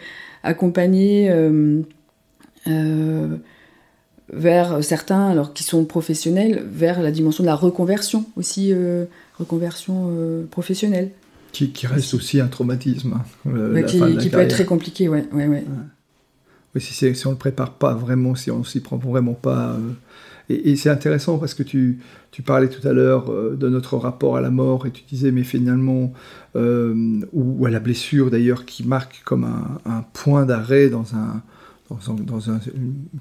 accompagner 0.42 1.30
vers 4.32 4.82
certains, 4.82 5.28
alors 5.28 5.52
qui 5.52 5.64
sont 5.64 5.84
professionnels, 5.84 6.64
vers 6.66 7.02
la 7.02 7.10
dimension 7.10 7.44
de 7.44 7.46
la 7.46 7.54
reconversion 7.54 8.24
aussi, 8.37 8.72
reconversion 9.38 10.10
professionnelle. 10.50 11.10
Qui, 11.54 11.86
reste 11.86 12.14
aussi 12.14 12.40
un 12.40 12.48
traumatisme. 12.48 13.14
Hein, 13.46 13.82
qui, 13.86 14.28
peut 14.28 14.40
être 14.40 14.50
très 14.50 14.64
compliqué, 14.64 15.08
ouais. 15.08 15.24
ouais, 15.32 15.46
ouais. 15.46 15.64
Oui, 16.74 16.80
si, 16.80 16.92
si 16.92 17.26
on 17.26 17.30
ne 17.30 17.34
le 17.34 17.38
prépare 17.38 17.74
pas 17.74 17.94
vraiment, 17.94 18.34
si 18.34 18.50
on 18.50 18.58
ne 18.58 18.64
s'y 18.64 18.80
prend 18.80 18.96
vraiment 18.96 19.34
pas. 19.34 19.70
Euh, 19.70 19.92
et, 20.48 20.74
c'est 20.74 20.90
intéressant 20.90 21.38
parce 21.38 21.54
que 21.54 21.62
tu, 21.62 22.00
tu 22.32 22.42
parlais 22.42 22.68
tout 22.68 22.86
à 22.86 22.92
l'heure 22.92 23.30
euh, 23.30 23.56
de 23.56 23.68
notre 23.68 23.96
rapport 23.96 24.36
à 24.36 24.40
la 24.40 24.50
mort 24.50 24.86
et 24.86 24.90
tu 24.90 25.04
disais, 25.08 25.30
mais 25.30 25.44
finalement, 25.44 26.12
euh, 26.56 27.20
ou, 27.32 27.64
à 27.66 27.70
la 27.70 27.78
blessure 27.78 28.30
d'ailleurs, 28.30 28.64
qui 28.64 28.84
marque 28.84 29.22
comme 29.24 29.44
un, 29.44 29.78
un 29.84 30.02
point 30.12 30.44
d'arrêt 30.44 30.88
dans, 30.88 31.14
un, 31.14 31.42
dans, 31.88 32.14
dans 32.14 32.50
un, 32.50 32.60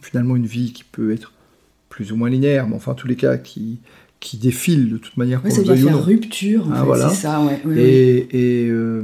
finalement 0.02 0.36
une 0.36 0.48
vie 0.48 0.74
qui 0.74 0.84
peut 0.84 1.14
être 1.14 1.32
plus 1.90 2.12
ou 2.12 2.16
moins 2.16 2.32
linéaire, 2.32 2.68
mais 2.68 2.76
enfin, 2.76 2.94
en 2.94 2.96
tous 2.96 3.08
les 3.08 3.16
cas, 3.16 3.38
qui, 3.38 3.80
qui 4.24 4.38
défile 4.38 4.90
de 4.90 4.98
toute 4.98 5.18
manière. 5.18 5.44
Ouais, 5.44 5.52
ça 5.52 5.62
vient 5.62 5.76
faire 5.76 6.06
rupture, 6.06 6.68
en 6.68 6.72
ah, 6.74 6.84
voilà. 6.84 7.10
c'est 7.10 7.24
ça, 7.24 7.42
ouais. 7.42 7.62
et, 7.78 8.64
et, 8.64 8.70
euh, 8.70 9.04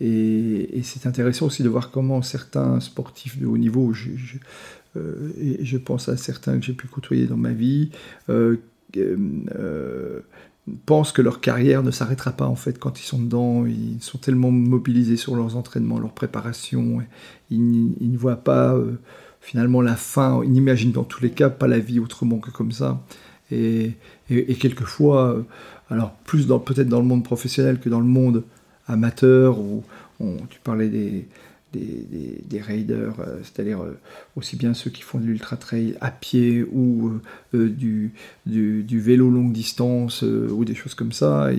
et, 0.00 0.78
et 0.78 0.82
c'est 0.82 1.06
intéressant 1.06 1.46
aussi 1.46 1.62
de 1.62 1.68
voir 1.68 1.90
comment 1.90 2.20
certains 2.20 2.78
sportifs 2.78 3.38
de 3.38 3.46
haut 3.46 3.56
niveau, 3.56 3.94
je, 3.94 4.10
je, 4.16 4.36
euh, 4.98 5.30
et 5.40 5.64
je 5.64 5.78
pense 5.78 6.10
à 6.10 6.18
certains 6.18 6.58
que 6.58 6.66
j'ai 6.66 6.74
pu 6.74 6.88
côtoyer 6.88 7.26
dans 7.26 7.38
ma 7.38 7.52
vie, 7.52 7.88
euh, 8.28 8.58
pensent 10.84 11.12
que 11.12 11.22
leur 11.22 11.40
carrière 11.40 11.82
ne 11.82 11.90
s'arrêtera 11.90 12.32
pas 12.32 12.46
en 12.46 12.56
fait 12.56 12.78
quand 12.78 13.00
ils 13.00 13.04
sont 13.04 13.18
dedans. 13.18 13.64
Ils 13.64 14.02
sont 14.02 14.18
tellement 14.18 14.50
mobilisés 14.50 15.16
sur 15.16 15.36
leurs 15.36 15.56
entraînements, 15.56 15.98
leur 15.98 16.12
préparation, 16.12 17.00
ils, 17.50 17.94
ils, 17.98 18.12
ne 18.12 18.18
voient 18.18 18.44
pas 18.44 18.76
finalement 19.40 19.80
la 19.80 19.96
fin. 19.96 20.42
Ils 20.44 20.50
n'imaginent 20.52 20.92
dans 20.92 21.04
tous 21.04 21.22
les 21.22 21.30
cas 21.30 21.48
pas 21.48 21.66
la 21.66 21.78
vie 21.78 21.98
autrement 21.98 22.38
que 22.38 22.50
comme 22.50 22.72
ça. 22.72 23.00
Et, 23.52 23.92
et, 24.30 24.54
quelquefois, 24.54 25.34
euh, 25.34 25.42
alors 25.90 26.12
plus 26.24 26.46
peut-être 26.46 26.88
dans 26.88 27.00
le 27.00 27.06
monde 27.06 27.24
professionnel 27.24 27.80
que 27.80 27.88
dans 27.88 28.00
le 28.00 28.06
monde 28.06 28.44
amateur, 28.86 29.58
où 29.58 29.82
tu 30.48 30.58
parlais 30.62 30.88
des, 30.88 31.26
des, 31.72 32.42
des, 32.44 32.60
raiders, 32.60 33.14
euh, 33.20 33.38
c'est-à-dire 33.42 33.82
euh, 33.82 33.98
aussi 34.36 34.56
bien 34.56 34.74
ceux 34.74 34.90
qui 34.90 35.02
font 35.02 35.18
de 35.18 35.24
l'ultra-trail 35.24 35.96
à 36.00 36.10
pied 36.10 36.62
ou 36.62 37.12
du, 37.52 38.12
du, 38.46 39.00
vélo 39.00 39.30
longue 39.30 39.52
distance 39.52 40.22
ou 40.22 40.64
des 40.64 40.74
choses 40.74 40.94
comme 40.94 41.12
ça. 41.12 41.50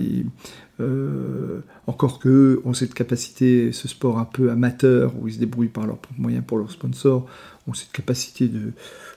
Encore 1.86 2.18
que 2.18 2.60
ont 2.64 2.74
cette 2.74 2.94
capacité, 2.94 3.72
ce 3.72 3.88
sport 3.88 4.18
un 4.18 4.24
peu 4.24 4.50
amateur, 4.50 5.12
où 5.20 5.28
ils 5.28 5.34
se 5.34 5.38
débrouillent 5.38 5.68
par 5.68 5.86
leurs 5.86 5.98
propres 5.98 6.20
moyens 6.20 6.44
pour 6.46 6.58
leurs 6.58 6.70
sponsors, 6.70 7.26
ont 7.66 7.74
cette 7.74 7.92
capacité 7.92 8.48
de 8.48 8.72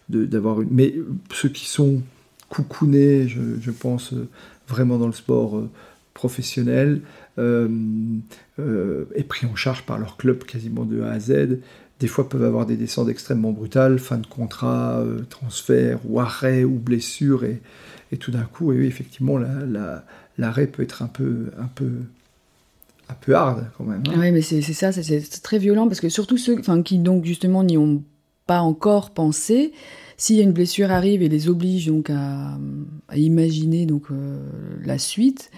d'avoir 0.08 0.62
une... 0.62 0.70
Mais 0.70 0.94
ceux 1.34 1.50
qui 1.50 1.66
sont 1.66 2.02
coucouné, 2.56 3.28
je, 3.28 3.72
pense, 3.72 4.14
euh, 4.14 4.30
vraiment 4.68 4.98
dans 4.98 5.08
le 5.08 5.14
sport 5.14 5.58
euh, 5.58 5.70
professionnel, 6.14 7.02
euh, 7.38 7.68
et 9.16 9.24
pris 9.24 9.46
en 9.46 9.56
charge 9.56 9.84
par 9.86 10.00
leur 10.00 10.16
club 10.16 10.46
quasiment 10.46 10.86
de 10.86 11.02
A 11.02 11.12
à 11.12 11.20
Z. 11.20 11.60
Des 12.00 12.08
fois 12.08 12.30
peuvent 12.30 12.44
avoir 12.44 12.66
des 12.66 12.78
descentes 12.78 13.10
extrêmement 13.10 13.52
brutales, 13.52 14.00
fin 14.00 14.18
de 14.18 14.26
contrat, 14.26 15.04
transfert, 15.30 16.00
ou 16.06 16.20
arrêt, 16.22 16.64
ou 16.64 16.80
blessure, 16.80 17.44
et, 17.44 17.62
tout 18.18 18.32
d'un 18.32 18.44
coup, 18.44 18.72
et 18.72 18.86
effectivement, 18.86 19.38
l'arrêt 20.38 20.68
peut 20.68 20.84
être 20.84 21.02
un 21.02 21.08
peu, 21.08 21.52
un 21.60 21.68
peu, 21.68 21.92
un 23.10 23.14
peu 23.14 23.36
hard 23.36 23.66
quand 23.78 23.84
même. 23.84 24.04
Hein. 24.08 24.14
Oui, 24.18 24.32
mais 24.32 24.42
c'est 24.42 24.62
ça, 24.62 24.94
c'est 24.94 25.42
très 25.42 25.60
violent, 25.60 25.88
parce 25.88 26.00
que 26.00 26.08
surtout 26.08 26.38
ceux 26.38 26.62
qui 26.84 27.00
donc 27.00 27.26
justement 27.26 27.64
n'y 27.64 27.78
ont 27.78 28.02
pas 28.46 28.62
encore 28.62 29.12
pensé, 29.12 29.74
s'il 30.18 30.38
y 30.38 30.40
a 30.40 30.44
une 30.44 30.54
blessure 30.54 30.92
arrive 30.92 31.22
et 31.22 31.30
les 31.30 31.50
oblige 31.50 31.88
donc 31.88 32.10
à, 32.10 32.58
imaginer 33.16 33.86
donc 33.86 34.04
euh, 34.12 34.40
la 34.84 34.98
suite, 34.98 35.52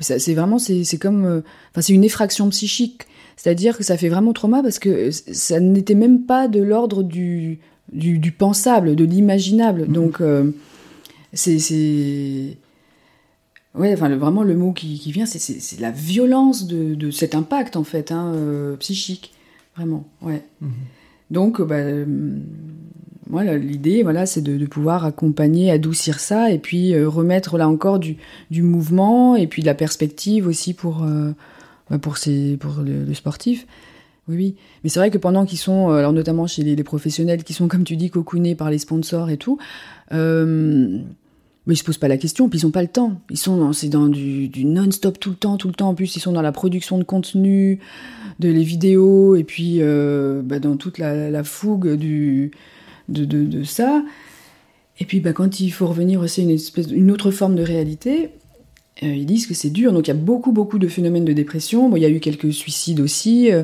c'est 0.00 0.34
vraiment 0.34 0.58
c'est 0.58 0.98
comme 0.98 1.24
euh, 1.24 1.40
enfin 1.70 1.82
c'est 1.82 1.92
une 1.92 2.04
effraction 2.04 2.48
psychique, 2.50 3.02
c'est-à-dire 3.36 3.76
que 3.76 3.84
ça 3.84 3.96
fait 3.96 4.08
vraiment 4.08 4.32
trauma 4.32 4.62
parce 4.62 4.78
que 4.78 5.10
ça 5.10 5.60
n'était 5.60 5.94
même 5.94 6.24
pas 6.24 6.48
de 6.48 6.62
l'ordre 6.62 7.02
du, 7.02 7.58
du, 7.92 8.32
pensable, 8.32 8.96
de 8.96 9.04
l'imaginable. 9.04 9.82
Mm-hmm. 9.82 9.92
Donc 9.92 10.20
euh, 10.20 10.50
c'est 11.32 12.56
Ouais, 13.72 13.92
enfin, 13.92 14.08
vraiment, 14.16 14.42
le 14.42 14.56
mot 14.56 14.72
qui, 14.72 14.98
qui 14.98 15.12
vient, 15.12 15.26
c'est 15.26 15.80
la 15.80 15.92
violence 15.92 16.66
de, 16.66 16.96
de, 16.96 17.12
cet 17.12 17.36
impact, 17.36 17.76
en 17.76 17.84
fait, 17.84 18.10
hein, 18.10 18.34
psychique. 18.80 19.32
Vraiment, 19.76 20.08
ouais. 20.22 20.42
Mm-hmm. 20.60 20.68
Donc, 21.30 21.62
bah, 21.62 21.76
voilà, 23.30 23.56
l'idée, 23.56 24.02
voilà, 24.02 24.26
c'est 24.26 24.42
de, 24.42 24.66
pouvoir 24.66 25.04
accompagner, 25.04 25.70
adoucir 25.70 26.18
ça, 26.18 26.50
et 26.50 26.58
puis 26.58 26.94
euh, 26.94 27.08
remettre 27.08 27.58
là 27.58 27.68
encore 27.68 28.00
du, 28.00 28.16
mouvement, 28.50 29.36
et 29.36 29.46
puis 29.46 29.62
de 29.62 29.66
la 29.66 29.74
perspective 29.74 30.48
aussi 30.48 30.74
pour, 30.74 31.04
euh, 31.04 31.30
bah, 31.88 31.98
pour 31.98 32.16
le, 32.26 33.14
sportif. 33.14 33.66
oui, 34.28 34.36
oui. 34.36 34.56
Mais 34.82 34.90
c'est 34.90 34.98
vrai 34.98 35.10
que 35.10 35.18
pendant 35.18 35.46
qu'ils 35.46 35.58
sont, 35.58 35.90
alors 35.90 36.12
notamment 36.12 36.48
chez 36.48 36.64
les, 36.64 36.82
professionnels 36.82 37.44
qui 37.44 37.52
sont, 37.52 37.68
comme 37.68 37.84
tu 37.84 37.96
dis, 37.96 38.10
cocoonés 38.10 38.56
par 38.56 38.68
les 38.68 38.78
sponsors 38.78 39.30
et 39.30 39.36
tout, 39.36 39.58
mais 41.70 41.74
ils 41.74 41.78
se 41.78 41.84
posent 41.84 41.98
pas 41.98 42.08
la 42.08 42.16
question, 42.16 42.48
puis 42.48 42.58
ils 42.58 42.66
ont 42.66 42.72
pas 42.72 42.82
le 42.82 42.88
temps. 42.88 43.20
Ils 43.30 43.38
sont 43.38 43.56
dans, 43.56 43.72
c'est 43.72 43.88
dans 43.88 44.08
du, 44.08 44.48
du 44.48 44.64
non-stop 44.64 45.20
tout 45.20 45.30
le 45.30 45.36
temps, 45.36 45.56
tout 45.56 45.68
le 45.68 45.74
temps. 45.74 45.90
En 45.90 45.94
plus, 45.94 46.16
ils 46.16 46.20
sont 46.20 46.32
dans 46.32 46.42
la 46.42 46.50
production 46.50 46.98
de 46.98 47.04
contenu, 47.04 47.78
de 48.40 48.48
les 48.48 48.64
vidéos, 48.64 49.36
et 49.36 49.44
puis 49.44 49.76
euh, 49.78 50.42
bah, 50.42 50.58
dans 50.58 50.76
toute 50.76 50.98
la, 50.98 51.30
la 51.30 51.44
fougue 51.44 51.94
du, 51.94 52.50
de, 53.08 53.24
de, 53.24 53.44
de, 53.44 53.62
ça. 53.62 54.02
Et 54.98 55.04
puis, 55.04 55.20
bah, 55.20 55.32
quand 55.32 55.60
il 55.60 55.70
faut 55.70 55.86
revenir 55.86 56.20
aussi 56.20 56.40
à 56.40 56.44
une, 56.44 56.50
espèce, 56.50 56.90
une 56.90 57.12
autre 57.12 57.30
forme 57.30 57.54
de 57.54 57.62
réalité, 57.62 58.30
euh, 59.04 59.06
ils 59.06 59.26
disent 59.26 59.46
que 59.46 59.54
c'est 59.54 59.70
dur. 59.70 59.92
Donc, 59.92 60.08
il 60.08 60.10
y 60.10 60.14
a 60.14 60.14
beaucoup, 60.14 60.50
beaucoup 60.50 60.80
de 60.80 60.88
phénomènes 60.88 61.24
de 61.24 61.32
dépression. 61.32 61.88
Bon, 61.88 61.96
il 61.96 62.02
y 62.02 62.06
a 62.06 62.10
eu 62.10 62.18
quelques 62.18 62.52
suicides 62.52 62.98
aussi. 62.98 63.52
Euh, 63.52 63.62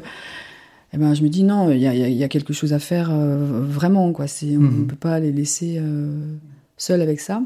et 0.92 0.98
ben, 0.98 1.14
je 1.14 1.22
me 1.22 1.28
dis 1.28 1.42
non, 1.42 1.70
il 1.70 1.80
y 1.80 1.86
a, 1.86 1.94
y 1.94 2.24
a, 2.24 2.28
quelque 2.28 2.52
chose 2.52 2.72
à 2.72 2.78
faire 2.78 3.10
euh, 3.10 3.62
vraiment. 3.62 4.12
Quoi. 4.12 4.26
C'est, 4.28 4.56
on 4.56 4.60
ne 4.60 4.68
mmh. 4.68 4.86
peut 4.86 4.96
pas 4.96 5.18
les 5.18 5.32
laisser 5.32 5.76
euh, 5.78 6.36
seuls 6.76 7.02
avec 7.02 7.20
ça. 7.20 7.42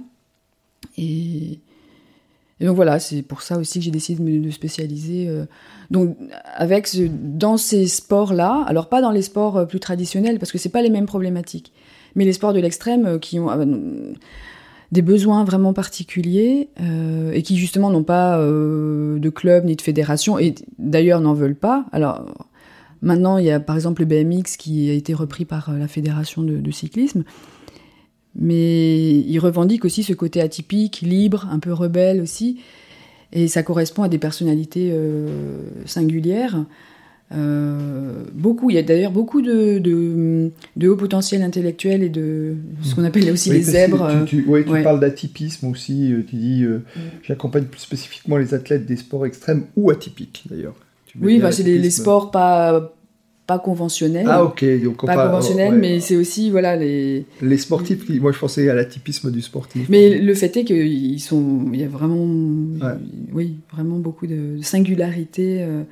Et, 0.99 1.59
donc 2.61 2.77
voilà, 2.77 2.99
c'est 2.99 3.23
pour 3.23 3.41
ça 3.41 3.59
aussi 3.59 3.79
que 3.79 3.85
j'ai 3.87 3.91
décidé 3.91 4.23
de 4.23 4.47
me 4.47 4.51
spécialiser. 4.51 5.29
Euh, 5.29 5.47
donc 5.91 6.17
avec 6.55 6.89
dans 7.13 7.57
ces 7.57 7.87
sports-là, 7.87 8.65
alors 8.67 8.89
pas 8.89 9.01
dans 9.01 9.11
les 9.11 9.23
sports 9.23 9.57
euh, 9.57 9.65
plus 9.65 9.81
traditionnels 9.81 10.39
parce 10.39 10.53
que 10.53 10.59
c'est 10.59 10.69
pas 10.69 10.83
les 10.83 10.91
mêmes 10.91 11.07
problématiques, 11.07 11.73
mais 12.15 12.25
les 12.27 12.35
sports 12.35 12.53
de 12.53 12.61
l'extrême 12.61 13.07
euh, 13.07 13.19
qui 13.19 13.39
ont 13.39 13.49
des 14.93 15.03
besoins 15.03 15.45
vraiment 15.45 15.73
particuliers 15.73 16.69
et 17.33 17.43
qui 17.43 17.57
justement 17.57 17.93
n'ont 17.93 18.03
pas 18.03 18.37
de 18.41 19.29
club 19.29 19.65
ni 19.65 19.77
de 19.77 19.83
fédération 19.83 20.37
et 20.37 20.57
d'ailleurs 20.81 21.21
n'en 21.21 21.33
veulent 21.33 21.55
pas. 21.55 21.87
Alors 21.93 22.27
maintenant 23.01 23.39
il 23.39 23.45
y 23.45 23.53
a 23.53 23.61
par 23.61 23.77
exemple 23.77 24.03
le 24.03 24.07
BMX 24.07 24.57
qui 24.59 24.91
a 24.91 24.95
été 24.95 25.15
repris 25.15 25.45
par 25.45 25.73
la 25.73 25.87
fédération 25.87 26.43
de 26.43 26.71
cyclisme 26.73 27.23
mais 28.35 29.19
il 29.19 29.39
revendique 29.39 29.85
aussi 29.85 30.03
ce 30.03 30.13
côté 30.13 30.41
atypique, 30.41 31.01
libre, 31.03 31.49
un 31.51 31.59
peu 31.59 31.73
rebelle 31.73 32.21
aussi, 32.21 32.61
et 33.33 33.49
ça 33.49 33.63
correspond 33.63 34.03
à 34.03 34.09
des 34.09 34.19
personnalités 34.19 34.91
euh, 34.93 35.29
singulières. 35.87 36.65
Euh, 37.33 38.25
beaucoup, 38.33 38.71
il 38.71 38.75
y 38.75 38.79
a 38.79 38.83
d'ailleurs 38.83 39.13
beaucoup 39.13 39.41
de, 39.41 39.79
de, 39.79 40.51
de 40.77 40.89
hauts 40.89 40.97
potentiels 40.97 41.43
intellectuels 41.43 42.03
et 42.03 42.09
de 42.09 42.57
ce 42.83 42.97
qu'on 42.97 43.05
appelle 43.05 43.31
aussi 43.31 43.51
les 43.51 43.63
zèbres. 43.63 44.25
Tu, 44.27 44.45
oui, 44.49 44.65
tu 44.65 44.83
parles 44.83 44.99
d'atypisme 44.99 45.69
aussi, 45.69 46.13
euh, 46.13 46.25
tu 46.29 46.37
dis 46.37 46.65
euh, 46.65 46.83
j'accompagne 47.23 47.65
plus 47.65 47.81
spécifiquement 47.81 48.37
les 48.37 48.53
athlètes 48.53 48.85
des 48.85 48.97
sports 48.97 49.27
extrêmes 49.27 49.67
ou 49.77 49.91
atypiques 49.91 50.45
d'ailleurs. 50.51 50.75
Oui, 51.21 51.39
bah, 51.39 51.53
c'est 51.53 51.63
les, 51.63 51.79
les, 51.79 51.91
sports 51.91 52.33
pas, 52.33 52.95
pas 53.51 53.59
conventionnel. 53.59 54.27
Ah 54.29 54.45
ok, 54.45 54.65
donc 54.81 55.05
pas 55.05 55.27
conventionnel, 55.27 55.75
mais 55.75 55.99
c'est 55.99 56.15
aussi 56.15 56.51
voilà 56.51 56.77
les 56.77 57.25
les 57.43 57.59
sportifs. 57.59 58.09
Moi, 58.21 58.31
je 58.31 58.39
pensais 58.39 58.69
à 58.71 58.75
l'atypisme 58.75 59.33
du 59.33 59.43
sportif. 59.43 59.89
Mais 59.89 60.19
le 60.19 60.35
fait 60.35 60.57
est 60.57 60.65
qu'ils 60.65 61.21
sont, 61.21 61.67
il 61.73 61.81
y 61.81 61.83
a 61.83 61.89
vraiment, 61.89 62.29
oui, 63.33 63.57
vraiment 63.73 63.99
beaucoup 63.99 64.29
de 64.29 64.59
singularité 64.63 65.63
euh, 65.63 65.83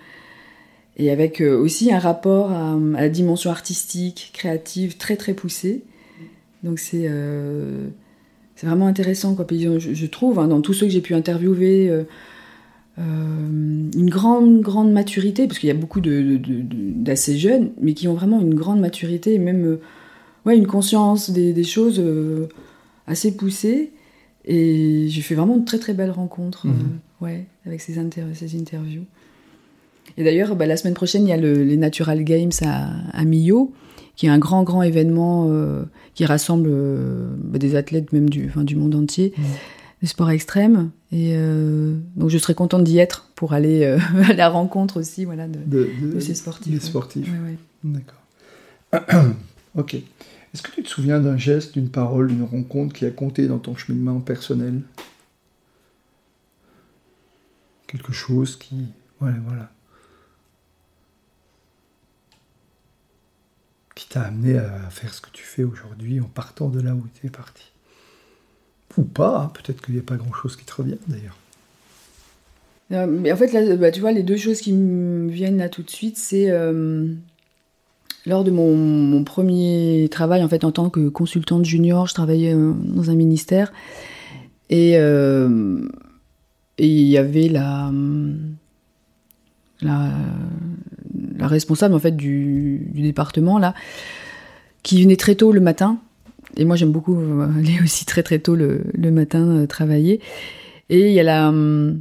et 0.99 1.11
avec 1.11 1.41
euh, 1.41 1.59
aussi 1.59 1.93
un 1.93 1.99
rapport 1.99 2.53
à, 2.53 2.79
la 2.93 3.09
dimension 3.09 3.51
artistique, 3.51 4.31
créative 4.33 4.97
très 4.97 5.17
très 5.17 5.35
poussé. 5.35 5.83
Donc 6.63 6.79
c'est 6.79 7.07
euh, 7.09 7.89
c'est 8.55 8.69
vraiment 8.69 8.87
intéressant 8.87 9.35
quoi. 9.35 9.47
Je, 9.51 9.81
je 9.81 10.07
trouve 10.07 10.39
hein, 10.39 10.47
dans 10.47 10.61
tous 10.61 10.75
ceux 10.75 10.87
que 10.87 10.93
j'ai 10.93 11.01
pu 11.01 11.15
interviewer 11.15 11.89
euh, 11.91 12.05
une 12.99 14.11
grande, 14.11 14.61
grande 14.61 14.93
maturité, 14.93 15.47
parce 15.47 15.59
qu'il 15.59 15.69
y 15.69 15.73
a 15.73 15.75
beaucoup 15.75 16.01
d'assez 16.01 17.33
de, 17.33 17.37
de, 17.37 17.41
jeunes, 17.41 17.71
mais 17.81 17.95
qui 17.95 18.09
ont 18.09 18.15
vraiment 18.15 18.41
une 18.41 18.55
grande 18.55 18.81
maturité, 18.81 19.35
et 19.35 19.39
même 19.39 19.65
euh, 19.65 19.81
ouais, 20.47 20.57
une 20.57 20.67
conscience 20.67 21.31
des, 21.31 21.53
des 21.53 21.65
choses 21.65 22.01
euh, 22.01 22.49
assez 23.07 23.37
poussées. 23.37 23.93
Et 24.45 25.07
j'ai 25.09 25.21
fait 25.21 25.35
vraiment 25.35 25.59
de 25.59 25.65
très 25.65 25.79
très 25.79 25.93
belles 25.93 26.11
rencontres 26.11 26.67
mmh. 26.67 27.01
ouais, 27.21 27.45
avec 27.67 27.81
ces, 27.81 27.99
inter 27.99 28.25
ces 28.35 28.59
interviews. 28.59 29.05
Et 30.17 30.25
d'ailleurs, 30.25 30.57
bah, 30.57 30.67
la 30.67 30.77
semaine 30.77 30.95
prochaine, 30.95 31.27
il 31.27 31.29
y 31.29 31.33
a 31.33 31.37
le, 31.37 31.63
les 31.63 31.77
Natural 31.77 32.25
Games 32.25 32.51
à, 32.63 32.89
à 33.13 33.25
Millau, 33.25 33.73
qui 34.17 34.27
est 34.27 34.31
un 34.31 34.39
grand, 34.39 34.65
grand 34.65 34.83
événement 34.83 35.49
qui 36.15 36.25
rassemble 36.25 36.71
bah, 37.37 37.59
des 37.59 37.77
athlètes 37.77 38.13
même 38.13 38.29
du, 38.29 38.47
enfin, 38.49 38.65
du 38.65 38.75
monde 38.75 38.95
entier. 38.95 39.33
Mmh 39.37 39.43
des 40.01 40.07
sports 40.07 40.31
extrêmes. 40.31 40.91
Et 41.13 41.33
euh, 41.35 41.99
donc 42.17 42.31
je 42.31 42.39
serais 42.39 42.55
contente 42.55 42.85
d'y 42.85 42.99
être 42.99 43.31
pour 43.35 43.53
aller 43.53 43.85
euh, 43.85 43.99
à 44.29 44.33
la 44.33 44.49
rencontre 44.49 44.99
aussi 44.99 45.25
voilà, 45.25 45.49
de, 45.49 45.59
de, 45.65 45.91
de, 46.15 46.21
ces 46.21 46.35
sportifs. 46.35 46.73
Des 46.73 46.81
sportifs. 46.81 47.29
Ouais, 47.31 47.51
ouais. 47.51 47.59
D'accord. 47.85 49.25
ok. 49.75 49.95
Est-ce 49.95 50.63
que 50.63 50.71
tu 50.71 50.83
te 50.83 50.89
souviens 50.89 51.21
d'un 51.21 51.37
geste, 51.37 51.75
d'une 51.75 51.91
parole, 51.91 52.29
d'une 52.29 52.45
rencontre 52.45 52.95
qui 52.95 53.05
a 53.05 53.11
compté 53.11 53.47
dans 53.49 53.59
ton 53.59 53.77
cheminement 53.77 54.19
personnel? 54.21 54.83
Quelque 57.87 58.13
chose 58.13 58.57
qui. 58.57 58.77
Ouais, 59.21 59.33
voilà. 59.47 59.71
Qui 63.95 64.09
t'a 64.09 64.23
amené 64.23 64.59
à 64.59 64.91
faire 64.91 65.13
ce 65.13 65.21
que 65.21 65.31
tu 65.31 65.43
fais 65.43 65.65
aujourd'hui 65.65 66.21
en 66.21 66.29
partant 66.29 66.69
de 66.69 66.81
là 66.81 66.95
où 66.95 67.05
tu 67.15 67.27
es 67.27 67.31
parti? 67.31 67.73
Ou 68.97 69.03
pas, 69.03 69.53
peut-être 69.55 69.85
qu'il 69.85 69.95
n'y 69.95 70.01
a 70.01 70.05
pas 70.05 70.17
grand-chose 70.17 70.57
qui 70.57 70.65
te 70.65 70.75
revient 70.75 70.99
d'ailleurs. 71.07 71.37
Euh, 72.93 73.07
mais 73.07 73.33
en 73.33 73.37
fait, 73.37 73.77
bah, 73.79 73.91
tu 73.91 74.01
vois, 74.01 74.13
les 74.13 74.23
deux 74.23 74.37
choses 74.37 74.61
qui 74.61 74.73
me 74.73 75.29
viennent 75.29 75.59
là 75.59 75.69
tout 75.69 75.83
de 75.83 75.91
suite, 75.91 76.17
c'est 76.17 76.51
euh, 76.51 77.13
lors 78.25 78.45
de 78.45 78.51
mon, 78.51 79.23
premier 79.25 80.09
travail 80.11 80.43
en 80.43 80.49
fait 80.49 80.65
en 80.65 80.73
tant 80.73 80.89
que 80.89 81.09
consultante 81.09 81.65
junior, 81.65 82.07
je 82.07 82.15
travaillais 82.15 82.55
euh, 82.55 82.73
dans 82.73 83.11
un 83.11 83.15
ministère 83.15 83.73
et 84.71 84.95
il 86.79 87.09
y 87.09 87.19
avait 87.19 87.49
la, 87.49 87.91
la, 89.83 90.11
responsable 91.41 91.95
en 91.95 91.99
fait 91.99 92.17
du, 92.17 92.89
du 92.93 93.03
département 93.03 93.59
là 93.59 93.75
qui 94.83 95.03
venait 95.03 95.17
très 95.17 95.35
tôt 95.35 95.53
le 95.53 95.61
matin 95.61 95.99
et 96.59 96.65
moi, 96.65 96.77
j'aime 96.77 96.93
beaucoup 96.93 97.19
euh, 97.19 97.49
aller 97.59 97.79
aussi 97.83 98.05
très 98.05 98.23
très 98.23 98.41
tôt 98.41 98.55
le, 98.55 98.83
matin 99.11 99.49
euh, 99.49 99.67
travailler. 99.67 100.21
Et 100.91 101.09
il 101.09 101.13
y 101.13 101.21
a 101.21 101.23
la, 101.23 101.49
hum, 101.49 102.01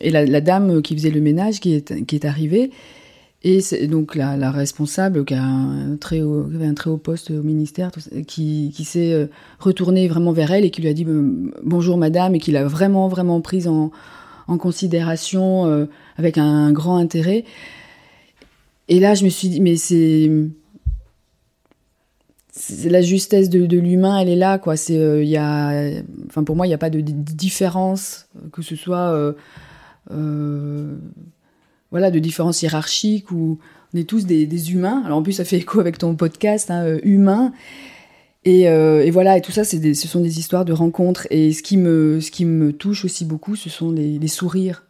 et 0.00 0.10
la, 0.10 0.40
dame 0.40 0.80
qui 0.80 0.94
faisait 0.94 1.10
le 1.10 1.20
ménage 1.20 1.60
qui 1.60 1.74
est, 1.74 2.04
qui 2.06 2.16
est 2.16 2.24
arrivée. 2.24 2.70
Et 3.42 3.60
donc 3.86 4.14
la, 4.14 4.50
responsable 4.50 5.24
qui, 5.24 5.34
a 5.34 5.42
un 5.42 5.96
très 5.96 6.20
avait 6.20 6.66
un 6.66 6.74
très 6.74 6.90
haut 6.90 6.96
poste 6.96 7.30
au 7.30 7.42
ministère, 7.42 7.90
qui, 8.26 8.72
qui 8.74 8.84
s'est 8.84 9.12
euh, 9.12 9.26
retournée 9.60 10.08
vraiment 10.08 10.32
vers 10.32 10.50
elle 10.52 10.64
et 10.64 10.70
qui 10.70 10.82
lui 10.82 10.88
a 10.88 10.94
dit 10.94 11.06
bonjour 11.62 11.96
madame 11.96 12.34
et 12.34 12.38
qui 12.40 12.50
l'a 12.50 12.64
vraiment 12.64 13.06
vraiment 13.06 13.40
prise 13.40 13.68
en, 13.68 13.92
en 14.48 14.58
considération 14.58 15.86
avec 16.16 16.38
un 16.38 16.72
grand 16.72 16.96
intérêt. 16.96 17.44
Et 18.88 18.98
là, 18.98 19.14
je 19.14 19.24
me 19.24 19.28
suis 19.28 19.48
dit 19.48 19.60
mais 19.60 19.76
c'est 19.76 20.28
la 22.84 23.02
justesse 23.02 23.50
de, 23.50 23.78
l'humain, 23.78 24.18
elle 24.18 24.28
est 24.28 24.36
là, 24.36 24.58
quoi. 24.58 24.76
C'est, 24.76 24.98
euh, 24.98 25.22
y 25.22 25.36
a, 25.36 25.90
enfin 26.26 26.44
pour 26.44 26.56
moi, 26.56 26.66
il 26.66 26.70
n'y 26.70 26.74
a 26.74 26.78
pas 26.78 26.90
de, 26.90 27.00
différence, 27.00 28.28
que 28.52 28.62
ce 28.62 28.76
soit, 28.76 29.10
euh, 29.12 29.32
euh, 30.10 30.96
voilà, 31.90 32.10
de 32.10 32.18
différence 32.18 32.62
hiérarchique 32.62 33.30
ou 33.30 33.58
on 33.94 33.98
est 33.98 34.08
tous 34.08 34.26
des, 34.26 34.46
des, 34.46 34.72
humains. 34.72 35.02
Alors 35.04 35.18
en 35.18 35.22
plus, 35.22 35.32
ça 35.32 35.44
fait 35.44 35.58
écho 35.58 35.80
avec 35.80 35.98
ton 35.98 36.14
podcast, 36.16 36.70
hein, 36.70 36.98
humain. 37.02 37.52
Et, 38.44 39.10
voilà, 39.10 39.36
et 39.36 39.40
tout 39.40 39.52
ça, 39.52 39.64
c'est 39.64 39.94
ce 39.94 40.08
sont 40.08 40.20
des 40.20 40.38
histoires 40.38 40.64
de 40.64 40.72
rencontres. 40.72 41.26
Et 41.30 41.52
ce 41.52 41.62
qui 41.62 41.76
me, 41.76 42.20
ce 42.20 42.30
qui 42.30 42.44
me 42.44 42.72
touche 42.72 43.04
aussi 43.04 43.24
beaucoup, 43.24 43.56
ce 43.56 43.68
sont 43.68 43.90
les, 43.90 44.28
sourires, 44.28 44.84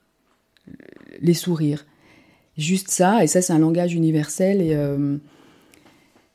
les 1.21 1.35
sourires. 1.35 1.87
Juste 2.59 2.91
ça, 2.91 3.25
et 3.25 3.27
ça, 3.27 3.43
c'est 3.43 3.53
un 3.53 3.59
langage 3.59 3.95
universel 3.95 4.61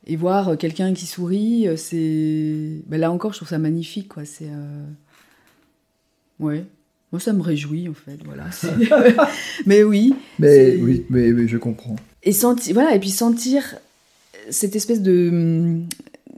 et 0.06 0.16
voir 0.16 0.56
quelqu'un 0.58 0.94
qui 0.94 1.06
sourit, 1.06 1.68
euh, 1.68 1.76
c'est. 1.76 2.82
Ben 2.86 3.00
là 3.00 3.12
encore, 3.12 3.32
je 3.32 3.38
trouve 3.38 3.48
ça 3.48 3.58
magnifique, 3.58 4.08
quoi. 4.08 4.24
C'est. 4.24 4.48
Euh... 4.48 4.84
Ouais. 6.40 6.64
Moi, 7.12 7.20
ça 7.20 7.32
me 7.32 7.42
réjouit, 7.42 7.88
en 7.88 7.94
fait. 7.94 8.18
Voilà. 8.24 8.46
mais 9.66 9.82
oui. 9.82 10.14
Mais 10.38 10.76
oui, 10.76 11.04
mais, 11.10 11.30
mais, 11.32 11.46
je 11.46 11.58
comprends. 11.58 11.96
Et, 12.22 12.32
sentir, 12.32 12.72
voilà, 12.74 12.94
et 12.94 13.00
puis 13.00 13.10
sentir 13.10 13.76
cette 14.50 14.74
espèce 14.76 15.02
de 15.02 15.80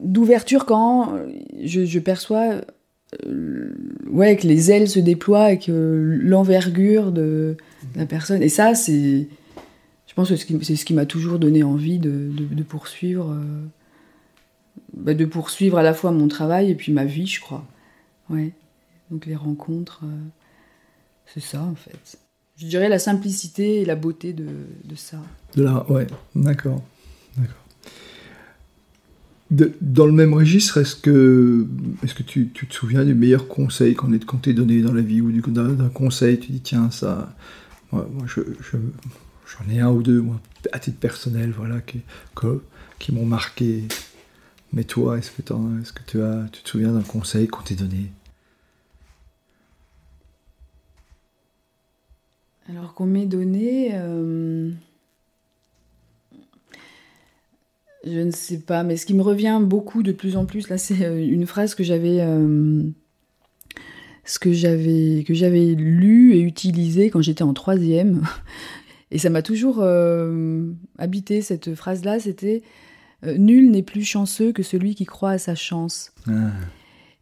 d'ouverture 0.00 0.66
quand 0.66 1.16
je, 1.62 1.84
je 1.84 1.98
perçois 2.00 2.62
euh, 3.26 3.72
ouais, 4.10 4.36
que 4.36 4.46
les 4.46 4.70
ailes 4.70 4.88
se 4.88 4.98
déploient 4.98 5.52
et 5.52 5.58
que 5.58 6.18
l'envergure 6.22 7.12
de 7.12 7.56
la 7.96 8.06
personne. 8.06 8.42
Et 8.42 8.48
ça, 8.48 8.74
c'est 8.74 9.28
je 10.14 10.22
pense 10.22 10.28
que 10.30 10.62
c'est 10.62 10.76
ce 10.76 10.84
qui 10.84 10.94
m'a 10.94 11.06
toujours 11.06 11.40
donné 11.40 11.64
envie 11.64 11.98
de, 11.98 12.62
poursuivre, 12.62 13.32
euh, 13.32 13.64
bah 14.96 15.12
de 15.12 15.24
poursuivre 15.24 15.76
à 15.76 15.82
la 15.82 15.92
fois 15.92 16.12
mon 16.12 16.28
travail 16.28 16.70
et 16.70 16.76
puis 16.76 16.92
ma 16.92 17.04
vie, 17.04 17.26
je 17.26 17.40
crois. 17.40 17.66
Ouais. 18.30 18.52
Donc 19.10 19.26
les 19.26 19.34
rencontres, 19.34 20.02
euh, 20.04 20.16
c'est 21.26 21.42
ça 21.42 21.64
en 21.64 21.74
fait. 21.74 22.20
Je 22.56 22.66
dirais 22.68 22.88
la 22.88 23.00
simplicité 23.00 23.80
et 23.80 23.84
la 23.84 23.96
beauté 23.96 24.32
de, 24.32 24.46
ça. 24.94 25.18
De 25.56 25.64
là, 25.64 25.84
ouais, 25.90 26.06
d'accord. 26.36 26.80
dans 29.50 30.06
le 30.06 30.12
même 30.12 30.32
registre, 30.32 30.78
est-ce 30.78 30.94
que, 30.94 31.66
est 32.04 32.14
que 32.14 32.22
tu, 32.22 32.50
te 32.50 32.72
souviens 32.72 33.04
du 33.04 33.16
meilleur 33.16 33.48
conseil 33.48 33.96
qu'on 33.96 34.16
t'ait 34.38 34.52
donné 34.52 34.80
dans 34.80 34.94
la 34.94 35.02
vie 35.02 35.20
ou 35.20 35.32
d'un 35.32 35.88
conseil, 35.88 36.38
tu 36.38 36.52
dis 36.52 36.60
tiens 36.60 36.92
ça, 36.92 37.34
moi, 37.90 38.06
je, 38.26 38.42
j'en 39.46 39.70
ai 39.72 39.80
un 39.80 39.90
ou 39.90 40.02
deux 40.02 40.20
moi, 40.20 40.40
à 40.72 40.78
titre 40.78 40.98
personnel, 40.98 41.52
voilà, 41.56 41.80
qui, 41.80 43.12
m'ont 43.12 43.26
marqué. 43.26 43.84
Mais 44.72 44.84
toi, 44.84 45.18
est-ce 45.18 45.30
que, 45.30 45.42
tu, 46.06 46.22
as, 46.22 46.48
te 46.50 46.68
souviens 46.68 46.92
d'un 46.92 47.02
conseil 47.02 47.46
qu'on 47.46 47.62
t'ait 47.62 47.74
donné? 47.74 48.10
Alors 52.68 52.94
qu'on 52.94 53.06
m'ait 53.06 53.26
donné. 53.26 53.90
Euh, 53.92 54.70
je 58.04 58.20
ne 58.20 58.30
sais 58.30 58.58
pas, 58.58 58.82
mais 58.82 58.96
ce 58.96 59.06
qui 59.06 59.14
me 59.14 59.22
revient 59.22 59.60
beaucoup 59.62 60.02
de 60.02 60.12
plus 60.12 60.36
en 60.36 60.46
plus, 60.46 60.68
là, 60.68 60.78
c'est 60.78 61.04
euh, 61.04 61.24
une 61.24 61.46
phrase 61.46 61.74
que 61.74 61.84
j'avais. 61.84 62.20
Euh, 62.20 62.82
ce 64.26 64.38
que 64.38 64.54
j'avais 64.54 65.22
que 65.28 65.34
j'avais 65.34 65.74
lu 65.74 66.34
et 66.34 66.40
utilisé 66.40 67.10
quand 67.10 67.20
j'étais 67.20 67.42
en 67.42 67.52
troisième 67.52 68.22
et 69.14 69.18
ça 69.18 69.30
m'a 69.30 69.40
toujours 69.40 69.82
habité 70.98 71.40
cette 71.40 71.74
phrase 71.74 72.04
là 72.04 72.20
c'était 72.20 72.62
nul 73.24 73.70
n'est 73.70 73.82
plus 73.82 74.04
chanceux 74.04 74.52
que 74.52 74.62
celui 74.62 74.94
qui 74.94 75.06
croit 75.06 75.30
à 75.30 75.38
sa 75.38 75.54
chance 75.54 76.12
ah. 76.26 76.50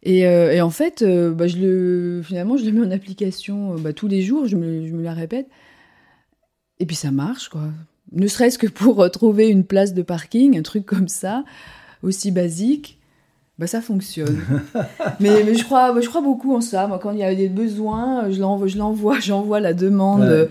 Euh, 0.05 0.51
et, 0.51 0.61
en 0.61 0.69
fait, 0.69 1.01
euh, 1.01 1.31
bah, 1.31 1.47
je 1.47 1.57
le, 1.57 2.21
finalement, 2.23 2.57
je 2.57 2.65
le 2.65 2.71
mets 2.71 2.85
en 2.85 2.91
application 2.91 3.73
euh, 3.73 3.77
bah, 3.77 3.93
tous 3.93 4.07
les 4.07 4.21
jours, 4.21 4.47
je 4.47 4.55
me, 4.55 4.85
je 4.85 4.93
me, 4.93 5.01
la 5.01 5.13
répète. 5.13 5.47
Et 6.79 6.85
puis 6.85 6.95
ça 6.95 7.11
marche, 7.11 7.49
quoi. 7.49 7.69
Ne 8.11 8.27
serait-ce 8.27 8.57
que 8.57 8.67
pour 8.67 9.09
trouver 9.11 9.47
une 9.47 9.63
place 9.63 9.93
de 9.93 10.01
parking, 10.01 10.57
un 10.57 10.61
truc 10.61 10.85
comme 10.85 11.07
ça, 11.07 11.43
aussi 12.03 12.31
basique, 12.31 12.99
bah, 13.57 13.67
ça 13.67 13.81
fonctionne. 13.81 14.41
mais, 15.19 15.43
mais 15.43 15.55
je, 15.55 15.63
crois, 15.63 15.99
je 15.99 16.09
crois 16.09 16.21
beaucoup 16.21 16.53
en 16.53 16.61
ça. 16.61 16.87
Moi, 16.87 16.99
quand 16.99 17.11
il 17.11 17.19
y 17.19 17.23
a 17.23 17.33
des 17.33 17.49
besoins, 17.49 18.29
je 18.29 18.39
l'envoie, 18.39 19.19
j'envoie 19.19 19.59
la 19.61 19.73
demande 19.73 20.49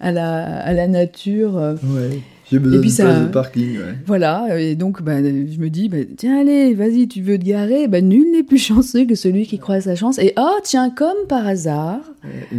à, 0.00 0.12
la, 0.12 0.60
à 0.60 0.72
la 0.72 0.88
nature. 0.88 1.54
Ouais. 1.54 2.20
J'ai 2.50 2.58
besoin 2.58 2.80
d'une 2.80 2.94
place 2.94 3.20
de 3.22 3.26
parking. 3.28 3.78
Voilà, 4.06 4.60
et 4.60 4.74
donc 4.74 5.02
bah, 5.02 5.22
je 5.22 5.58
me 5.58 5.68
dis, 5.68 5.88
bah, 5.88 5.98
tiens, 6.16 6.40
allez, 6.40 6.74
vas-y, 6.74 7.08
tu 7.08 7.22
veux 7.22 7.38
te 7.38 7.44
garer? 7.44 7.88
Bah, 7.88 8.02
Nul 8.02 8.30
n'est 8.32 8.42
plus 8.42 8.58
chanceux 8.64 9.06
que 9.06 9.14
celui 9.14 9.46
qui 9.46 9.58
croit 9.58 9.76
à 9.76 9.80
sa 9.80 9.96
chance. 9.96 10.18
Et 10.18 10.34
oh, 10.36 10.58
tiens, 10.62 10.90
comme 10.90 11.26
par 11.28 11.46
hasard, 11.46 12.00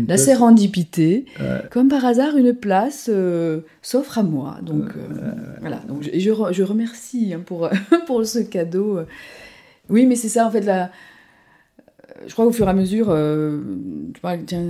la 0.08 0.18
sérendipité, 0.18 1.26
comme 1.70 1.88
par 1.88 2.04
hasard, 2.04 2.36
une 2.36 2.54
place 2.54 3.10
euh, 3.14 3.62
s'offre 3.82 4.18
à 4.18 4.24
moi. 4.24 4.58
Donc 4.64 4.90
euh, 4.98 5.32
voilà, 5.62 5.78
donc, 5.88 6.04
je, 6.04 6.20
je, 6.20 6.32
je 6.52 6.64
remercie 6.64 7.34
hein, 7.34 7.42
pour, 7.46 7.70
pour 8.08 8.26
ce 8.26 8.40
cadeau. 8.40 9.00
Oui, 9.90 10.08
mais 10.08 10.16
c'est 10.16 10.30
ça, 10.30 10.48
en 10.48 10.52
fait, 10.52 10.62
la... 10.62 10.90
je 12.26 12.34
crois 12.34 12.46
qu'au 12.46 12.52
fur 12.52 12.66
et 12.66 12.72
à 12.72 12.74
mesure, 12.74 13.08
euh, 13.10 13.62
tu 14.14 14.46
tiens, 14.46 14.64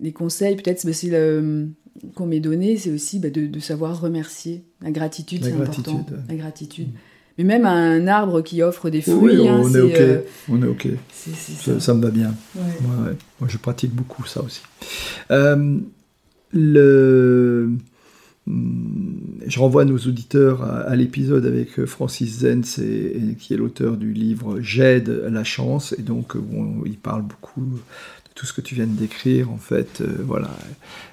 les 0.00 0.12
conseils, 0.12 0.56
peut-être, 0.56 0.80
c'est 0.80 1.08
le 1.08 1.68
qu'on 2.14 2.26
m'ait 2.26 2.40
donné, 2.40 2.76
c'est 2.76 2.90
aussi 2.90 3.18
bah, 3.18 3.30
de, 3.30 3.58
savoir 3.60 4.00
remercier. 4.00 4.64
La 4.82 4.90
gratitude, 4.90 5.44
c'est 5.44 5.52
important. 5.52 6.04
La 6.28 6.36
gratitude. 6.36 6.88
Mais 7.36 7.44
même 7.44 7.66
un 7.66 8.06
arbre 8.08 8.42
qui 8.42 8.62
offre 8.62 8.90
des 8.90 9.00
fruits. 9.00 9.46
Hein, 9.46 9.60
on, 9.62 9.74
est 9.74 9.80
ok. 9.80 10.00
Euh, 10.00 10.20
on 10.48 10.62
est 10.62 10.66
ok. 10.66 10.88
ça. 11.78 11.94
me 11.94 12.02
va 12.02 12.10
bien. 12.10 12.34
Moi, 12.54 13.48
je 13.48 13.56
pratique 13.58 13.94
beaucoup 13.94 14.24
ça 14.26 14.42
aussi. 14.42 14.62
Euh, 15.30 15.78
le... 16.52 17.70
Hmm, 18.46 19.40
je 19.46 19.60
renvoie 19.60 19.84
nos 19.84 19.98
auditeurs 19.98 20.64
à, 20.64 20.96
l'épisode 20.96 21.46
avec 21.46 21.84
Francis 21.84 22.40
Zenz, 22.40 22.80
qui 23.38 23.54
est 23.54 23.56
l'auteur 23.56 23.96
du 23.96 24.12
livre 24.12 24.60
J'aide 24.60 25.08
la 25.30 25.44
chance, 25.44 25.94
et 25.98 26.02
donc 26.02 26.32
il 26.86 26.96
parle 26.96 27.22
beaucoup 27.22 27.62
tout 28.38 28.46
ce 28.46 28.52
que 28.52 28.60
tu 28.60 28.76
viens 28.76 28.86
de 28.86 28.96
décrire, 28.96 29.50
en 29.50 29.56
fait, 29.56 30.00
euh, 30.00 30.22
voilà, 30.24 30.56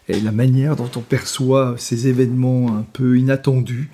et 0.08 0.20
la 0.22 0.32
manière 0.32 0.76
dont 0.76 0.92
on 0.96 1.02
perçoit 1.02 1.74
ces 1.76 2.08
événements 2.08 2.78
un 2.78 2.84
peu 2.94 3.18
inattendus. 3.18 3.90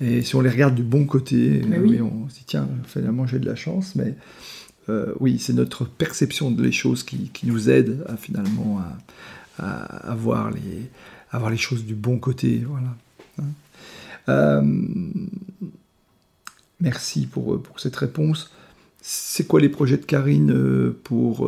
Et 0.00 0.22
si 0.22 0.34
on 0.34 0.40
les 0.40 0.48
regarde 0.48 0.74
du 0.74 0.82
bon 0.82 1.04
côté, 1.04 1.60
oui. 1.62 2.00
on 2.00 2.26
se 2.30 2.36
dit 2.36 2.44
tiens, 2.46 2.66
finalement 2.86 3.26
j'ai 3.26 3.38
de 3.38 3.44
la 3.44 3.54
chance, 3.54 3.96
mais 3.96 4.14
euh, 4.88 5.12
oui, 5.20 5.38
c'est 5.38 5.52
notre 5.52 5.84
perception 5.84 6.50
des 6.50 6.72
choses 6.72 7.02
qui, 7.02 7.30
nous 7.42 7.68
aide 7.68 8.02
à 8.08 8.16
finalement 8.16 8.80
à, 9.58 10.14
voir 10.14 10.50
les, 10.50 10.90
à 11.32 11.50
les 11.50 11.58
choses 11.58 11.84
du 11.84 11.94
bon 11.94 12.18
côté, 12.18 12.64
voilà. 12.66 12.96
Hein. 13.42 13.44
Euh, 14.30 14.62
merci 16.80 17.26
pour, 17.26 17.62
pour 17.62 17.78
cette 17.78 17.96
réponse. 17.96 18.50
C'est 19.02 19.46
quoi 19.46 19.60
les 19.60 19.68
projets 19.68 19.98
de 19.98 20.06
Karine 20.06 20.94
pour 21.04 21.46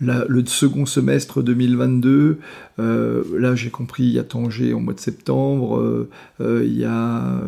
le 0.00 0.44
second 0.46 0.86
semestre 0.86 1.42
2022. 1.42 2.38
Euh, 2.78 3.24
là, 3.38 3.54
j'ai 3.54 3.70
compris, 3.70 4.04
il 4.04 4.12
y 4.12 4.18
a 4.18 4.24
Tanger 4.24 4.72
au 4.72 4.80
mois 4.80 4.94
de 4.94 5.00
septembre. 5.00 5.78
Euh, 5.78 6.10
euh, 6.40 6.62
il 6.64 6.76
y 6.76 6.84
a, 6.84 7.40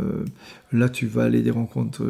là, 0.72 0.88
tu 0.88 1.06
vas 1.06 1.24
aller 1.24 1.42
des 1.42 1.50
rencontres 1.50 2.02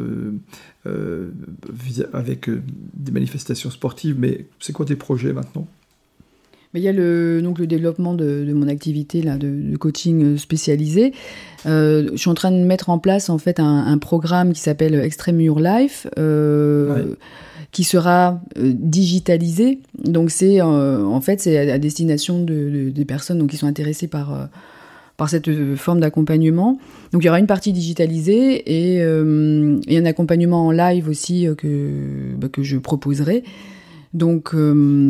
avec 2.13 2.49
des 2.49 3.11
manifestations 3.11 3.71
sportives. 3.71 4.15
Mais 4.19 4.45
c'est 4.59 4.73
quoi 4.73 4.85
tes 4.85 4.95
projets 4.95 5.33
maintenant? 5.33 5.67
Mais 6.73 6.81
il 6.81 6.83
y 6.83 6.89
a 6.89 6.93
le, 6.93 7.41
donc 7.41 7.59
le 7.59 7.67
développement 7.67 8.13
de, 8.13 8.45
mon 8.53 8.67
activité 8.67 9.21
là, 9.21 9.37
de, 9.37 9.75
coaching 9.77 10.37
spécialisé. 10.37 11.13
je 11.65 12.11
suis 12.15 12.29
en 12.29 12.33
train 12.33 12.51
de 12.51 12.63
mettre 12.63 12.89
en 12.89 12.99
place 12.99 13.29
en 13.29 13.37
fait 13.37 13.59
un, 13.59 13.97
programme 13.97 14.53
qui 14.53 14.59
s'appelle 14.59 14.95
Extreme 14.95 15.41
Your 15.41 15.59
Life 15.59 16.07
qui 17.77 17.83
sera 17.83 18.41
euh, 18.57 18.73
digitalisé. 18.73 19.81
Donc 20.03 20.31
c'est 20.31 20.61
euh, 20.61 21.05
en 21.05 21.21
fait 21.21 21.39
c'est 21.39 21.69
à, 21.69 21.77
destination 21.77 22.41
de, 22.41 22.89
des 22.89 23.05
personnes 23.05 23.37
donc, 23.37 23.51
qui 23.51 23.57
sont 23.57 23.67
intéressées 23.67 24.07
par 24.07 24.33
euh, 24.33 24.45
par 25.15 25.29
cette 25.29 25.47
forme 25.75 25.99
d'accompagnement. 25.99 26.79
Donc 27.11 27.21
il 27.21 27.27
y 27.27 27.29
aura 27.29 27.37
une 27.37 27.45
partie 27.45 27.73
digitalisée 27.73 28.63
et, 28.65 28.95
et 28.95 29.97
un 29.97 30.05
accompagnement 30.05 30.65
en 30.65 30.71
live 30.71 31.07
aussi 31.07 31.47
que, 31.55 31.91
bah, 32.35 32.49
que 32.49 32.63
je 32.63 32.77
proposerai. 32.77 33.43
Donc, 34.13 34.49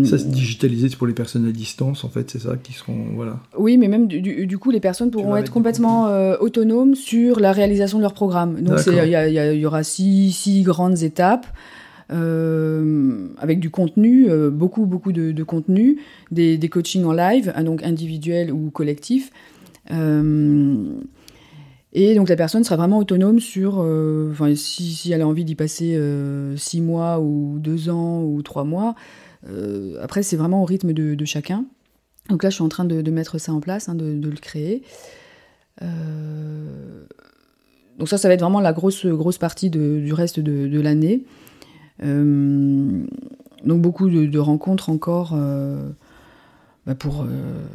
ça, 0.05 0.17
c'est 0.17 0.29
digitalisé, 0.29 0.89
pour 0.97 1.07
les 1.07 1.13
personnes 1.13 1.47
à 1.47 1.51
distance, 1.51 2.03
en 2.03 2.09
fait, 2.09 2.31
c'est 2.31 2.39
ça 2.39 2.55
qui 2.61 2.73
seront. 2.73 3.05
Voilà. 3.15 3.39
Oui, 3.57 3.77
mais 3.77 3.87
même 3.87 4.07
du, 4.07 4.47
du 4.47 4.57
coup, 4.57 4.71
les 4.71 4.79
personnes 4.79 5.11
pourront 5.11 5.37
être 5.37 5.51
complètement 5.51 6.07
autonomes 6.39 6.95
sur 6.95 7.39
la 7.39 7.51
réalisation 7.51 7.97
de 7.97 8.03
leur 8.03 8.13
programme. 8.13 8.61
Donc, 8.61 8.79
il 8.87 8.93
y, 8.93 9.11
y, 9.11 9.59
y, 9.59 9.65
aura 9.65 9.83
six, 9.83 10.31
six 10.31 10.63
grandes 10.63 11.03
étapes. 11.03 11.47
Euh, 12.09 13.27
avec 13.37 13.59
du 13.59 13.69
contenu, 13.69 14.29
euh, 14.29 14.49
beaucoup, 14.49 14.85
beaucoup 14.85 15.11
de, 15.11 15.43
contenu, 15.43 15.99
des, 16.31 16.57
des, 16.57 16.69
coachings 16.69 17.03
en 17.03 17.11
live, 17.11 17.51
hein, 17.53 17.63
donc 17.63 17.83
individuels 17.83 18.51
ou 18.51 18.69
collectifs. 18.69 19.31
Euh, 19.91 20.85
et 21.91 22.15
donc 22.15 22.29
la 22.29 22.37
personne 22.37 22.63
sera 22.63 22.77
vraiment 22.77 22.99
autonome 22.99 23.39
sur, 23.39 23.79
enfin, 24.31 24.55
si, 24.55 24.93
si, 24.93 25.11
elle 25.11 25.21
a 25.21 25.27
envie 25.27 25.43
d'y 25.43 25.55
passer 25.55 25.99
six 26.55 26.79
mois 26.79 27.19
ou 27.19 27.57
deux 27.59 27.89
ans 27.89 28.23
ou 28.23 28.41
trois 28.41 28.63
mois. 28.63 28.95
après, 30.01 30.23
c'est 30.23 30.37
vraiment 30.37 30.61
au 30.61 30.65
rythme 30.65 30.93
de, 30.93 31.25
chacun. 31.25 31.65
Donc 32.29 32.43
là, 32.43 32.49
je 32.49 32.55
suis 32.55 32.63
en 32.63 32.69
train 32.69 32.85
de, 32.85 33.01
de 33.01 33.11
mettre 33.11 33.37
ça 33.37 33.51
en 33.53 33.61
place, 33.61 33.89
hein, 33.89 33.95
de, 33.95 34.05
le 34.05 34.37
créer. 34.37 34.83
donc 37.97 38.07
ça, 38.07 38.17
ça 38.17 38.27
va 38.27 38.33
être 38.35 38.41
vraiment 38.41 38.61
la 38.61 38.73
grosse, 38.73 39.05
grosse 39.05 39.39
partie 39.39 39.69
du 39.69 40.13
reste 40.13 40.39
de, 40.39 40.79
l'année. 40.79 41.23
Euh, 42.03 43.05
donc 43.63 43.81
beaucoup 43.81 44.09
de, 44.09 44.39
rencontres 44.39 44.89
encore 44.89 45.31
euh, 45.33 45.89
bah, 46.85 46.95
pour 46.95 47.23
euh, 47.23 47.65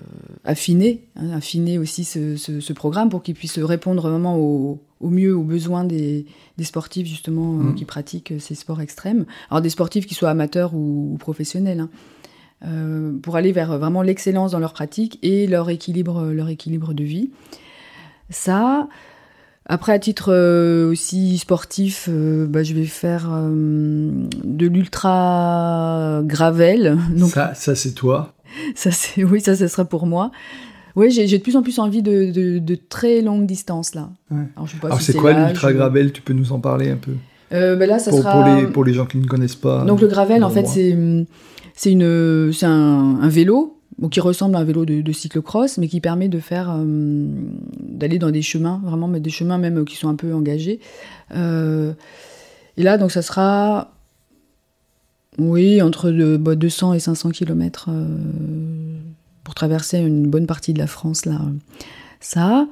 affiner, 0.44 1.04
hein, 1.16 1.30
affiner 1.30 1.78
aussi 1.78 2.04
ce, 2.04 2.72
programme 2.72 3.08
pour 3.08 3.22
qu'il 3.22 3.34
puisse 3.34 3.58
répondre 3.58 4.08
vraiment 4.08 4.38
au, 4.38 4.80
mieux 5.00 5.34
aux 5.34 5.42
besoins 5.42 5.84
des, 5.84 6.26
sportifs 6.62 7.08
justement 7.08 7.54
mmh. 7.54 7.74
qui 7.74 7.84
pratiquent 7.84 8.34
ces 8.38 8.54
sports 8.54 8.80
extrêmes. 8.80 9.26
Alors 9.50 9.60
des 9.60 9.70
sportifs 9.70 10.06
qui 10.06 10.14
soient 10.14 10.30
amateurs 10.30 10.74
ou, 10.74 11.16
professionnels. 11.18 11.80
Hein. 11.80 13.18
pour 13.22 13.34
aller 13.34 13.50
vers 13.50 13.76
vraiment 13.76 14.02
l'excellence 14.02 14.52
dans 14.52 14.60
leur 14.60 14.72
pratique 14.72 15.18
et 15.22 15.48
leur 15.48 15.68
équilibre, 15.68 16.26
leur 16.26 16.48
équilibre 16.48 16.94
de 16.94 17.02
vie. 17.02 17.30
Ça, 18.30 18.88
après, 19.66 19.92
à 19.92 19.98
titre 19.98 20.32
euh, 20.32 20.90
aussi 20.90 21.38
sportif, 21.38 22.08
euh, 22.10 22.46
bah, 22.46 22.62
je 22.62 22.74
vais 22.74 22.84
faire 22.84 23.30
euh, 23.32 24.10
de 24.42 24.66
l'ultra 24.66 26.20
gravel. 26.24 26.98
ça, 27.28 27.54
ça 27.54 27.74
c'est 27.74 27.92
toi 27.92 28.34
ça, 28.74 28.90
c'est 28.90 29.22
Oui, 29.24 29.40
ça, 29.40 29.54
ce 29.54 29.68
sera 29.68 29.84
pour 29.84 30.06
moi. 30.06 30.30
Oui, 30.94 31.10
j'ai 31.10 31.26
de 31.26 31.42
plus 31.42 31.56
en 31.56 31.62
plus 31.62 31.78
envie 31.78 32.02
de, 32.02 32.58
de, 32.58 32.74
très 32.74 33.22
longues 33.22 33.46
distances, 33.46 33.94
là. 33.94 34.10
Alors, 34.84 35.00
c'est 35.00 35.14
quoi 35.14 35.32
l'ultra 35.32 35.72
gravel? 35.72 36.12
Tu 36.12 36.20
peux 36.20 36.34
nous 36.34 36.52
en 36.52 36.60
parler 36.60 36.90
un 36.90 36.98
peu? 36.98 37.12
Bah 37.50 37.86
là, 37.86 37.98
ça 37.98 38.10
pour, 38.10 38.20
sera... 38.20 38.32
pour, 38.32 38.54
les, 38.54 38.66
pour 38.66 38.84
les 38.84 38.92
gens 38.92 39.06
qui 39.06 39.16
ne 39.16 39.26
connaissent 39.26 39.56
pas. 39.56 39.84
Donc, 39.84 40.02
le 40.02 40.06
gravel, 40.06 40.44
en 40.44 40.50
fait, 40.50 40.66
c'est 40.66 40.92
un, 41.94 43.18
un, 43.22 43.28
vélo 43.28 43.78
qui 44.11 44.20
ressemble 44.20 44.57
à 44.57 44.59
un 44.59 44.64
vélo 44.64 44.84
de, 44.84 45.01
de 45.01 45.12
cyclocross, 45.12 45.78
mais 45.78 45.88
qui 45.88 46.01
permet 46.01 46.28
de 46.28 46.40
faire 46.40 46.76
d'aller 46.78 48.18
dans 48.18 48.30
des 48.30 48.43
chemins, 48.43 48.80
vraiment, 48.84 49.09
mais 49.09 49.20
des 49.20 49.30
chemins 49.30 49.59
même 49.59 49.84
qui 49.84 49.97
sont 49.97 50.09
un 50.09 50.16
peu 50.16 50.32
engagés. 50.34 50.80
et 51.32 52.82
là, 52.82 52.99
donc, 52.99 53.12
ça 53.12 53.22
sera, 53.22 53.93
oui, 55.38 55.82
entre 55.82 56.11
200 56.11 56.90
bah, 56.90 56.97
et 56.97 57.01
500 57.01 57.30
km 57.30 57.90
pour 59.45 59.55
traverser 59.55 59.99
une 59.99 60.28
bonne 60.28 60.47
partie 60.47 60.72
de 60.72 60.78
la 60.78 60.86
France 60.86 61.26
là. 61.26 61.40
Ça. 62.20 62.68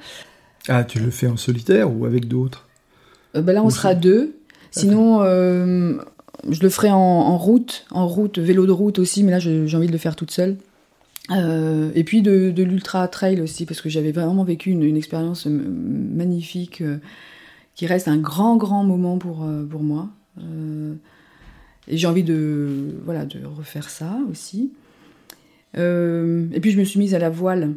Ah, 0.69 0.85
tu 0.85 1.01
le 1.01 1.11
fais 1.11 1.27
en 1.27 1.37
solitaire 1.37 1.95
ou 1.95 2.07
avec 2.07 2.29
d'autres? 2.29 2.69
Ben 3.35 3.53
Là, 3.53 3.63
on 3.63 3.71
sera 3.71 3.95
deux. 3.95 4.37
Sinon, 4.71 5.23
euh, 5.23 5.97
je 6.49 6.63
le 6.63 6.69
ferai 6.69 6.91
en, 6.91 7.37
route, 7.37 7.87
en 7.91 8.07
route, 8.07 8.39
vélo 8.39 8.67
de 8.67 8.73
route 8.73 8.99
aussi, 8.99 9.25
mais 9.25 9.33
là, 9.33 9.39
j'ai 9.39 9.77
envie 9.77 9.89
de 9.89 9.93
le 9.93 9.99
faire 9.99 10.17
toute 10.17 10.31
seule. 10.31 10.57
Euh, 11.31 11.91
et 11.95 12.05
puis 12.05 12.23
de, 12.23 12.53
l'ultra 12.63 13.07
trail 13.09 13.41
aussi, 13.41 13.67
parce 13.67 13.81
que 13.81 13.89
j'avais 13.89 14.13
vraiment 14.13 14.45
vécu 14.45 14.71
une, 14.71 14.97
expérience 14.97 15.47
magnifique 15.47 16.83
qui 17.75 17.87
reste 17.87 18.09
un 18.09 18.19
grand, 18.19 18.57
grand 18.57 18.85
moment 18.85 19.19
pour, 19.19 19.47
pour 19.71 19.83
moi. 19.83 20.09
et 21.89 21.97
j'ai 21.97 22.07
envie 22.07 22.25
de, 22.25 22.97
voilà, 23.05 23.25
de 23.25 23.45
refaire 23.45 23.89
ça 23.89 24.19
aussi. 24.31 24.73
et 25.75 26.61
puis 26.61 26.71
je 26.73 26.79
me 26.79 26.85
suis 26.85 26.99
mise 26.99 27.15
à 27.15 27.19
la 27.19 27.31
voile 27.31 27.75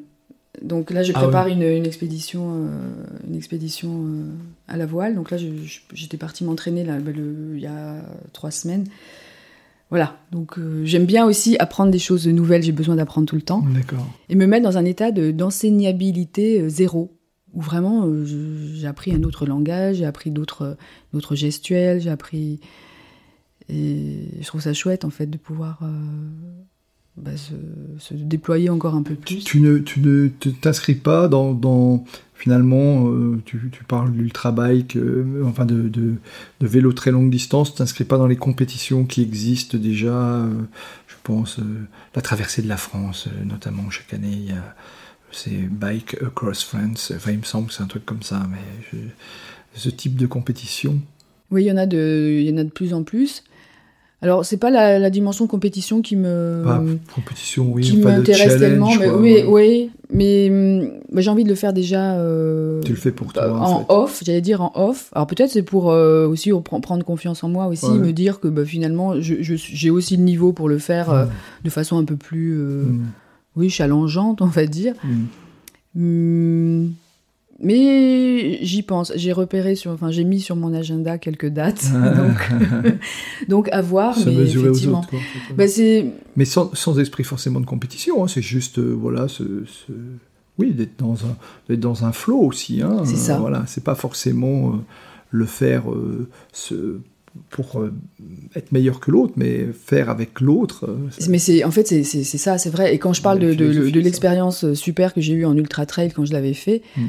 donc 0.62 0.91
là, 0.91 1.01
je 1.01 1.12
ah 1.16 1.22
prépare 1.22 1.47
une, 1.47 1.64
expédition, 1.64 2.51
euh, 2.54 3.28
une 3.28 3.36
expédition 3.36 4.06
euh, 4.06 4.26
à 4.68 4.78
la 4.78 4.86
voile. 4.86 5.16
Donc 5.16 5.32
là, 5.32 5.38
j'étais 5.93 6.18
partie 6.18 6.43
m'entraîner 6.43 6.84
là, 6.84 6.99
ben, 6.99 7.16
il 7.56 7.60
y 7.60 7.66
a 7.66 7.95
trois 8.34 8.51
semaines. 8.51 8.86
Voilà. 9.94 10.18
Donc 10.32 10.58
euh, 10.58 10.82
j'aime 10.86 11.06
bien 11.06 11.24
aussi 11.24 11.56
apprendre 11.60 11.91
des 11.91 12.00
choses 12.00 12.28
nouvelles. 12.28 12.64
J'ai 12.64 12.72
besoin 12.72 12.96
d'apprendre 12.96 13.28
tout 13.28 13.36
le 13.36 13.44
temps. 13.44 13.64
D'accord. 13.76 14.12
Et 14.28 14.34
me 14.34 14.48
mettre 14.48 14.64
dans 14.64 14.80
un 14.80 14.86
état 14.86 15.12
d'enseignabilité 15.12 16.68
zéro, 16.68 17.16
où 17.54 17.62
vraiment 17.62 18.10
j'ai 18.26 18.88
appris 18.88 19.14
un 19.14 19.22
autre 19.22 19.46
langage, 19.46 19.98
j'ai 19.98 20.06
appris 20.06 20.32
d'autres 20.32 20.76
gestuels, 21.34 22.02
j'ai 22.02 22.10
appris. 22.10 22.60
Et 23.70 24.30
je 24.41 24.48
trouve 24.48 24.62
ça 24.62 24.74
chouette 24.74 25.06
en 25.06 25.12
fait 25.12 25.28
de 25.28 25.38
pouvoir 25.38 25.82
bah, 27.16 27.38
se, 27.38 28.14
déployer 28.16 28.72
encore 28.72 28.96
un 28.96 29.04
peu 29.04 29.14
plus. 29.14 29.44
Tu 29.44 29.60
ne 29.60 29.78
tu 29.78 30.00
ne 30.00 30.28
t'inscris 30.28 30.96
pas 30.96 31.28
dans, 31.28 31.54
dans 31.54 32.04
finalement 32.44 33.08
euh, 33.08 33.41
tu, 33.46 33.58
parles 33.88 34.12
d'ultra 34.12 34.52
bike 34.52 34.98
euh, 34.98 35.46
enfin 35.46 35.66
de, 35.66 36.16
vélo 36.60 36.91
très 36.91 37.10
longue 37.10 37.30
distance 37.30 37.72
tu 37.72 37.78
t'inscris 37.78 38.04
pas 38.04 38.18
dans 38.18 38.28
les 38.28 38.36
compétitions 38.36 39.06
qui 39.06 39.22
existent 39.22 39.78
déjà 39.78 40.14
euh, 40.14 40.50
je 41.08 41.16
pense 41.24 41.62
la 42.14 42.22
traversée 42.22 42.62
de 42.62 42.68
la 42.68 42.76
France 42.76 43.30
notamment 43.46 43.89
chaque 43.89 44.14
année 44.14 44.34
il 44.34 44.50
y 44.50 44.52
a 44.52 44.76
c'est 45.32 45.70
Bike 45.72 46.18
Across 46.22 46.66
France 46.66 47.14
enfin 47.16 47.32
il 47.32 47.38
me 47.38 47.44
semble 47.44 47.70
que 47.70 47.74
c'est 47.76 47.84
un 47.84 47.88
truc 47.88 48.06
comme 48.06 48.24
ça 48.24 48.46
mais 48.52 49.00
ce 49.74 49.89
type 49.89 50.18
de 50.18 50.28
compétition. 50.28 51.00
Oui 51.50 51.64
il 51.64 51.68
y 51.68 51.72
en 51.72 51.78
a 51.78 51.86
de 51.86 52.70
plus 52.72 52.94
en 52.94 53.04
plus 53.04 53.46
alors, 54.24 54.45
c'est 54.45 54.55
pas 54.55 54.69
la, 54.69 55.09
dimension 55.09 55.47
compétition 55.47 56.01
qui 56.01 56.15
me. 56.15 56.63
compétition, 57.13 57.69
oui. 57.74 57.84
Qui 57.84 57.97
m'intéresse 57.97 58.57
tellement. 58.57 58.89
Mais, 58.97 59.09
oui, 59.09 59.43
oui, 59.45 59.91
mais, 60.09 61.21
j'ai 61.21 61.30
envie 61.30 61.43
de 61.43 61.49
le 61.49 61.55
faire 61.55 61.74
déjà. 61.74 62.13
Euh, 62.13 62.82
tu 62.84 62.91
le 62.93 62.97
fais 62.97 63.11
pour 63.11 63.34
toi. 63.34 63.51
En, 63.51 63.86
off, 63.89 64.24
j'allais 64.26 64.39
dire 64.39 64.61
en 64.61 64.71
off. 64.76 65.09
Alors 65.13 65.28
peut-être 65.28 65.49
c'est 65.49 65.61
pour 65.61 65.91
euh, 65.91 66.26
aussi 66.26 66.51
prendre 66.63 67.03
confiance 67.03 67.43
en 67.43 67.49
moi 67.49 67.67
aussi, 67.67 67.89
me 67.89 68.13
dire 68.13 68.39
que 68.39 68.47
bah, 68.47 68.63
finalement 68.63 69.15
j'ai 69.19 69.89
aussi 69.89 70.15
le 70.15 70.24
niveau 70.24 70.53
pour 70.53 70.69
le 70.69 70.78
faire 70.78 71.11
euh, 71.11 71.26
de 71.65 71.69
façon 71.69 71.97
un 71.97 72.05
peu 72.05 72.15
plus, 72.15 72.55
mm. 72.55 73.05
oui, 73.57 73.69
challengeante, 73.69 74.41
on 74.41 74.45
va 74.45 74.65
dire. 74.65 74.93
Mm. 75.03 75.26
Hum, 75.95 76.93
mais 77.60 78.60
j'y 78.64 78.84
pense. 78.84 79.12
J'ai 79.16 79.32
repéré 79.32 79.76
sur, 79.76 79.91
enfin, 79.91 80.12
j'ai 80.12 80.24
mis 80.24 80.39
sur 80.39 80.56
mon 80.56 80.74
agenda 80.74 81.18
quelques 81.18 81.49
dates. 81.49 81.86
donc, 81.91 82.49
donc, 83.47 83.70
à 83.72 83.82
voir. 83.82 84.18
mais 84.26 84.34
effectivement. 84.34 84.99
Autres, 84.99 85.10
bah, 85.56 85.66
mais 86.36 86.45
sans, 86.45 86.74
sans, 86.74 86.99
esprit 86.99 87.24
forcément 87.24 87.60
de 87.60 87.66
compétition. 87.66 88.24
Hein, 88.24 88.28
c'est 88.28 88.41
juste, 88.41 88.80
euh, 88.80 88.95
voilà, 88.99 89.28
ce, 89.28 89.43
oui, 90.58 90.74
d'être 90.74 90.97
dans 90.99 91.18
un, 91.26 91.76
dans 91.76 92.06
un 92.06 92.12
flow 92.12 92.39
aussi. 92.39 92.82
Hein, 92.82 93.04
c'est 93.06 93.16
ça. 93.16 93.38
voilà, 93.38 93.64
c'est 93.68 93.84
pas 93.84 93.95
forcément 93.95 94.70
euh, 94.70 94.78
le 95.32 95.45
faire 95.45 95.84
ce 96.51 96.99
pour 97.49 97.79
euh, 97.79 97.91
être 98.55 98.71
meilleur 98.71 98.99
que 98.99 99.09
l'autre, 99.09 99.34
mais 99.36 99.67
faire 99.73 100.09
avec 100.09 100.39
l'autre. 100.39 100.86
Euh, 100.88 101.09
mais 101.29 101.39
c'est 101.39 101.63
en 101.63 101.71
fait 101.71 101.88
c'est 101.88 102.23
ça, 102.23 102.57
c'est 102.57 102.69
vrai. 102.69 102.93
Et 102.93 102.99
quand 102.99 103.13
je 103.13 103.21
parle 103.21 103.39
de, 103.39 103.53
de, 103.53 103.99
l'expérience 103.99 104.63
euh, 104.63 104.75
super 104.75 105.13
que 105.13 105.21
j'ai 105.21 105.34
eue 105.34 105.45
en 105.45 105.57
ultra 105.57 105.86
trail 105.86 106.11
quand 106.11 106.25
je 106.25 106.34
l'avais 106.34 106.53
fait, 106.53 106.81
hmm. 106.95 107.07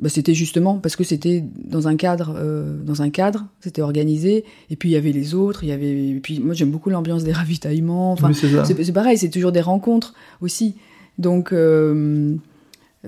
bah, 0.00 0.08
c'était 0.08 0.34
justement 0.34 0.78
parce 0.78 0.96
que 0.96 1.04
c'était 1.04 1.44
dans 1.56 1.88
un 1.88 1.96
cadre, 1.96 2.36
dans 2.84 3.02
un 3.02 3.10
cadre, 3.10 3.46
c'était 3.60 3.82
organisé. 3.82 4.44
Et 4.70 4.76
puis 4.76 4.90
il 4.90 4.92
y 4.92 4.96
avait 4.96 5.12
les 5.12 5.34
autres, 5.34 5.62
il 5.62 5.68
y 5.68 5.72
avait. 5.72 5.90
Et 5.90 6.20
puis 6.20 6.40
moi 6.40 6.54
j'aime 6.54 6.70
beaucoup 6.70 6.90
l'ambiance 6.90 7.24
des 7.24 7.32
ravitaillements. 7.42 8.12
Enfin, 8.12 8.32
c'est 8.32 8.92
pareil, 8.92 9.18
c'est 9.18 9.30
toujours 9.30 9.52
des 9.52 9.60
rencontres 9.60 10.14
aussi. 10.40 10.76
Donc 11.18 11.54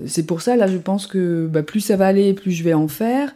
c'est 0.05 0.23
pour 0.23 0.41
ça 0.41 0.55
là, 0.55 0.67
je 0.67 0.77
pense 0.77 1.07
que 1.07 1.47
bah, 1.47 1.63
plus 1.63 1.81
ça 1.81 1.97
va 1.97 2.07
aller, 2.07 2.33
plus 2.33 2.51
je 2.51 2.63
vais 2.63 2.73
en 2.73 2.87
faire 2.87 3.33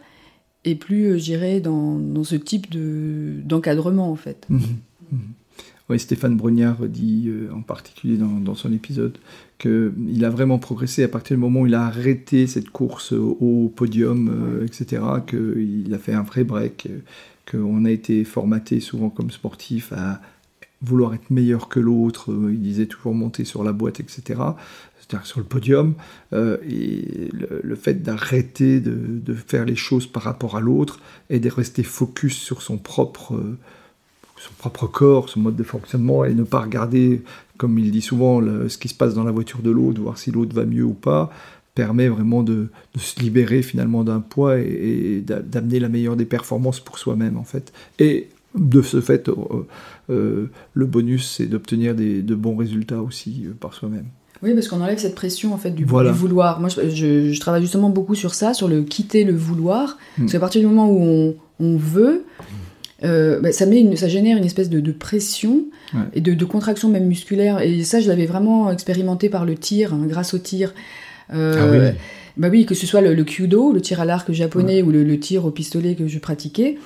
et 0.64 0.74
plus 0.74 1.04
euh, 1.06 1.18
j'irai 1.18 1.60
dans, 1.60 1.98
dans, 1.98 2.24
ce 2.24 2.36
type 2.36 2.66
d'encadrement 2.70 4.10
en 4.10 4.16
fait. 4.16 4.46
Mhm. 4.48 4.60
Mhm. 5.12 5.20
Oui, 5.88 5.98
Stéphane 5.98 6.36
Brognard 6.36 6.86
dit 6.86 7.24
euh, 7.26 7.50
en 7.52 7.62
particulier 7.62 8.16
dans, 8.16 8.38
dans 8.38 8.54
son 8.54 8.72
épisode 8.72 9.18
qu'il 9.58 10.24
a 10.24 10.30
vraiment 10.30 10.58
progressé 10.58 11.02
à 11.02 11.08
partir 11.08 11.36
du 11.36 11.40
moment 11.40 11.62
où 11.62 11.66
il 11.66 11.74
a 11.74 11.84
arrêté 11.84 12.46
cette 12.46 12.70
course 12.70 13.12
au, 13.12 13.72
podium, 13.74 14.30
euh, 14.32 14.64
etc., 14.64 15.02
qu'il 15.26 15.92
a 15.92 15.98
fait 15.98 16.14
un 16.14 16.22
vrai 16.22 16.44
break, 16.44 16.88
qu'on 17.50 17.84
a 17.84 17.90
été 17.90 18.24
formaté 18.24 18.80
souvent 18.80 19.10
comme 19.10 19.30
sportif 19.30 19.92
à 19.92 20.22
vouloir 20.80 21.12
être 21.12 21.28
meilleur 21.28 21.68
que 21.68 21.78
l'autre, 21.78 22.32
il 22.50 22.62
disait 22.62 22.86
toujours 22.86 23.12
monter 23.12 23.44
sur 23.44 23.64
la 23.64 23.72
boîte, 23.72 24.00
etc 24.00 24.40
sur 25.24 25.40
le 25.40 25.44
podium, 25.44 25.94
euh, 26.32 26.56
et 26.68 27.30
le, 27.32 27.74
fait 27.76 28.02
d'arrêter 28.02 28.80
de, 28.80 29.34
faire 29.34 29.64
les 29.64 29.76
choses 29.76 30.06
par 30.06 30.22
rapport 30.22 30.56
à 30.56 30.60
l'autre 30.60 31.00
et 31.28 31.40
de 31.40 31.48
rester 31.50 31.82
focus 31.82 32.36
sur 32.36 32.62
son 32.62 32.78
propre, 32.78 33.40
son 34.36 34.52
propre 34.58 34.86
corps, 34.86 35.28
son 35.28 35.40
mode 35.40 35.56
de 35.56 35.62
fonctionnement, 35.62 36.24
et 36.24 36.34
ne 36.34 36.44
pas 36.44 36.60
regarder, 36.60 37.22
comme 37.56 37.78
il 37.78 37.90
dit 37.90 38.02
souvent, 38.02 38.40
ce 38.68 38.78
qui 38.78 38.88
se 38.88 38.94
passe 38.94 39.14
dans 39.14 39.24
la 39.24 39.32
voiture 39.32 39.62
de 39.62 39.70
l'autre, 39.70 40.00
voir 40.00 40.18
si 40.18 40.30
l'autre 40.30 40.54
va 40.54 40.64
mieux 40.64 40.84
ou 40.84 40.94
pas, 40.94 41.30
permet 41.74 42.08
vraiment 42.08 42.42
de, 42.42 42.68
se 42.96 43.20
libérer 43.20 43.62
finalement 43.62 44.04
d'un 44.04 44.20
poids 44.20 44.58
et, 44.58 45.22
d'amener 45.24 45.80
la 45.80 45.88
meilleure 45.88 46.16
des 46.16 46.24
performances 46.24 46.80
pour 46.80 46.98
soi-même 46.98 47.36
en 47.36 47.44
fait. 47.44 47.72
Et 47.98 48.28
de 48.54 48.82
ce 48.82 49.00
fait, 49.00 49.28
euh, 49.28 49.34
euh, 50.10 50.50
le 50.74 50.86
bonus, 50.86 51.36
c'est 51.36 51.46
d'obtenir 51.46 51.94
de 51.94 52.34
bons 52.34 52.56
résultats 52.56 53.00
aussi 53.00 53.46
par 53.60 53.74
soi-même. 53.74 54.06
Oui, 54.42 54.54
parce 54.54 54.68
qu'on 54.68 54.80
enlève 54.80 54.98
cette 54.98 55.14
pression 55.14 55.52
en 55.52 55.58
fait 55.58 55.70
du, 55.70 55.84
vouloir. 55.84 56.60
Moi, 56.60 56.70
je, 56.70 57.38
travaille 57.40 57.62
justement 57.62 57.90
beaucoup 57.90 58.14
sur 58.14 58.34
ça, 58.34 58.54
sur 58.54 58.68
le 58.68 58.82
quitter 58.82 59.24
le 59.24 59.34
vouloir. 59.34 59.98
Hmm. 60.16 60.22
Parce 60.22 60.32
qu'à 60.32 60.40
partir 60.40 60.60
du 60.62 60.66
moment 60.66 60.90
où 60.90 61.34
on, 61.60 61.76
veut, 61.76 62.24
euh, 63.04 63.40
bah, 63.40 63.52
ça, 63.52 63.66
met 63.66 63.80
une, 63.80 63.96
ça 63.96 64.08
génère 64.08 64.38
une 64.38 64.44
espèce 64.44 64.70
de, 64.70 64.92
pression 64.92 65.64
et 66.14 66.22
de, 66.22 66.44
contraction 66.44 66.88
même 66.88 67.06
musculaire. 67.06 67.60
Et 67.60 67.84
ça, 67.84 68.00
je 68.00 68.08
l'avais 68.08 68.26
vraiment 68.26 68.70
expérimenté 68.70 69.28
par 69.28 69.44
le 69.44 69.56
tir, 69.56 69.92
hein, 69.92 70.06
grâce 70.06 70.32
au 70.32 70.38
tir. 70.38 70.72
Euh, 71.34 71.54
ah 71.58 71.70
oui. 71.70 71.98
Bah 72.36 72.48
oui, 72.50 72.64
que 72.64 72.74
ce 72.74 72.86
soit 72.86 73.02
le, 73.02 73.12
le 73.12 73.24
kyudo, 73.24 73.72
le 73.72 73.82
tir 73.82 74.00
à 74.00 74.06
l'arc 74.06 74.32
japonais, 74.32 74.80
ou 74.80 74.90
le, 74.90 75.20
tir 75.20 75.44
au 75.44 75.50
pistolet 75.50 75.96
que 75.96 76.08
je 76.08 76.18
pratiquais. 76.18 76.78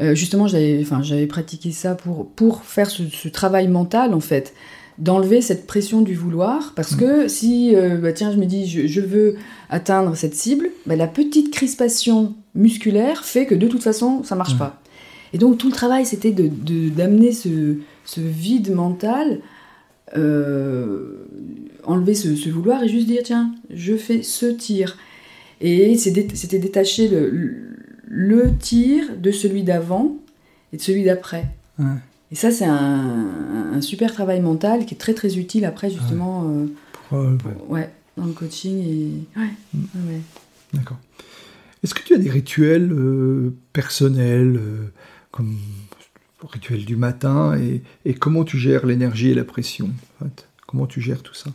Euh, 0.00 0.14
justement, 0.14 0.46
j'avais, 0.46 1.26
pratiqué 1.26 1.72
ça 1.72 1.94
pour, 1.94 2.30
pour 2.30 2.62
faire 2.62 2.88
ce, 2.88 3.02
ce 3.10 3.28
travail 3.28 3.68
mental 3.68 4.14
en 4.14 4.20
fait 4.20 4.54
d'enlever 4.98 5.40
cette 5.40 5.66
pression 5.66 6.02
du 6.02 6.14
vouloir, 6.14 6.72
parce 6.74 6.92
mm. 6.92 6.98
que 6.98 7.28
si, 7.28 7.74
euh, 7.74 7.96
bah, 7.96 8.12
tiens, 8.12 8.32
je 8.32 8.36
me 8.36 8.46
dis, 8.46 8.66
je, 8.66 9.00
veux 9.00 9.36
atteindre 9.70 10.16
cette 10.16 10.34
cible, 10.34 10.70
bah, 10.86 10.96
la 10.96 11.06
petite 11.06 11.52
crispation 11.52 12.34
musculaire 12.54 13.24
fait 13.24 13.46
que 13.46 13.54
de 13.54 13.68
toute 13.68 13.82
façon, 13.82 14.24
ça 14.24 14.34
marche 14.34 14.58
pas. 14.58 14.80
Et 15.32 15.38
donc 15.38 15.58
tout 15.58 15.68
le 15.68 15.74
travail, 15.74 16.06
c'était 16.06 16.32
d'amener 16.32 17.28
de, 17.28 17.34
ce, 17.34 17.76
ce, 18.04 18.20
vide 18.20 18.74
mental, 18.74 19.40
euh, 20.16 21.26
enlever 21.84 22.14
ce, 22.14 22.48
vouloir 22.48 22.82
et 22.82 22.88
juste 22.88 23.06
dire, 23.06 23.22
tiens, 23.22 23.54
je 23.70 23.94
fais 23.96 24.22
ce 24.22 24.46
tir. 24.46 24.96
Et 25.60 25.96
c'était 25.98 26.58
détacher 26.58 27.08
le, 27.08 27.30
le, 28.06 28.56
tir 28.56 29.04
de 29.18 29.30
celui 29.30 29.62
d'avant 29.64 30.16
et 30.72 30.76
de 30.76 30.82
celui 30.82 31.04
d'après. 31.04 31.46
Et 32.30 32.34
ça, 32.34 32.50
c'est 32.50 32.66
un, 32.66 33.80
super 33.80 34.12
travail 34.12 34.40
mental 34.40 34.84
qui 34.84 34.94
est 34.94 34.98
très 34.98 35.14
très 35.14 35.38
utile 35.38 35.64
après, 35.64 35.90
justement, 35.90 36.52
euh, 37.12 37.36
ouais. 37.68 37.90
dans 38.16 38.26
le 38.26 38.32
coaching. 38.32 38.78
Et... 38.78 39.38
Ouais, 39.38 39.50
mm. 39.74 40.20
D'accord. 40.74 40.98
Est-ce 41.82 41.94
que 41.94 42.02
tu 42.02 42.14
as 42.14 42.18
des 42.18 42.30
rituels 42.30 42.92
euh, 42.92 43.54
personnels, 43.72 44.56
euh, 44.56 44.92
comme 45.30 45.56
le 46.42 46.48
rituel 46.48 46.84
du 46.84 46.96
matin, 46.96 47.56
et, 47.56 47.82
et 48.04 48.14
comment 48.14 48.44
tu 48.44 48.58
gères 48.58 48.84
l'énergie 48.84 49.30
et 49.30 49.34
la 49.34 49.44
pression 49.44 49.90
Comment 50.66 50.86
tu 50.86 51.00
gères 51.00 51.22
tout 51.22 51.34
ça? 51.34 51.50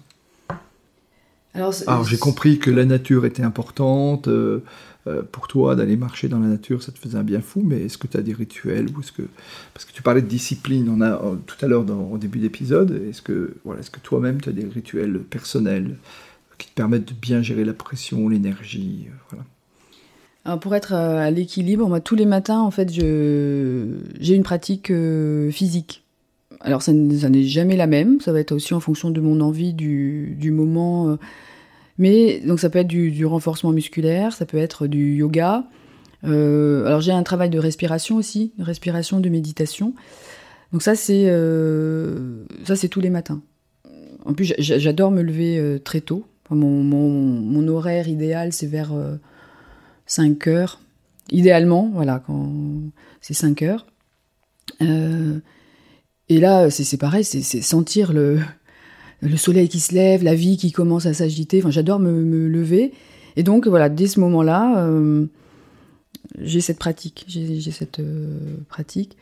Alors, 1.54 2.04
j'ai 2.04 2.18
compris 2.18 2.58
que 2.58 2.72
la 2.72 2.86
nature 2.86 3.26
était 3.26 3.44
importante 3.44 4.28
euh, 4.28 4.32
euh, 4.32 4.62
pour 5.32 5.48
toi 5.48 5.76
d'aller 5.76 5.98
marcher 5.98 6.30
dans 6.30 6.40
la 6.40 6.48
nature, 6.48 6.82
ça 6.82 6.92
te 6.92 7.00
faisait 7.00 7.18
un 7.18 7.24
bien 7.24 7.42
fou. 7.42 7.62
Mais 7.64 7.84
est-ce 7.84 7.98
que 7.98 8.08
tu 8.08 8.18
as 8.18 8.22
des 8.22 8.34
rituels 8.34 8.88
ou 8.96 9.02
est-ce 9.02 9.12
que 9.12 9.24
parce 9.74 9.86
que 9.86 9.92
tu 9.92 10.02
parlais 10.02 10.22
de 10.22 10.28
discipline, 10.28 10.90
on 10.90 11.02
a 11.02 11.12
euh, 11.12 11.36
tout 11.46 11.58
à 11.64 11.68
l'heure 11.68 11.86
au 11.90 12.18
début 12.18 12.40
d'épisode. 12.40 13.02
Est-ce 13.10 13.22
que 13.22 13.56
voilà, 13.66 13.82
est-ce 13.82 13.92
que 13.92 14.00
toi-même 14.00 14.40
tu 14.42 14.50
as 14.50 14.54
des 14.54 14.66
rituels 14.66 15.20
personnels 15.20 15.98
qui 16.58 16.70
te 16.70 16.74
permettent 16.74 17.10
de 17.10 17.14
bien 17.14 17.42
gérer 17.42 17.66
la 17.66 17.74
pression, 17.74 18.30
l'énergie, 18.30 19.08
voilà. 19.30 19.44
Alors 20.46 20.60
pour 20.60 20.76
être 20.76 20.94
à 20.94 21.32
l'équilibre, 21.32 21.88
moi 21.88 22.02
tous 22.02 22.16
les 22.16 22.26
matins 22.26 22.60
en 22.60 22.70
fait 22.70 22.92
j'ai 22.92 24.36
une 24.36 24.44
pratique 24.44 24.92
physique. 25.52 26.04
Alors 26.60 26.82
ça, 26.82 26.92
n'est 26.94 27.44
jamais 27.44 27.76
la 27.76 27.88
même, 27.88 28.22
ça 28.22 28.32
va 28.34 28.40
être 28.40 28.52
aussi 28.52 28.74
en 28.74 28.80
fonction 28.80 29.10
de 29.10 29.20
mon 29.20 29.42
envie 29.42 29.74
du, 29.74 30.36
du 30.38 30.52
moment. 30.52 31.18
Mais 31.98 32.40
donc 32.40 32.60
ça 32.60 32.70
peut 32.70 32.80
être 32.80 32.88
du, 32.88 33.26
renforcement 33.26 33.72
musculaire, 33.72 34.34
ça 34.34 34.46
peut 34.46 34.58
être 34.58 34.88
du 34.88 35.16
yoga. 35.16 35.66
Euh, 36.24 36.86
alors 36.86 37.02
j'ai 37.02 37.12
un 37.12 37.24
travail 37.24 37.50
de 37.50 37.60
respiration 37.60 38.16
aussi, 38.16 38.54
de 38.58 38.64
respiration, 38.64 39.20
de 39.20 39.30
méditation. 39.30 39.94
Donc 40.72 40.82
ça 40.82 40.96
c'est 40.96 41.26
euh, 41.28 42.46
ça 42.66 42.76
c'est 42.76 42.88
tous 42.88 43.02
les 43.02 43.10
matins. 43.10 43.42
En 44.26 44.34
plus 44.34 44.54
j'adore 44.58 45.12
me 45.12 45.22
lever 45.22 45.60
euh, 45.60 45.80
très 45.80 46.02
tôt. 46.02 46.26
mon, 46.50 46.84
mon, 46.84 47.68
horaire 47.68 48.08
idéal 48.08 48.54
c'est 48.54 48.68
vers 48.68 48.94
5 50.08 50.48
heures. 50.48 50.80
Idéalement, 51.32 51.90
voilà, 51.94 52.22
quand 52.26 52.52
c'est 53.22 53.34
5 53.34 53.62
heures. 53.62 53.86
et 54.82 56.40
là 56.40 56.70
c'est 56.72 56.98
pareil, 56.98 57.24
c'est 57.24 57.62
sentir 57.62 58.14
le, 58.14 58.40
le 59.24 59.38
soleil 59.38 59.70
qui 59.70 59.80
se 59.80 59.94
lève, 59.94 60.24
la 60.24 60.36
vie 60.36 60.58
qui 60.58 60.72
commence 60.72 61.06
à 61.06 61.14
s'agiter. 61.14 61.60
Enfin, 61.60 61.72
j'adore 61.72 62.00
me, 62.00 62.48
lever. 62.48 62.94
Et 63.36 63.44
donc, 63.44 63.68
voilà, 63.68 63.90
dès 63.90 64.08
ce 64.08 64.20
moment-là, 64.20 64.86
euh, 64.86 65.26
j'ai 66.40 66.62
cette 66.62 66.80
pratique. 66.80 67.26
J'ai 67.28 67.72
cette 67.72 68.00
euh, 68.00 68.58
pratique. 68.68 69.18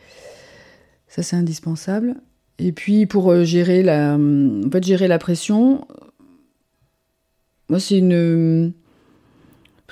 Ça, 1.08 1.22
c'est 1.22 1.36
indispensable. 1.36 2.16
Et 2.58 2.72
puis, 2.72 3.06
pour 3.06 3.30
euh, 3.30 3.44
gérer 3.44 3.82
la, 3.82 4.16
en 4.16 4.70
fait, 4.70 4.84
gérer 4.84 5.08
la 5.08 5.18
pression, 5.18 5.86
moi, 7.68 7.80
c'est 7.80 7.98
une, 7.98 8.72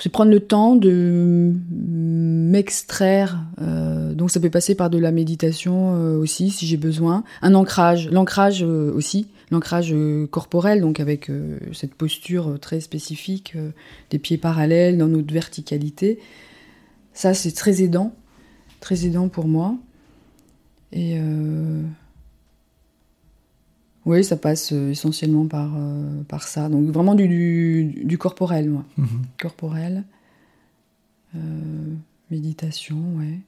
c'est 0.00 0.08
prendre 0.08 0.30
le 0.30 0.40
temps 0.40 0.76
de 0.76 1.54
m'extraire. 1.70 3.38
donc, 4.14 4.30
ça 4.30 4.40
peut 4.40 4.50
passer 4.50 4.74
par 4.74 4.90
de 4.90 4.98
la 4.98 5.12
méditation 5.12 5.92
aussi, 6.18 6.50
si 6.50 6.66
j'ai 6.66 6.76
besoin. 6.76 7.22
Un 7.42 7.54
ancrage, 7.54 8.08
l'ancrage 8.10 8.62
aussi 8.62 9.28
l'ancrage 9.50 9.92
euh, 9.92 10.26
corporel, 10.26 10.80
donc 10.80 11.00
avec 11.00 11.28
euh, 11.28 11.58
cette 11.72 11.94
posture 11.94 12.50
euh, 12.50 12.58
très 12.58 12.80
spécifique, 12.80 13.56
des 14.10 14.18
pieds 14.18 14.38
parallèles 14.38 14.96
dans 14.96 15.08
notre 15.08 15.32
verticalité. 15.32 16.18
Ça, 17.12 17.34
c'est 17.34 17.52
très 17.52 17.82
aidant, 17.82 18.14
très 18.80 19.04
aidant 19.04 19.28
pour 19.28 19.48
moi. 19.48 19.76
Et 20.92 21.20
oui, 24.06 24.24
ça 24.24 24.36
passe 24.36 24.72
essentiellement 24.72 25.46
par, 25.46 25.70
par 26.28 26.42
ça. 26.44 26.68
Donc 26.68 26.88
vraiment 26.90 27.14
du, 27.14 27.84
du, 28.04 28.18
corporel, 28.18 28.70
moi. 28.70 28.84
Mhm. 28.96 29.22
Corporel. 29.38 30.04
méditation, 32.30 32.96
ouais. 33.18 33.40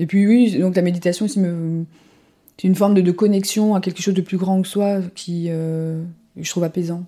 Et 0.00 0.06
puis 0.06 0.26
oui, 0.26 0.58
donc 0.58 0.76
la 0.76 0.82
méditation 0.82 1.28
c'est 1.28 2.66
une 2.66 2.74
forme 2.74 2.94
de, 2.94 3.12
connexion 3.12 3.74
à 3.74 3.82
quelque 3.82 4.00
chose 4.00 4.14
de 4.14 4.22
plus 4.22 4.38
grand 4.38 4.62
que 4.62 4.68
soi 4.68 5.00
qui, 5.14 5.46
euh, 5.48 6.02
je 6.38 6.50
trouve 6.50 6.64
apaisant. 6.64 7.04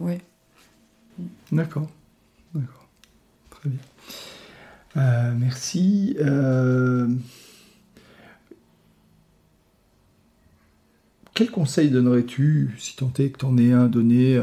ouais. 0.00 0.20
D'accord. 1.52 1.88
D'accord. 2.54 2.88
Très 3.50 3.68
bien. 3.68 3.78
Euh, 4.96 5.34
merci. 5.38 6.16
Quel 11.34 11.50
conseil 11.50 11.90
donnerais-tu, 11.90 12.74
si 12.78 12.96
tant 12.96 13.12
est 13.18 13.30
que 13.30 13.38
tu 13.38 13.44
en 13.44 13.58
aies 13.58 13.72
un, 13.72 13.86
donné 13.86 14.38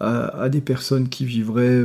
à, 0.00 0.48
des 0.48 0.60
personnes 0.60 1.08
qui 1.08 1.24
vivraient 1.24 1.82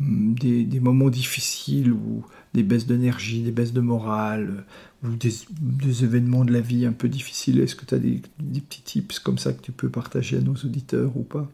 des, 0.00 0.64
des, 0.64 0.80
moments 0.80 1.08
difficiles 1.08 1.92
ou 1.92 2.24
des 2.54 2.62
baisses 2.62 2.86
d'énergie, 2.86 3.42
des 3.42 3.52
baisses 3.52 3.72
de 3.72 3.80
morale, 3.80 4.64
ou 5.04 5.08
des, 5.10 6.04
événements 6.04 6.44
de 6.44 6.52
la 6.52 6.60
vie 6.60 6.86
un 6.86 6.92
peu 6.92 7.08
difficiles? 7.08 7.60
Est-ce 7.60 7.76
que 7.76 7.84
tu 7.84 7.94
as 7.94 7.98
des, 7.98 8.20
petits 8.38 8.82
tips 8.82 9.18
comme 9.18 9.38
ça 9.38 9.52
que 9.52 9.62
tu 9.62 9.72
peux 9.72 9.88
partager 9.88 10.36
à 10.36 10.40
nos 10.40 10.54
auditeurs 10.54 11.16
ou 11.16 11.22
pas? 11.22 11.48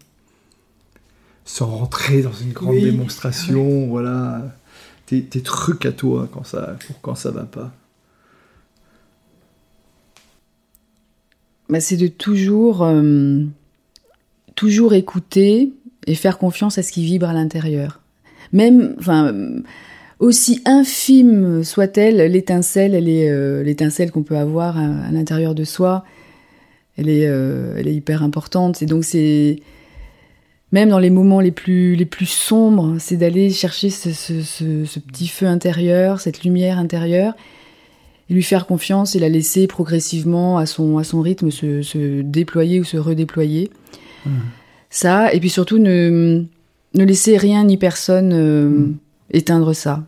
Sans 1.45 1.67
rentrer 1.67 2.23
dans 2.23 2.33
une 2.33 2.53
grande 2.53 2.81
démonstration, 2.81 3.87
voilà, 3.89 4.57
tes, 5.07 5.25
trucs 5.43 5.85
à 5.85 5.93
toi 5.93 6.29
quand 6.33 6.45
ça, 6.45 6.77
pour 6.87 7.01
quand 7.03 7.15
ça 7.15 7.31
va 7.31 7.45
pas. 7.45 7.73
Bah, 11.75 11.81
c'est 11.81 11.97
de 11.97 12.07
toujours, 12.07 12.85
euh, 12.85 13.41
toujours 14.55 14.95
écouter 14.95 15.73
et 16.07 16.15
faire 16.15 16.39
confiance 16.39 16.79
à 16.79 16.85
ce 16.85 16.93
qui 16.93 17.05
vibre 17.05 17.29
à 17.29 17.33
l'intérieur. 17.33 18.01
Même, 18.53 18.95
enfin 19.01 19.35
aussi 20.21 20.63
infime 20.67 21.65
soit-elle, 21.65 22.31
l'étincelle, 22.31 22.95
euh, 22.95 23.65
l'étincelle 23.65 24.13
qu'on 24.13 24.23
peut 24.23 24.37
avoir 24.37 24.79
à, 24.79 25.11
l'intérieur 25.11 25.57
de 25.57 25.65
soi, 25.65 26.05
elle 26.97 27.09
est, 27.09 27.27
euh, 27.27 27.75
elle 27.77 27.89
est 27.89 27.95
hyper 27.95 28.23
importante. 28.23 28.81
Et 28.81 28.87
donc 28.87 29.03
c'est 29.03 29.57
même 30.71 30.91
dans 30.91 31.01
les 31.01 31.11
moments 31.11 31.41
les 31.41 31.51
plus 31.51 31.97
les 31.97 32.07
plus 32.07 32.31
sombres, 32.31 32.99
c'est 33.01 33.17
d'aller 33.17 33.51
chercher 33.51 33.91
ce, 33.91 35.01
petit 35.01 35.27
feu 35.27 35.47
intérieur, 35.47 36.21
cette 36.21 36.45
lumière 36.45 36.79
intérieure, 36.79 37.35
et 38.31 38.35
lui 38.35 38.43
faire 38.43 38.67
confiance 38.67 39.15
et 39.17 39.19
la 39.19 39.29
laisser 39.29 39.67
progressivement 39.67 40.59
à 40.59 40.67
son 40.67 40.99
à 40.99 41.05
son 41.05 41.21
rythme 41.21 41.51
se, 41.51 41.83
se 41.83 42.23
déployer 42.23 42.81
ou 42.81 42.85
se 42.85 42.97
redéployer. 42.97 43.71
Mmh. 44.27 44.31
Ça, 44.91 45.33
et 45.35 45.41
puis 45.41 45.51
surtout 45.51 45.79
ne 45.79 46.45
ne 46.95 47.05
laisser 47.05 47.37
rien 47.37 47.65
ni 47.65 47.77
personne. 47.77 48.33
Euh, 48.33 48.69
mmh 48.69 48.95
éteindre 49.35 49.73
ça. 49.75 50.05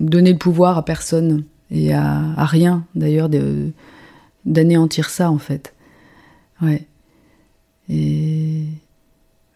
Donner 0.00 0.32
le 0.32 0.38
pouvoir 0.38 0.78
à 0.78 0.84
personne 0.84 1.44
et 1.70 1.92
à, 1.92 2.44
rien 2.44 2.84
d'ailleurs 2.94 3.28
d'anéantir 4.44 5.10
ça 5.10 5.30
en 5.30 5.38
fait. 5.38 5.74
Ouais. 6.62 6.86
Et 7.88 8.64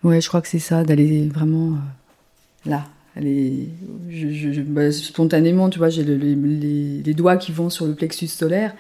ouais, 0.05 0.21
je 0.21 0.29
crois 0.29 0.43
que 0.43 0.49
c'est 0.49 0.59
ça, 0.59 0.85
d'aller 0.85 1.29
vraiment 1.29 1.73
euh, 1.73 2.71
là. 2.71 2.85
Je, 3.21 4.61
bah, 4.63 4.93
spontanément, 4.93 5.71
tu 5.71 5.79
vois, 5.79 5.89
j'ai 5.89 6.05
les, 6.05 7.15
doigts 7.15 7.37
qui 7.37 7.53
vont 7.53 7.71
sur 7.71 7.87
le 7.87 7.95
plexus 7.95 8.29
solaire. 8.29 8.75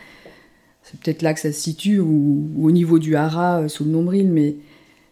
C'est 0.82 0.98
peut-être 1.00 1.22
là 1.22 1.34
que 1.34 1.40
ça 1.40 1.52
se 1.52 1.60
situe, 1.60 1.98
ou, 1.98 2.50
au 2.60 2.70
niveau 2.70 2.98
du 2.98 3.16
hara, 3.16 3.60
euh, 3.60 3.68
sous 3.68 3.84
le 3.84 3.90
nombril, 3.90 4.30
mais 4.30 4.56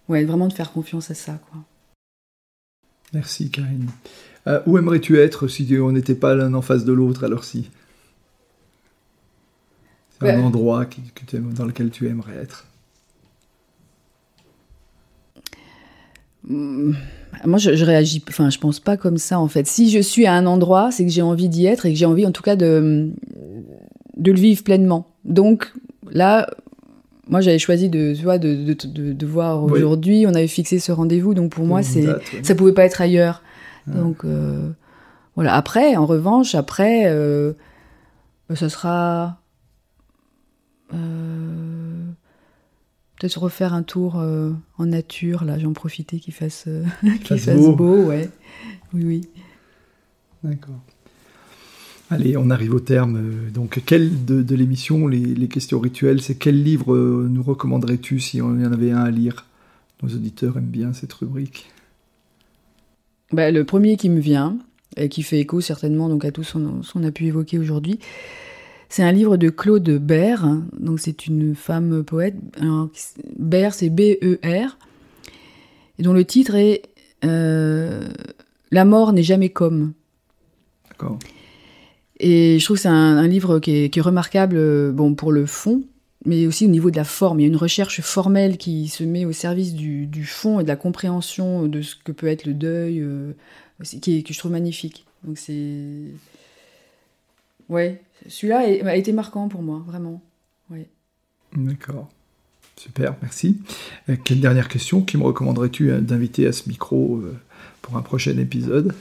ouais, 0.09 0.25
vraiment 0.25 0.49
de 0.49 0.53
faire 0.53 0.73
confiance 0.73 1.11
à 1.11 1.15
ça, 1.15 1.41
quoi. 1.51 1.61
Merci, 3.13 3.51
Karine. 3.51 3.89
Euh, 4.47 4.61
où 4.67 4.79
aimerais-tu 4.79 5.19
être 5.19 5.49
si 5.49 5.69
on 5.81 5.93
n'était 5.93 6.15
pas 6.15 6.35
l'un 6.35 6.55
en 6.55 6.63
face 6.63 6.85
de 6.85 6.93
l'autre 6.93 7.25
alors 7.25 7.45
si? 7.45 7.71
C'est 10.21 10.31
un 10.31 10.41
endroit 10.41 10.87
dans 11.33 11.67
lequel 11.67 11.91
tu 11.91 12.09
aimerais 12.09 12.37
être 12.37 12.67
hmm, 16.49 16.95
moi, 17.45 17.59
je, 17.59 17.85
réagis, 17.85 18.23
enfin, 18.29 18.51
je 18.51 18.59
pense 18.59 18.81
pas 18.81 18.97
comme 18.97 19.19
ça 19.19 19.39
en 19.39 19.49
fait. 19.49 19.67
Si 19.67 19.91
je 19.91 19.99
suis 19.99 20.27
à 20.27 20.33
un 20.35 20.47
endroit, 20.47 20.91
c'est 20.91 21.05
que 21.05 21.11
j'ai 21.11 21.23
envie 21.23 21.49
d'y 21.49 21.67
être 21.67 21.87
et 21.87 21.93
que 21.93 21.99
j'ai 21.99 22.07
envie, 22.07 22.27
en 22.27 22.33
tout 22.33 22.43
cas, 22.43 22.57
de 22.57 23.11
de 24.17 24.33
le 24.33 24.39
vivre 24.39 24.63
pleinement. 24.63 25.09
Donc 25.25 25.73
là, 26.11 26.49
moi, 27.29 27.41
j'avais 27.41 27.59
choisi 27.59 27.89
de, 27.89 28.15
tu 28.17 28.23
vois, 28.23 28.39
de, 28.39 28.73
de, 28.73 29.13
de, 29.13 29.27
voir 29.27 29.65
aujourd'hui. 29.65 30.27
On 30.27 30.35
avait 30.35 30.47
fixé 30.47 30.79
ce 30.79 30.93
rendez-vous, 30.93 31.35
donc 31.35 31.51
pour 31.51 31.67
moi, 31.67 31.83
c'est, 31.83 32.07
ça 32.43 32.55
pouvait 32.55 32.73
pas 32.73 32.85
être 32.85 33.01
ailleurs. 33.01 33.43
Donc 33.87 34.25
euh, 34.25 34.71
voilà. 35.35 35.55
Après, 35.55 35.97
en 35.97 36.07
revanche, 36.07 36.55
après, 36.55 37.05
euh, 37.07 37.53
ce 38.55 38.69
sera 38.69 39.39
euh, 40.95 41.66
peut-être 43.19 43.39
refaire 43.39 43.75
un 43.75 43.83
tour 43.83 44.17
en 44.17 44.87
nature. 44.87 45.45
Là, 45.45 45.59
j'en 45.59 45.73
profiter 45.73 46.19
qu'il 46.19 46.35
fasse, 46.35 46.69
qu'il 47.25 47.39
fasse 47.39 47.77
beau. 47.77 48.05
ouais. 48.05 48.29
Oui, 48.93 49.05
oui. 49.05 49.21
D'accord. 50.43 50.81
Allez, 52.11 52.37
on 52.37 52.51
arrive 52.51 52.75
au 52.75 52.81
terme. 52.81 53.51
Donc, 53.53 53.83
quel 53.85 54.25
de, 54.25 54.55
l'émission, 54.55 55.09
les, 55.09 55.19
les, 55.19 55.49
questions 55.49 55.81
rituelles, 55.81 56.23
c'est 56.23 56.37
quel 56.37 56.63
livre 56.63 56.97
nous 56.97 57.43
recommanderais-tu 57.43 58.21
si 58.21 58.41
on 58.41 58.57
y 58.59 58.65
en 58.65 58.73
avait 58.73 58.93
un 58.93 59.03
à 59.03 59.11
lire? 59.11 59.45
Nos 60.03 60.11
auditeurs 60.11 60.59
aiment 60.59 60.65
bien 60.65 60.93
cette 60.93 61.13
rubrique. 61.15 61.71
Bah, 63.33 63.51
le 63.51 63.65
premier 63.65 63.97
qui 63.97 64.09
me 64.09 64.21
vient, 64.21 64.57
et 64.97 65.09
qui 65.09 65.23
fait 65.23 65.41
écho 65.41 65.61
certainement 65.61 66.09
donc 66.09 66.25
à 66.25 66.31
tout 66.31 66.43
ce 66.43 66.59
qu'on 66.93 67.05
a 67.05 67.11
pu 67.11 67.27
évoquer 67.27 67.59
aujourd'hui, 67.59 67.99
C'est 68.89 69.03
un 69.03 69.13
livre 69.13 69.37
de 69.37 69.51
Claude 69.51 69.91
Bert, 69.91 70.47
donc 70.79 71.01
c'est 71.01 71.27
une 71.27 71.55
femme 71.55 72.05
poète. 72.05 72.37
Bert, 73.37 73.75
c'est 73.75 73.91
B-E-R, 73.91 74.79
dont 75.99 76.13
le 76.13 76.25
titre 76.25 76.55
est 76.55 76.83
euh, 77.25 78.09
La 78.71 78.85
mort 78.85 79.13
n'est 79.13 79.23
jamais 79.23 79.49
comme. 79.49 79.93
D'accord. 80.91 81.19
Et 82.19 82.59
je 82.59 82.65
trouve 82.65 82.77
que 82.77 82.83
c'est 82.83 82.89
un, 82.89 83.27
livre 83.27 83.59
qui 83.59 83.73
est, 83.73 84.01
remarquable 84.01 84.57
euh, 84.57 84.93
bon, 84.93 85.15
pour 85.15 85.33
le 85.33 85.45
fond, 85.45 85.83
mais 86.25 86.47
aussi 86.47 86.65
au 86.65 86.71
niveau 86.71 86.91
de 86.91 86.97
la 86.97 87.05
forme. 87.05 87.41
Il 87.41 87.43
y 87.43 87.47
a 87.47 87.49
une 87.49 87.57
recherche 87.57 88.01
formelle 88.01 88.57
qui 88.57 88.89
se 88.89 89.05
met 89.05 89.25
au 89.25 89.33
service 89.33 89.75
du, 89.75 90.25
fond 90.25 90.61
et 90.61 90.63
de 90.63 90.69
la 90.69 90.77
compréhension 90.77 91.67
de 91.67 91.83
ce 91.83 91.95
que 91.97 92.13
peut 92.13 92.29
être 92.29 92.47
le 92.47 92.55
deuil, 92.55 93.01
euh, 93.01 93.33
qui 94.01 94.23
que 94.23 94.33
je 94.33 94.39
trouve 94.39 94.53
magnifique. 94.53 95.05
Donc 95.25 95.39
c'est. 95.39 95.83
Ouais, 97.69 98.01
celui-là 98.29 98.59
a 98.89 98.97
été 98.97 99.13
marquant 99.13 99.49
pour 99.49 99.63
moi, 99.63 99.83
vraiment. 99.87 100.23
Ouais. 100.71 100.89
D'accord. 101.57 102.09
Super, 102.77 103.15
merci. 103.23 103.59
Euh, 104.09 104.17
quelle 104.23 104.41
dernière 104.41 104.69
question? 104.69 105.01
Qui 105.03 105.17
me 105.17 105.23
recommanderais-tu 105.23 105.91
d'inviter 106.01 106.47
à 106.47 106.53
ce 106.53 106.69
micro 106.69 107.23
pour 107.83 107.97
un 107.97 108.03
prochain 108.03 108.37
épisode? 108.39 108.95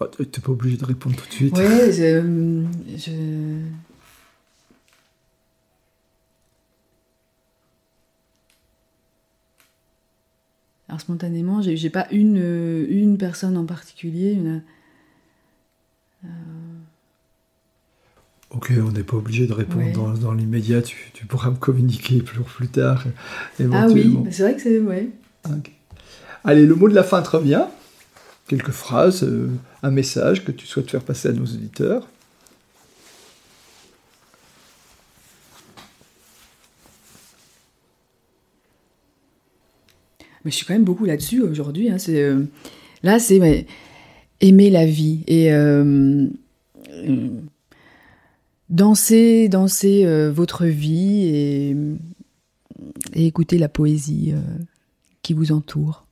Oh, 0.00 0.06
tu 0.16 0.22
n'es 0.22 0.26
pas 0.42 0.52
obligé 0.52 0.78
de 0.78 0.84
répondre 0.86 1.14
tout 1.16 1.28
de 1.28 1.32
suite. 1.32 1.54
Oui, 1.58 1.64
je, 1.92 3.60
Alors 10.90 11.00
spontanément, 11.00 11.62
j'ai, 11.62 11.76
j'ai 11.76 11.88
pas 11.88 12.08
une, 12.10 12.84
une 12.88 13.16
personne 13.16 13.56
en 13.56 13.64
particulier. 13.64 14.36
Euh, 16.24 16.28
ok, 18.50 18.72
on 18.84 18.90
n'est 18.90 19.04
pas 19.04 19.16
obligé 19.16 19.46
de 19.46 19.52
répondre 19.52 20.18
dans, 20.18 20.32
l'immédiat. 20.32 20.82
Tu, 20.82 20.96
tu, 21.12 21.26
pourras 21.26 21.50
me 21.50 21.56
communiquer 21.58 22.22
plus, 22.22 22.40
plus 22.40 22.66
tard. 22.66 23.04
Ah 23.72 23.86
oui, 23.86 24.18
c'est 24.32 24.42
vrai 24.42 24.56
que 24.56 24.62
c'est. 24.62 24.80
Ouais. 24.80 25.10
Allez, 26.42 26.66
le 26.66 26.74
mot 26.74 26.88
de 26.88 26.94
la 26.96 27.04
fin 27.04 27.22
te 27.22 27.30
revient 27.30 27.66
quelques 28.48 28.72
phrases, 28.72 29.22
euh, 29.22 29.48
un 29.84 29.92
message 29.92 30.44
que 30.44 30.50
tu 30.50 30.66
souhaites 30.66 30.90
faire 30.90 31.04
passer 31.04 31.28
à 31.28 31.32
nos 31.32 31.44
auditeurs. 31.44 32.08
Mais 40.44 40.50
je 40.50 40.56
suis 40.56 40.66
quand 40.66 40.74
même 40.74 40.84
beaucoup 40.84 41.04
là-dessus 41.04 41.42
aujourd'hui. 41.42 41.90
Hein. 41.90 41.96
Euh, 42.08 42.44
là, 43.02 43.18
c'est 43.18 43.66
aimer 44.40 44.70
la 44.70 44.86
vie 44.86 45.22
et 45.26 45.52
euh, 45.52 46.26
danser, 48.68 49.48
danser 49.48 50.06
votre 50.30 50.66
vie 50.66 51.26
et, 51.26 51.76
écouter 53.14 53.58
la 53.58 53.68
poésie 53.68 54.32
qui 55.22 55.34
vous 55.34 55.52
entoure. 55.52 56.06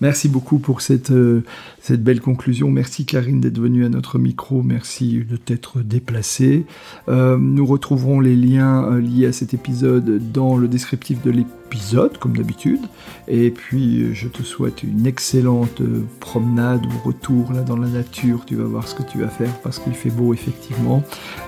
Merci 0.00 0.28
beaucoup 0.28 0.58
pour 0.58 0.80
cette, 0.80 1.10
euh, 1.10 1.44
cette 1.82 2.02
belle 2.02 2.20
conclusion. 2.20 2.70
Merci 2.70 3.04
Karine 3.04 3.40
d'être 3.40 3.58
venue 3.58 3.84
à 3.84 3.90
notre 3.90 4.18
micro. 4.18 4.62
Merci 4.62 5.24
de 5.28 5.36
t'être 5.36 5.80
déplacée. 5.80 6.64
Euh, 7.08 7.36
nous 7.38 7.66
retrouverons 7.66 8.20
les 8.20 8.34
liens 8.34 8.84
euh, 8.84 9.00
liés 9.00 9.26
à 9.26 9.32
cet 9.32 9.52
épisode 9.52 10.32
dans 10.32 10.56
le 10.56 10.68
descriptif 10.68 11.22
de 11.22 11.30
l'épisode, 11.30 12.16
comme 12.16 12.34
d'habitude. 12.34 12.80
Et 13.28 13.50
puis, 13.50 14.14
je 14.14 14.26
te 14.28 14.42
souhaite 14.42 14.82
une 14.82 15.06
excellente 15.06 15.82
promenade 16.18 16.84
ou 16.86 17.08
retour 17.08 17.52
là 17.52 17.60
dans 17.60 17.76
la 17.76 17.88
nature. 17.88 18.44
Tu 18.46 18.56
vas 18.56 18.64
voir 18.64 18.88
ce 18.88 18.94
que 18.94 19.02
tu 19.02 19.18
vas 19.18 19.28
faire 19.28 19.52
parce 19.62 19.78
qu'il 19.78 19.92
fait 19.92 20.10
beau, 20.10 20.34
effectivement. 20.34 21.04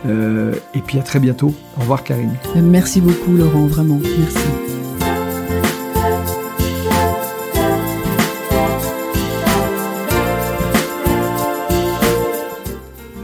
et 0.07 0.81
puis, 0.87 0.99
à 0.99 1.03
très 1.03 1.19
bientôt. 1.19 1.55
Au 1.77 1.81
revoir, 1.81 2.05
Karine. 2.05 2.35
Merci 2.63 3.01
beaucoup, 3.01 3.33
Laurent, 3.33 3.67
vraiment. 3.67 4.01
Merci. 4.19 4.72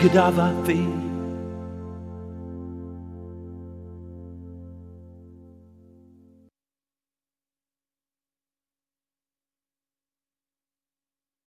Cadaver 0.00 0.54
Thieves. 0.64 1.07